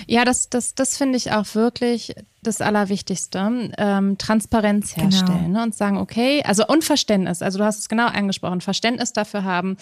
Ja, 0.07 0.25
das, 0.25 0.49
das, 0.49 0.75
das 0.75 0.97
finde 0.97 1.17
ich 1.17 1.33
auch 1.33 1.55
wirklich 1.55 2.15
das 2.43 2.61
Allerwichtigste. 2.61 3.71
Ähm, 3.77 4.19
Transparenz 4.19 4.95
genau. 4.95 5.07
herstellen 5.07 5.45
genau. 5.47 5.59
ne, 5.59 5.63
und 5.65 5.75
sagen, 5.75 5.99
okay, 5.99 6.43
also 6.45 6.67
Unverständnis, 6.67 7.43
also 7.43 7.59
du 7.59 7.65
hast 7.65 7.79
es 7.79 7.89
genau 7.89 8.07
angesprochen, 8.07 8.61
Verständnis 8.61 9.13
dafür 9.13 9.45
haben, 9.45 9.77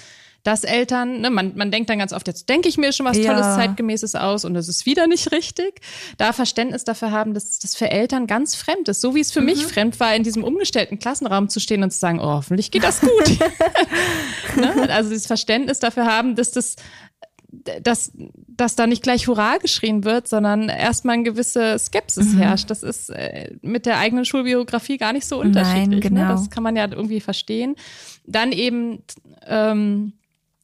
dass 0.44 0.62
Eltern, 0.62 1.22
ne, 1.22 1.30
man, 1.30 1.56
man 1.56 1.70
denkt 1.70 1.88
dann 1.88 1.98
ganz 1.98 2.12
oft, 2.12 2.26
jetzt 2.28 2.50
denke 2.50 2.68
ich 2.68 2.76
mir 2.76 2.92
schon 2.92 3.06
was 3.06 3.16
ja. 3.16 3.32
Tolles, 3.32 3.56
Zeitgemäßes 3.56 4.14
aus 4.14 4.44
und 4.44 4.54
es 4.56 4.68
ist 4.68 4.84
wieder 4.84 5.06
nicht 5.06 5.32
richtig. 5.32 5.80
Da 6.18 6.34
Verständnis 6.34 6.84
dafür 6.84 7.10
haben, 7.10 7.32
dass 7.32 7.58
das 7.58 7.74
für 7.74 7.90
Eltern 7.90 8.26
ganz 8.26 8.54
fremd 8.54 8.88
ist. 8.88 9.00
So 9.00 9.14
wie 9.14 9.20
es 9.20 9.32
für 9.32 9.40
mhm. 9.40 9.46
mich 9.46 9.66
fremd 9.66 9.98
war, 10.00 10.14
in 10.14 10.22
diesem 10.22 10.44
umgestellten 10.44 10.98
Klassenraum 10.98 11.48
zu 11.48 11.60
stehen 11.60 11.82
und 11.82 11.90
zu 11.92 11.98
sagen, 11.98 12.20
oh, 12.20 12.34
hoffentlich 12.34 12.70
geht 12.70 12.84
das 12.84 13.00
gut. 13.00 13.10
ne? 14.56 14.90
Also 14.90 15.08
dieses 15.08 15.26
Verständnis 15.26 15.78
dafür 15.78 16.04
haben, 16.04 16.36
dass 16.36 16.50
das 16.50 16.76
dass, 17.82 18.12
dass 18.48 18.76
da 18.76 18.86
nicht 18.86 19.02
gleich 19.02 19.26
Hurra 19.26 19.58
geschrien 19.58 20.04
wird, 20.04 20.28
sondern 20.28 20.68
erstmal 20.68 21.14
eine 21.14 21.22
gewisse 21.22 21.78
Skepsis 21.78 22.32
mhm. 22.32 22.38
herrscht. 22.38 22.70
Das 22.70 22.82
ist 22.82 23.10
äh, 23.10 23.54
mit 23.62 23.86
der 23.86 23.98
eigenen 23.98 24.24
Schulbiografie 24.24 24.98
gar 24.98 25.12
nicht 25.12 25.26
so 25.26 25.40
unterschiedlich. 25.40 25.88
Nein, 25.88 25.90
ne? 25.90 26.00
genau. 26.00 26.20
Ne? 26.22 26.28
Das 26.28 26.50
kann 26.50 26.62
man 26.62 26.76
ja 26.76 26.88
irgendwie 26.90 27.20
verstehen. 27.20 27.76
Dann 28.26 28.52
eben 28.52 29.02
ähm, 29.46 30.12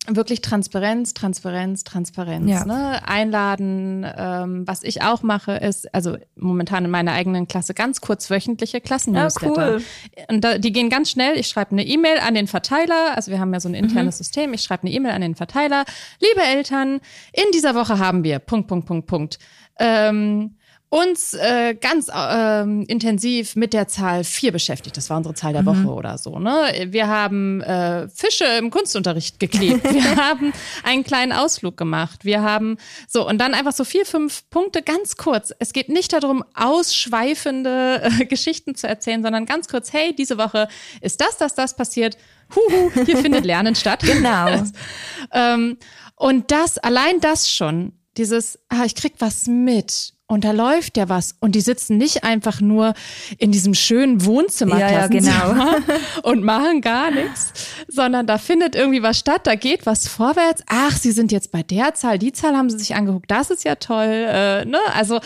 wirklich 0.06 0.40
Transparenz, 0.40 1.14
Transparenz, 1.14 1.84
Transparenz. 1.84 2.50
Ja. 2.50 2.64
Ne? 2.64 3.06
Einladen. 3.06 4.06
Ähm, 4.16 4.66
was 4.66 4.82
ich 4.82 5.02
auch 5.02 5.22
mache, 5.22 5.52
ist, 5.52 5.92
also 5.94 6.16
momentan 6.36 6.86
in 6.86 6.90
meiner 6.90 7.12
eigenen 7.12 7.48
Klasse 7.48 7.74
ganz 7.74 8.00
kurz 8.00 8.30
wöchentliche 8.30 8.80
Klassennewsletter. 8.80 9.72
Ja, 9.72 9.76
cool. 9.76 9.82
Und 10.28 10.42
da, 10.42 10.58
die 10.58 10.72
gehen 10.72 10.88
ganz 10.88 11.10
schnell. 11.10 11.38
Ich 11.38 11.48
schreibe 11.48 11.72
eine 11.72 11.86
E-Mail 11.86 12.18
an 12.18 12.34
den 12.34 12.46
Verteiler. 12.46 13.16
Also 13.16 13.30
wir 13.30 13.40
haben 13.40 13.52
ja 13.52 13.60
so 13.60 13.68
ein 13.68 13.74
internes 13.74 14.16
mhm. 14.16 14.18
System. 14.18 14.54
Ich 14.54 14.62
schreibe 14.62 14.84
eine 14.84 14.92
E-Mail 14.92 15.12
an 15.12 15.20
den 15.20 15.34
Verteiler. 15.34 15.84
Liebe 16.18 16.42
Eltern, 16.42 17.00
in 17.32 17.44
dieser 17.52 17.74
Woche 17.74 17.98
haben 17.98 18.24
wir 18.24 18.38
Punkt, 18.38 18.68
Punkt, 18.68 18.86
Punkt, 18.86 19.06
Punkt. 19.06 19.38
Ähm, 19.78 20.56
uns 20.90 21.34
äh, 21.34 21.76
ganz 21.80 22.10
ähm, 22.12 22.84
intensiv 22.88 23.54
mit 23.54 23.72
der 23.72 23.86
Zahl 23.86 24.24
vier 24.24 24.50
beschäftigt. 24.50 24.96
Das 24.96 25.08
war 25.08 25.16
unsere 25.16 25.36
Zahl 25.36 25.52
der 25.52 25.62
mhm. 25.62 25.66
Woche 25.66 25.94
oder 25.94 26.18
so. 26.18 26.40
Ne? 26.40 26.88
Wir 26.88 27.06
haben 27.06 27.60
äh, 27.60 28.08
Fische 28.08 28.44
im 28.58 28.70
Kunstunterricht 28.70 29.38
geklebt. 29.38 29.84
Wir 29.92 30.16
haben 30.16 30.52
einen 30.82 31.04
kleinen 31.04 31.32
Ausflug 31.32 31.76
gemacht. 31.76 32.24
Wir 32.24 32.42
haben 32.42 32.76
so 33.06 33.26
und 33.26 33.38
dann 33.38 33.54
einfach 33.54 33.72
so 33.72 33.84
vier, 33.84 34.04
fünf 34.04 34.50
Punkte 34.50 34.82
ganz 34.82 35.16
kurz. 35.16 35.54
Es 35.60 35.72
geht 35.72 35.90
nicht 35.90 36.12
darum, 36.12 36.42
ausschweifende 36.54 38.02
äh, 38.02 38.24
Geschichten 38.26 38.74
zu 38.74 38.88
erzählen, 38.88 39.22
sondern 39.22 39.46
ganz 39.46 39.68
kurz, 39.68 39.92
hey, 39.92 40.12
diese 40.12 40.38
Woche 40.38 40.66
ist 41.00 41.20
das, 41.20 41.36
das, 41.36 41.54
das 41.54 41.76
passiert. 41.76 42.18
Huhu, 42.56 42.90
hier 43.06 43.16
findet 43.18 43.44
Lernen 43.44 43.76
statt. 43.76 44.00
Genau. 44.02 44.64
ähm, 45.32 45.78
und 46.16 46.50
das, 46.50 46.78
allein 46.78 47.20
das 47.20 47.48
schon, 47.48 47.92
dieses, 48.16 48.58
ah, 48.68 48.84
ich 48.84 48.96
krieg 48.96 49.14
was 49.20 49.46
mit 49.46 50.14
und 50.30 50.44
da 50.44 50.52
läuft 50.52 50.96
ja 50.96 51.08
was. 51.08 51.34
Und 51.40 51.56
die 51.56 51.60
sitzen 51.60 51.96
nicht 51.96 52.22
einfach 52.22 52.60
nur 52.60 52.94
in 53.38 53.50
diesem 53.50 53.74
schönen 53.74 54.24
Wohnzimmer 54.24 54.78
ja, 54.78 54.90
ja, 54.92 55.06
genau. 55.08 55.74
und 56.22 56.44
machen 56.44 56.80
gar 56.82 57.10
nichts, 57.10 57.52
sondern 57.88 58.28
da 58.28 58.38
findet 58.38 58.76
irgendwie 58.76 59.02
was 59.02 59.18
statt, 59.18 59.40
da 59.44 59.56
geht 59.56 59.86
was 59.86 60.06
vorwärts. 60.06 60.62
Ach, 60.68 60.96
sie 60.96 61.10
sind 61.10 61.32
jetzt 61.32 61.50
bei 61.50 61.64
der 61.64 61.94
Zahl, 61.94 62.20
die 62.20 62.32
Zahl 62.32 62.56
haben 62.56 62.70
sie 62.70 62.78
sich 62.78 62.94
angeguckt, 62.94 63.28
das 63.28 63.50
ist 63.50 63.64
ja 63.64 63.74
toll. 63.74 64.06
Äh, 64.06 64.66
ne? 64.66 64.78
Also 64.94 65.18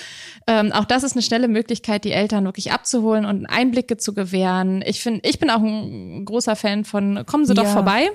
ähm, 0.46 0.72
auch 0.72 0.86
das 0.86 1.02
ist 1.02 1.12
eine 1.12 1.22
schnelle 1.22 1.48
Möglichkeit, 1.48 2.04
die 2.04 2.12
Eltern 2.12 2.46
wirklich 2.46 2.72
abzuholen 2.72 3.26
und 3.26 3.44
Einblicke 3.44 3.98
zu 3.98 4.14
gewähren. 4.14 4.82
Ich 4.86 5.02
finde, 5.02 5.20
ich 5.28 5.38
bin 5.38 5.50
auch 5.50 5.60
ein 5.60 6.24
großer 6.24 6.56
Fan 6.56 6.86
von, 6.86 7.26
kommen 7.26 7.44
Sie 7.44 7.52
ja. 7.52 7.62
doch 7.62 7.70
vorbei. 7.70 8.10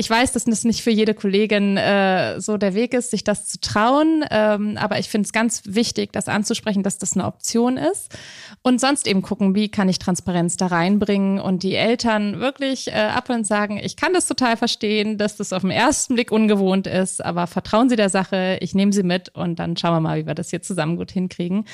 Ich 0.00 0.08
weiß, 0.08 0.30
dass 0.30 0.44
das 0.44 0.62
nicht 0.62 0.82
für 0.82 0.92
jede 0.92 1.12
Kollegin 1.12 1.76
äh, 1.76 2.40
so 2.40 2.56
der 2.56 2.74
Weg 2.74 2.94
ist, 2.94 3.10
sich 3.10 3.24
das 3.24 3.48
zu 3.48 3.60
trauen. 3.60 4.24
Ähm, 4.30 4.78
aber 4.78 5.00
ich 5.00 5.08
finde 5.08 5.26
es 5.26 5.32
ganz 5.32 5.62
wichtig, 5.64 6.12
das 6.12 6.28
anzusprechen, 6.28 6.84
dass 6.84 6.98
das 6.98 7.14
eine 7.14 7.24
Option 7.26 7.76
ist. 7.76 8.16
Und 8.62 8.80
sonst 8.80 9.08
eben 9.08 9.22
gucken, 9.22 9.56
wie 9.56 9.68
kann 9.68 9.88
ich 9.88 9.98
Transparenz 9.98 10.56
da 10.56 10.68
reinbringen 10.68 11.40
und 11.40 11.64
die 11.64 11.74
Eltern 11.74 12.38
wirklich 12.38 12.86
äh, 12.92 12.92
ab 12.92 13.28
und 13.28 13.44
sagen, 13.44 13.80
ich 13.82 13.96
kann 13.96 14.14
das 14.14 14.28
total 14.28 14.56
verstehen, 14.56 15.18
dass 15.18 15.36
das 15.36 15.52
auf 15.52 15.62
den 15.62 15.72
ersten 15.72 16.14
Blick 16.14 16.30
ungewohnt 16.30 16.86
ist, 16.86 17.24
aber 17.24 17.48
vertrauen 17.48 17.88
Sie 17.88 17.96
der 17.96 18.08
Sache, 18.08 18.58
ich 18.60 18.76
nehme 18.76 18.92
Sie 18.92 19.02
mit 19.02 19.34
und 19.34 19.58
dann 19.58 19.76
schauen 19.76 19.94
wir 19.94 20.00
mal, 20.00 20.20
wie 20.20 20.26
wir 20.28 20.34
das 20.36 20.50
hier 20.50 20.62
zusammen 20.62 20.96
gut 20.96 21.10
hinkriegen. 21.10 21.64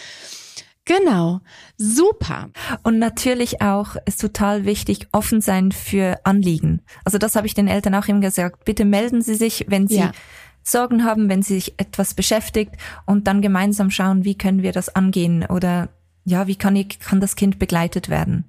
Genau, 0.86 1.40
super. 1.78 2.50
Und 2.82 2.98
natürlich 2.98 3.62
auch 3.62 3.96
ist 4.04 4.20
total 4.20 4.66
wichtig, 4.66 5.08
offen 5.12 5.40
sein 5.40 5.72
für 5.72 6.20
Anliegen. 6.24 6.82
Also 7.04 7.16
das 7.16 7.36
habe 7.36 7.46
ich 7.46 7.54
den 7.54 7.68
Eltern 7.68 7.94
auch 7.94 8.06
immer 8.06 8.20
gesagt. 8.20 8.64
Bitte 8.64 8.84
melden 8.84 9.22
Sie 9.22 9.34
sich, 9.34 9.64
wenn 9.68 9.86
Sie 9.86 9.98
ja. 9.98 10.12
Sorgen 10.62 11.04
haben, 11.04 11.28
wenn 11.30 11.42
Sie 11.42 11.54
sich 11.54 11.74
etwas 11.78 12.12
beschäftigt 12.12 12.72
und 13.06 13.26
dann 13.26 13.40
gemeinsam 13.40 13.90
schauen, 13.90 14.24
wie 14.24 14.36
können 14.36 14.62
wir 14.62 14.72
das 14.72 14.94
angehen 14.94 15.46
oder 15.46 15.88
ja, 16.24 16.46
wie 16.46 16.56
kann, 16.56 16.76
ich, 16.76 16.98
kann 17.00 17.20
das 17.20 17.36
Kind 17.36 17.58
begleitet 17.58 18.08
werden. 18.08 18.44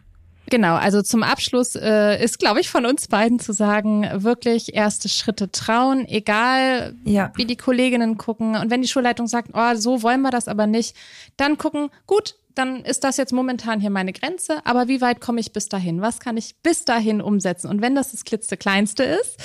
Genau, 0.50 0.76
also 0.76 1.02
zum 1.02 1.24
Abschluss 1.24 1.76
äh, 1.76 2.24
ist, 2.24 2.40
glaube 2.40 2.60
ich, 2.60 2.70
von 2.70 2.86
uns 2.86 3.08
beiden 3.08 3.40
zu 3.40 3.54
sagen, 3.54 4.08
wirklich 4.14 4.76
erste 4.76 5.10
Schritte 5.10 5.52
trauen, 5.52 6.08
egal 6.08 6.96
ja. 7.04 7.32
wie 7.36 7.46
die 7.46 7.58
Kolleginnen 7.58 8.18
gucken. 8.18 8.56
Und 8.56 8.70
wenn 8.70 8.82
die 8.82 8.88
Schulleitung 8.88 9.28
sagt, 9.28 9.52
oh, 9.54 9.76
so 9.76 10.04
wollen 10.04 10.22
wir 10.22 10.32
das 10.32 10.48
aber 10.48 10.68
nicht, 10.68 10.96
dann 11.38 11.58
gucken, 11.58 11.90
gut, 12.06 12.36
dann 12.54 12.84
ist 12.84 13.04
das 13.04 13.18
jetzt 13.18 13.34
momentan 13.34 13.80
hier 13.80 13.90
meine 13.90 14.14
Grenze, 14.14 14.66
aber 14.66 14.88
wie 14.88 15.02
weit 15.02 15.20
komme 15.20 15.42
ich 15.42 15.52
bis 15.52 15.68
dahin? 15.68 16.02
Was 16.02 16.20
kann 16.20 16.38
ich 16.38 16.56
bis 16.64 16.86
dahin 16.86 17.22
umsetzen? 17.22 17.70
Und 17.70 17.82
wenn 17.82 17.96
das 17.96 18.12
das 18.12 18.24
klitzekleinste 18.24 19.04
ist, 19.04 19.38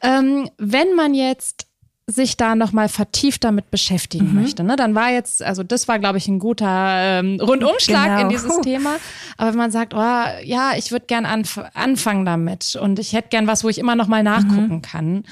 ähm, 0.00 0.48
wenn 0.58 0.94
man 0.94 1.14
jetzt 1.14 1.66
sich 2.08 2.36
da 2.36 2.56
nochmal 2.56 2.88
vertieft 2.88 3.44
damit 3.44 3.70
beschäftigen 3.70 4.30
mhm. 4.30 4.42
möchte. 4.42 4.64
Ne? 4.64 4.76
Dann 4.76 4.94
war 4.94 5.10
jetzt, 5.10 5.42
also 5.42 5.62
das 5.62 5.86
war, 5.86 5.98
glaube 5.98 6.18
ich, 6.18 6.26
ein 6.26 6.40
guter 6.40 6.66
ähm, 6.68 7.38
Rundumschlag 7.40 8.06
genau. 8.06 8.20
in 8.22 8.28
dieses 8.28 8.60
Thema. 8.62 8.96
Aber 9.36 9.50
wenn 9.50 9.58
man 9.58 9.70
sagt, 9.70 9.94
oh, 9.94 9.98
ja, 10.44 10.72
ich 10.76 10.90
würde 10.90 11.06
gern 11.06 11.26
anf 11.26 11.60
anfangen 11.74 12.24
damit 12.24 12.76
und 12.76 12.98
ich 12.98 13.12
hätte 13.12 13.28
gern 13.28 13.46
was, 13.46 13.62
wo 13.62 13.68
ich 13.68 13.78
immer 13.78 13.94
nochmal 13.94 14.24
nachgucken 14.24 14.76
mhm. 14.76 14.82
kann. 14.82 15.24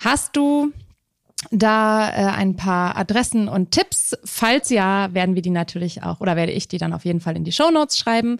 Hast 0.00 0.36
du 0.36 0.72
da 1.50 2.08
äh, 2.10 2.36
ein 2.36 2.56
paar 2.56 2.96
Adressen 2.96 3.48
und 3.48 3.70
Tipps. 3.70 4.16
Falls 4.24 4.70
ja, 4.70 5.14
werden 5.14 5.34
wir 5.34 5.42
die 5.42 5.50
natürlich 5.50 6.02
auch 6.02 6.20
oder 6.20 6.34
werde 6.36 6.52
ich 6.52 6.66
die 6.66 6.78
dann 6.78 6.92
auf 6.92 7.04
jeden 7.04 7.20
Fall 7.20 7.36
in 7.36 7.44
die 7.44 7.52
Show 7.52 7.70
Notes 7.70 7.96
schreiben. 7.96 8.38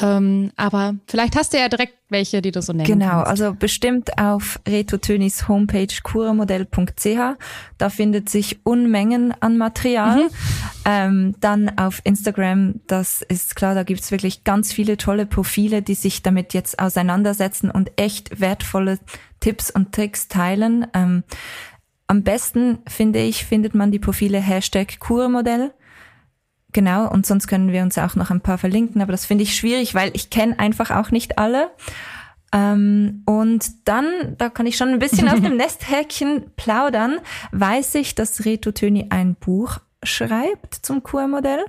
Ähm, 0.00 0.50
aber 0.56 0.94
vielleicht 1.06 1.36
hast 1.36 1.52
du 1.52 1.58
ja 1.58 1.68
direkt 1.68 1.94
welche, 2.08 2.42
die 2.42 2.50
du 2.50 2.60
so 2.60 2.72
nennen 2.72 2.86
Genau, 2.86 3.22
kannst. 3.22 3.28
also 3.28 3.54
bestimmt 3.54 4.18
auf 4.18 4.60
Reto 4.68 4.98
Tönis 4.98 5.48
Homepage 5.48 5.86
kuramodell.ch. 6.02 7.36
Da 7.78 7.88
findet 7.90 8.28
sich 8.28 8.66
Unmengen 8.66 9.32
an 9.40 9.56
Material. 9.56 10.24
Mhm. 10.24 10.30
Ähm, 10.84 11.34
dann 11.40 11.78
auf 11.78 12.00
Instagram, 12.04 12.80
das 12.88 13.22
ist 13.22 13.54
klar, 13.54 13.74
da 13.74 13.84
gibt's 13.84 14.10
wirklich 14.10 14.42
ganz 14.44 14.72
viele 14.72 14.96
tolle 14.96 15.26
Profile, 15.26 15.80
die 15.80 15.94
sich 15.94 16.22
damit 16.22 16.54
jetzt 16.54 16.80
auseinandersetzen 16.80 17.70
und 17.70 17.92
echt 17.96 18.40
wertvolle 18.40 18.98
Tipps 19.40 19.70
und 19.70 19.92
Tricks 19.92 20.28
teilen. 20.28 20.86
Ähm, 20.94 21.24
am 22.12 22.22
besten, 22.22 22.80
finde 22.86 23.20
ich, 23.20 23.46
findet 23.46 23.74
man 23.74 23.90
die 23.90 23.98
Profile 23.98 24.38
Hashtag 24.38 25.00
Kurmodell. 25.00 25.72
Genau, 26.72 27.10
und 27.10 27.24
sonst 27.24 27.46
können 27.46 27.72
wir 27.72 27.80
uns 27.82 27.96
auch 27.96 28.16
noch 28.16 28.30
ein 28.30 28.42
paar 28.42 28.58
verlinken, 28.58 29.00
aber 29.00 29.12
das 29.12 29.24
finde 29.24 29.44
ich 29.44 29.56
schwierig, 29.56 29.94
weil 29.94 30.10
ich 30.12 30.28
kenne 30.28 30.58
einfach 30.58 30.90
auch 30.90 31.10
nicht 31.10 31.38
alle. 31.38 31.70
Ähm, 32.52 33.22
und 33.24 33.88
dann, 33.88 34.04
da 34.36 34.50
kann 34.50 34.66
ich 34.66 34.76
schon 34.76 34.90
ein 34.90 34.98
bisschen 34.98 35.26
aus 35.26 35.40
dem 35.40 35.56
Nesthäkchen 35.56 36.50
plaudern, 36.54 37.18
weiß 37.52 37.94
ich, 37.94 38.14
dass 38.14 38.44
Reto 38.44 38.72
Töni 38.72 39.06
ein 39.08 39.34
Buch 39.34 39.78
schreibt 40.02 40.74
zum 40.74 41.02
Kurmodell. 41.02 41.64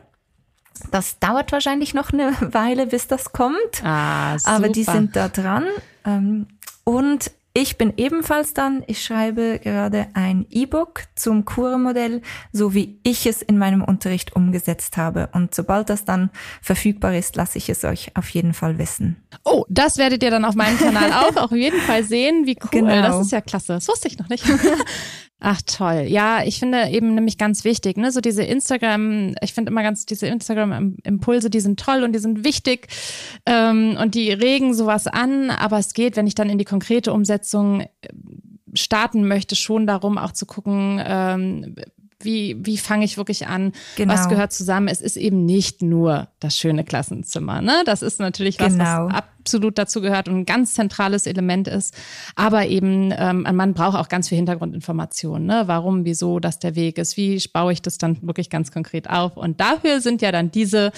Das 0.91 1.19
dauert 1.19 1.53
wahrscheinlich 1.53 1.93
noch 1.93 2.11
eine 2.11 2.33
Weile, 2.53 2.87
bis 2.87 3.07
das 3.07 3.31
kommt. 3.31 3.81
Ah, 3.81 4.37
super. 4.37 4.55
Aber 4.57 4.67
die 4.67 4.83
sind 4.83 5.15
da 5.15 5.29
dran. 5.29 5.67
Ähm, 6.03 6.47
und 6.83 7.31
ich 7.55 7.77
bin 7.77 7.93
ebenfalls 7.97 8.55
dann, 8.55 8.83
ich 8.87 9.03
schreibe 9.03 9.59
gerade 9.59 10.07
ein 10.15 10.47
E-Book 10.49 11.03
zum 11.15 11.45
Kurmodell, 11.45 12.23
so 12.51 12.73
wie 12.73 12.99
ich 13.03 13.27
es 13.27 13.43
in 13.43 13.59
meinem 13.59 13.83
Unterricht 13.83 14.35
umgesetzt 14.35 14.97
habe. 14.97 15.29
Und 15.33 15.53
sobald 15.53 15.89
das 15.91 16.03
dann 16.03 16.31
verfügbar 16.63 17.15
ist, 17.15 17.35
lasse 17.35 17.59
ich 17.59 17.69
es 17.69 17.83
euch 17.83 18.11
auf 18.15 18.27
jeden 18.29 18.55
Fall 18.55 18.79
wissen. 18.79 19.23
Oh, 19.43 19.65
das 19.69 19.99
werdet 19.99 20.23
ihr 20.23 20.31
dann 20.31 20.45
auf 20.45 20.55
meinem 20.55 20.79
Kanal 20.79 21.13
auch 21.25 21.35
auf 21.35 21.51
jeden 21.51 21.79
Fall 21.81 22.03
sehen. 22.03 22.47
Wie 22.47 22.57
cool. 22.63 22.69
Genau. 22.71 23.01
Das 23.03 23.21
ist 23.21 23.31
ja 23.31 23.41
klasse. 23.41 23.73
Das 23.73 23.87
wusste 23.87 24.07
ich 24.07 24.17
noch 24.17 24.29
nicht. 24.29 24.45
Ach 25.45 25.61
toll. 25.61 26.05
Ja, 26.07 26.41
ich 26.45 26.57
finde 26.57 26.87
eben 26.89 27.15
nämlich 27.15 27.37
ganz 27.37 27.65
wichtig, 27.65 27.97
ne, 27.97 28.13
so 28.13 28.21
diese 28.21 28.43
Instagram, 28.43 29.35
ich 29.41 29.53
finde 29.53 29.71
immer 29.71 29.83
ganz 29.83 30.05
diese 30.05 30.25
Instagram-Impulse, 30.27 31.49
die 31.49 31.59
sind 31.59 31.77
toll 31.77 32.03
und 32.03 32.13
die 32.13 32.19
sind 32.19 32.45
wichtig 32.45 32.87
ähm, 33.45 33.97
und 34.01 34.15
die 34.15 34.31
regen 34.31 34.73
sowas 34.73 35.05
an, 35.05 35.49
aber 35.49 35.79
es 35.79 35.93
geht, 35.93 36.15
wenn 36.15 36.27
ich 36.27 36.35
dann 36.35 36.49
in 36.49 36.59
die 36.59 36.63
konkrete 36.63 37.11
Umsetzung 37.11 37.81
äh, 37.81 37.87
starten 38.73 39.27
möchte, 39.27 39.57
schon 39.57 39.85
darum, 39.85 40.17
auch 40.17 40.31
zu 40.31 40.45
gucken, 40.45 41.01
ähm, 41.05 41.75
wie, 42.19 42.57
wie 42.59 42.77
fange 42.77 43.05
ich 43.05 43.17
wirklich 43.17 43.47
an? 43.47 43.73
Genau. 43.95 44.13
Was 44.13 44.29
gehört 44.29 44.53
zusammen? 44.53 44.87
Es 44.87 45.01
ist 45.01 45.17
eben 45.17 45.45
nicht 45.45 45.81
nur 45.81 46.27
das 46.39 46.57
schöne 46.57 46.83
Klassenzimmer. 46.83 47.61
Ne? 47.61 47.83
Das 47.85 48.01
ist 48.01 48.19
natürlich 48.19 48.59
was, 48.59 48.73
genau. 48.73 49.07
was 49.07 49.23
absolut 49.43 49.77
dazu 49.77 49.99
gehört 50.01 50.29
und 50.29 50.37
ein 50.37 50.45
ganz 50.45 50.73
zentrales 50.73 51.27
Element 51.27 51.67
ist. 51.67 51.93
Aber 52.35 52.65
eben, 52.65 53.13
ähm, 53.17 53.45
man 53.53 53.73
braucht 53.73 53.97
auch 53.97 54.07
ganz 54.07 54.29
viel 54.29 54.37
Hintergrundinformationen. 54.37 55.45
Ne? 55.45 55.63
Warum, 55.65 56.05
wieso 56.05 56.39
das 56.39 56.59
der 56.59 56.75
Weg 56.75 56.97
ist? 56.97 57.17
Wie 57.17 57.43
baue 57.51 57.73
ich 57.73 57.81
das 57.81 57.97
dann 57.97 58.17
wirklich 58.21 58.49
ganz 58.49 58.71
konkret 58.71 59.09
auf? 59.09 59.35
Und 59.35 59.59
dafür 59.59 59.99
sind 59.99 60.21
ja 60.21 60.31
dann 60.31 60.49
diese 60.49 60.91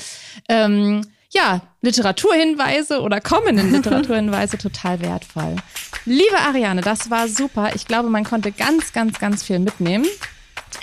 ähm, 0.47 1.01
ja, 1.31 1.61
Literaturhinweise 1.81 3.01
oder 3.01 3.19
kommenden 3.19 3.71
Literaturhinweise 3.73 4.57
total 4.57 5.01
wertvoll. 5.01 5.55
Liebe 6.05 6.37
Ariane, 6.47 6.81
das 6.81 7.09
war 7.09 7.27
super. 7.27 7.71
Ich 7.75 7.87
glaube, 7.87 8.09
man 8.09 8.23
konnte 8.23 8.51
ganz, 8.51 8.93
ganz, 8.93 9.19
ganz 9.19 9.43
viel 9.43 9.59
mitnehmen. 9.59 10.05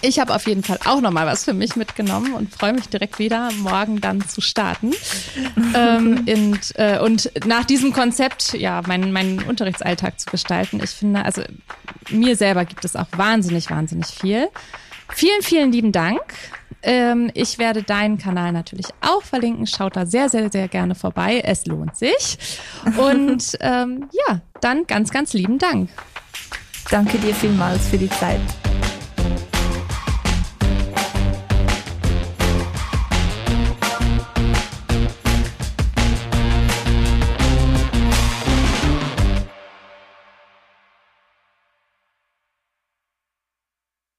Ich 0.00 0.18
habe 0.18 0.34
auf 0.34 0.46
jeden 0.46 0.62
Fall 0.62 0.78
auch 0.84 1.00
noch 1.00 1.10
mal 1.10 1.26
was 1.26 1.44
für 1.44 1.52
mich 1.52 1.76
mitgenommen 1.76 2.34
und 2.34 2.52
freue 2.52 2.72
mich 2.72 2.88
direkt 2.88 3.18
wieder, 3.18 3.50
morgen 3.58 4.00
dann 4.00 4.26
zu 4.26 4.40
starten. 4.40 4.92
ähm, 5.74 6.24
und, 6.26 6.78
äh, 6.78 6.98
und 6.98 7.30
nach 7.46 7.64
diesem 7.64 7.92
Konzept, 7.92 8.54
ja, 8.54 8.82
meinen, 8.86 9.12
meinen 9.12 9.42
Unterrichtsalltag 9.42 10.18
zu 10.18 10.30
gestalten. 10.30 10.80
Ich 10.82 10.90
finde, 10.90 11.24
also 11.24 11.42
mir 12.10 12.36
selber 12.36 12.64
gibt 12.64 12.84
es 12.84 12.96
auch 12.96 13.06
wahnsinnig, 13.16 13.70
wahnsinnig 13.70 14.06
viel. 14.06 14.48
Vielen, 15.14 15.42
vielen 15.42 15.72
lieben 15.72 15.92
Dank. 15.92 16.22
Ähm, 16.82 17.30
ich 17.34 17.58
werde 17.58 17.82
deinen 17.82 18.18
Kanal 18.18 18.52
natürlich 18.52 18.86
auch 19.00 19.22
verlinken. 19.22 19.66
Schaut 19.66 19.96
da 19.96 20.06
sehr, 20.06 20.28
sehr, 20.28 20.50
sehr 20.50 20.68
gerne 20.68 20.94
vorbei. 20.94 21.42
Es 21.44 21.66
lohnt 21.66 21.96
sich. 21.96 22.38
Und 22.96 23.56
ähm, 23.60 24.08
ja, 24.28 24.40
dann 24.60 24.86
ganz, 24.86 25.10
ganz 25.10 25.32
lieben 25.32 25.58
Dank. 25.58 25.90
Danke 26.90 27.18
dir 27.18 27.34
vielmals 27.34 27.88
für 27.88 27.98
die 27.98 28.10
Zeit. 28.10 28.40